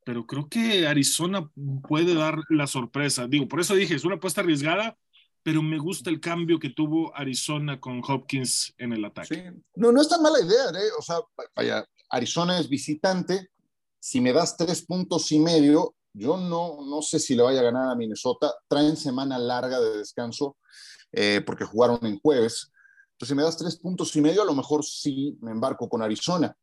pero 0.05 0.25
creo 0.25 0.49
que 0.49 0.87
Arizona 0.87 1.49
puede 1.87 2.13
dar 2.13 2.39
la 2.49 2.67
sorpresa. 2.67 3.27
Digo, 3.27 3.47
por 3.47 3.59
eso 3.59 3.75
dije, 3.75 3.95
es 3.95 4.03
una 4.03 4.15
apuesta 4.15 4.41
arriesgada, 4.41 4.97
pero 5.43 5.61
me 5.61 5.77
gusta 5.77 6.09
el 6.09 6.19
cambio 6.19 6.59
que 6.59 6.69
tuvo 6.69 7.15
Arizona 7.15 7.79
con 7.79 8.01
Hopkins 8.05 8.73
en 8.77 8.93
el 8.93 9.05
ataque. 9.05 9.53
No, 9.75 9.91
no 9.91 10.01
es 10.01 10.09
tan 10.09 10.21
mala 10.21 10.39
idea, 10.41 10.69
¿eh? 10.69 10.89
o 10.97 11.01
sea, 11.01 11.17
vaya, 11.55 11.85
Arizona 12.09 12.59
es 12.59 12.69
visitante, 12.69 13.49
si 14.03 14.19
me 14.19 14.33
das 14.33 14.57
tres 14.57 14.85
puntos 14.85 15.31
y 15.31 15.39
medio, 15.39 15.95
yo 16.11 16.35
no, 16.35 16.85
no 16.85 17.01
sé 17.01 17.19
si 17.19 17.35
le 17.35 17.41
vaya 17.41 17.61
a 17.61 17.63
ganar 17.63 17.89
a 17.89 17.95
Minnesota. 17.95 18.53
Traen 18.67 18.97
semana 18.97 19.39
larga 19.39 19.79
de 19.79 19.99
descanso 19.99 20.57
eh, 21.13 21.41
porque 21.45 21.63
jugaron 21.63 21.99
en 22.01 22.19
jueves. 22.19 22.69
Entonces, 23.13 23.29
si 23.29 23.33
me 23.33 23.43
das 23.43 23.55
tres 23.55 23.77
puntos 23.77 24.13
y 24.17 24.19
medio, 24.19 24.41
a 24.41 24.45
lo 24.45 24.55
mejor 24.55 24.83
sí 24.83 25.37
me 25.39 25.51
embarco 25.51 25.87
con 25.87 26.01
Arizona. 26.01 26.53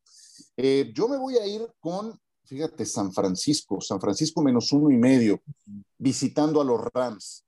Eh, 0.55 0.93
yo 0.95 1.09
me 1.09 1.17
voy 1.17 1.39
a 1.39 1.47
ir 1.47 1.67
con, 1.81 2.21
fíjate, 2.45 2.85
San 2.85 3.11
Francisco. 3.11 3.81
San 3.81 4.03
Francisco 4.03 4.43
menos 4.43 4.71
uno 4.73 4.91
y 4.91 4.99
medio, 4.99 5.41
visitando 5.97 6.61
a 6.61 6.65
los 6.65 6.79
Rams. 6.93 7.47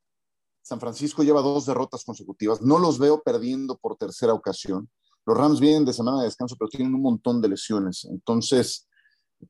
San 0.62 0.81
Francisco 0.81 1.22
lleva 1.22 1.42
dos 1.42 1.66
derrotas 1.66 2.02
consecutivas. 2.02 2.62
No 2.62 2.78
los 2.78 2.98
veo 2.98 3.20
perdiendo 3.22 3.76
por 3.76 3.98
tercera 3.98 4.33
ocasión. 4.33 4.88
Los 5.26 5.37
Rams 5.37 5.61
vienen 5.61 5.85
de 5.85 5.92
semana 5.92 6.20
de 6.20 6.24
descanso, 6.24 6.57
pero 6.59 6.70
tienen 6.70 6.94
un 6.94 7.02
montón 7.02 7.42
de 7.42 7.50
lesiones. 7.50 8.07
Entonces, 8.07 8.88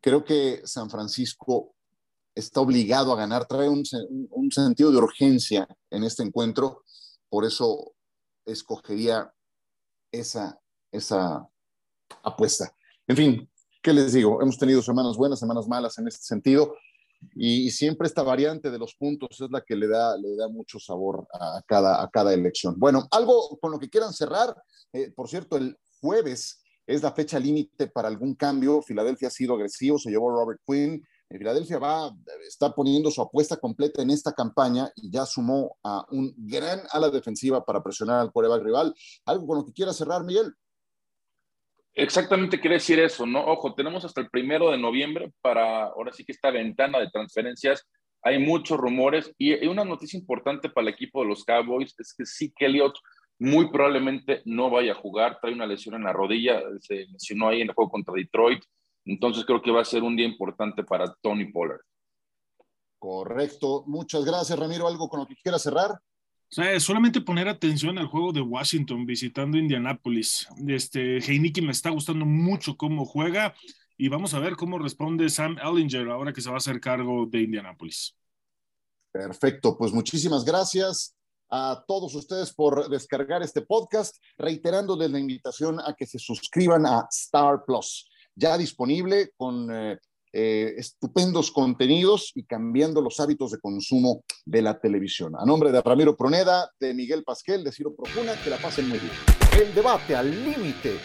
creo 0.00 0.24
que 0.24 0.62
San 0.64 0.90
Francisco 0.90 1.74
está 2.34 2.60
obligado 2.60 3.12
a 3.12 3.16
ganar, 3.16 3.46
trae 3.46 3.68
un, 3.68 3.84
sentido 4.50 4.90
de 4.90 4.98
urgencia 4.98 5.68
en 5.90 6.04
este 6.04 6.22
encuentro, 6.22 6.82
por 7.28 7.44
eso 7.44 7.92
escogería 8.46 9.32
esa, 10.10 10.58
esa 10.90 11.46
apuesta. 12.22 12.74
En 13.06 13.16
fin, 13.16 13.50
¿qué 13.82 13.92
les 13.92 14.12
digo? 14.12 14.40
Hemos 14.40 14.58
tenido 14.58 14.82
semanas 14.82 15.16
buenas, 15.16 15.40
semanas 15.40 15.68
malas 15.68 15.98
en 15.98 16.08
este 16.08 16.24
sentido, 16.24 16.74
y, 17.34 17.70
siempre 17.70 18.08
esta 18.08 18.22
variante 18.22 18.70
de 18.70 18.78
los 18.78 18.94
puntos 18.94 19.40
es 19.40 19.50
la 19.50 19.60
que 19.60 19.76
le 19.76 19.86
da, 19.86 20.16
le 20.16 20.34
da 20.34 20.48
mucho 20.48 20.80
sabor 20.80 21.26
a 21.32 21.62
cada, 21.66 22.02
a 22.02 22.10
cada 22.10 22.34
elección. 22.34 22.74
Bueno, 22.78 23.06
algo 23.10 23.58
con 23.60 23.70
lo 23.70 23.78
que 23.78 23.88
quieran 23.88 24.12
cerrar, 24.12 24.60
eh, 24.92 25.12
por 25.14 25.28
cierto, 25.28 25.56
el 25.56 25.78
jueves 26.00 26.61
es 26.86 27.02
la 27.02 27.12
fecha 27.12 27.38
límite 27.38 27.86
para 27.88 28.08
algún 28.08 28.34
cambio. 28.34 28.82
Filadelfia 28.82 29.28
ha 29.28 29.30
sido 29.30 29.54
agresivo, 29.54 29.98
se 29.98 30.10
llevó 30.10 30.30
Robert 30.30 30.60
Quinn. 30.66 31.04
Eh, 31.30 31.38
Filadelfia 31.38 31.78
va, 31.78 32.14
está 32.46 32.74
poniendo 32.74 33.10
su 33.10 33.22
apuesta 33.22 33.56
completa 33.56 34.02
en 34.02 34.10
esta 34.10 34.32
campaña 34.32 34.90
y 34.96 35.10
ya 35.10 35.24
sumó 35.24 35.78
a 35.82 36.04
un 36.10 36.34
gran 36.36 36.80
ala 36.90 37.10
defensiva 37.10 37.64
para 37.64 37.82
presionar 37.82 38.20
al 38.20 38.32
coreback 38.32 38.62
rival. 38.62 38.94
¿Algo 39.24 39.46
con 39.46 39.58
lo 39.58 39.64
que 39.64 39.72
quiera 39.72 39.92
cerrar, 39.92 40.24
Miguel? 40.24 40.52
Exactamente 41.94 42.58
quiere 42.58 42.76
decir 42.76 42.98
eso, 42.98 43.26
¿no? 43.26 43.44
Ojo, 43.44 43.74
tenemos 43.74 44.04
hasta 44.04 44.22
el 44.22 44.30
primero 44.30 44.70
de 44.70 44.78
noviembre 44.78 45.30
para, 45.42 45.88
ahora 45.88 46.12
sí 46.12 46.24
que 46.24 46.32
esta 46.32 46.50
ventana 46.50 46.98
de 46.98 47.10
transferencias, 47.10 47.86
hay 48.22 48.38
muchos 48.38 48.78
rumores 48.78 49.34
y 49.36 49.66
una 49.66 49.84
noticia 49.84 50.18
importante 50.18 50.70
para 50.70 50.88
el 50.88 50.94
equipo 50.94 51.22
de 51.22 51.28
los 51.28 51.44
Cowboys 51.44 51.94
es 51.98 52.14
que 52.16 52.24
sí, 52.24 52.52
Elliott 52.58 52.94
muy 53.42 53.70
probablemente 53.70 54.40
no 54.44 54.70
vaya 54.70 54.92
a 54.92 54.94
jugar, 54.94 55.38
trae 55.40 55.52
una 55.52 55.66
lesión 55.66 55.96
en 55.96 56.04
la 56.04 56.12
rodilla, 56.12 56.62
se 56.80 57.06
lesionó 57.06 57.48
ahí 57.48 57.60
en 57.60 57.68
el 57.68 57.74
juego 57.74 57.90
contra 57.90 58.14
Detroit, 58.14 58.62
entonces 59.04 59.44
creo 59.44 59.60
que 59.60 59.72
va 59.72 59.82
a 59.82 59.84
ser 59.84 60.04
un 60.04 60.14
día 60.14 60.26
importante 60.26 60.84
para 60.84 61.12
Tony 61.20 61.46
Pollard. 61.46 61.80
Correcto, 63.00 63.82
muchas 63.88 64.24
gracias 64.24 64.56
Ramiro, 64.56 64.86
¿algo 64.86 65.08
con 65.08 65.18
lo 65.20 65.26
que 65.26 65.34
quiera 65.34 65.58
cerrar? 65.58 65.98
Solamente 66.78 67.20
poner 67.20 67.48
atención 67.48 67.98
al 67.98 68.06
juego 68.06 68.30
de 68.30 68.42
Washington 68.42 69.06
visitando 69.06 69.58
Indianápolis. 69.58 70.46
Este, 70.68 71.16
Heineken 71.16 71.64
me 71.64 71.72
está 71.72 71.90
gustando 71.90 72.24
mucho 72.26 72.76
cómo 72.76 73.06
juega 73.06 73.54
y 73.96 74.08
vamos 74.08 74.34
a 74.34 74.38
ver 74.38 74.54
cómo 74.54 74.78
responde 74.78 75.30
Sam 75.30 75.56
Ellinger 75.58 76.10
ahora 76.10 76.32
que 76.32 76.42
se 76.42 76.48
va 76.48 76.56
a 76.56 76.58
hacer 76.58 76.78
cargo 76.78 77.26
de 77.26 77.40
Indianápolis. 77.40 78.14
Perfecto, 79.10 79.76
pues 79.76 79.92
muchísimas 79.92 80.44
gracias 80.44 81.16
a 81.52 81.84
todos 81.86 82.14
ustedes 82.14 82.54
por 82.54 82.88
descargar 82.88 83.42
este 83.42 83.60
podcast, 83.60 84.16
reiterándoles 84.38 85.10
la 85.10 85.18
invitación 85.18 85.78
a 85.80 85.94
que 85.94 86.06
se 86.06 86.18
suscriban 86.18 86.86
a 86.86 87.06
Star 87.10 87.64
Plus, 87.66 88.08
ya 88.34 88.56
disponible 88.56 89.32
con 89.36 89.70
eh, 89.70 89.98
eh, 90.32 90.72
estupendos 90.78 91.50
contenidos 91.50 92.32
y 92.34 92.44
cambiando 92.44 93.02
los 93.02 93.20
hábitos 93.20 93.50
de 93.50 93.60
consumo 93.60 94.24
de 94.46 94.62
la 94.62 94.80
televisión. 94.80 95.34
A 95.38 95.44
nombre 95.44 95.70
de 95.70 95.82
Ramiro 95.82 96.16
Proneda, 96.16 96.70
de 96.80 96.94
Miguel 96.94 97.22
Pasquel, 97.22 97.62
de 97.62 97.70
Ciro 97.70 97.94
Profuna, 97.94 98.32
que 98.42 98.48
la 98.48 98.56
pasen 98.56 98.88
muy 98.88 98.98
bien. 98.98 99.12
El 99.60 99.74
debate 99.74 100.16
al 100.16 100.30
límite, 100.30 100.96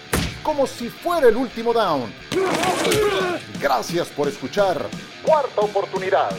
como 0.43 0.65
si 0.65 0.87
fuera 0.87 1.27
el 1.27 1.35
último 1.35 1.73
down. 1.73 2.09
Gracias 3.61 4.07
por 4.07 4.29
escuchar. 4.29 4.89
Cuarta 5.25 5.59
oportunidad. 5.59 6.31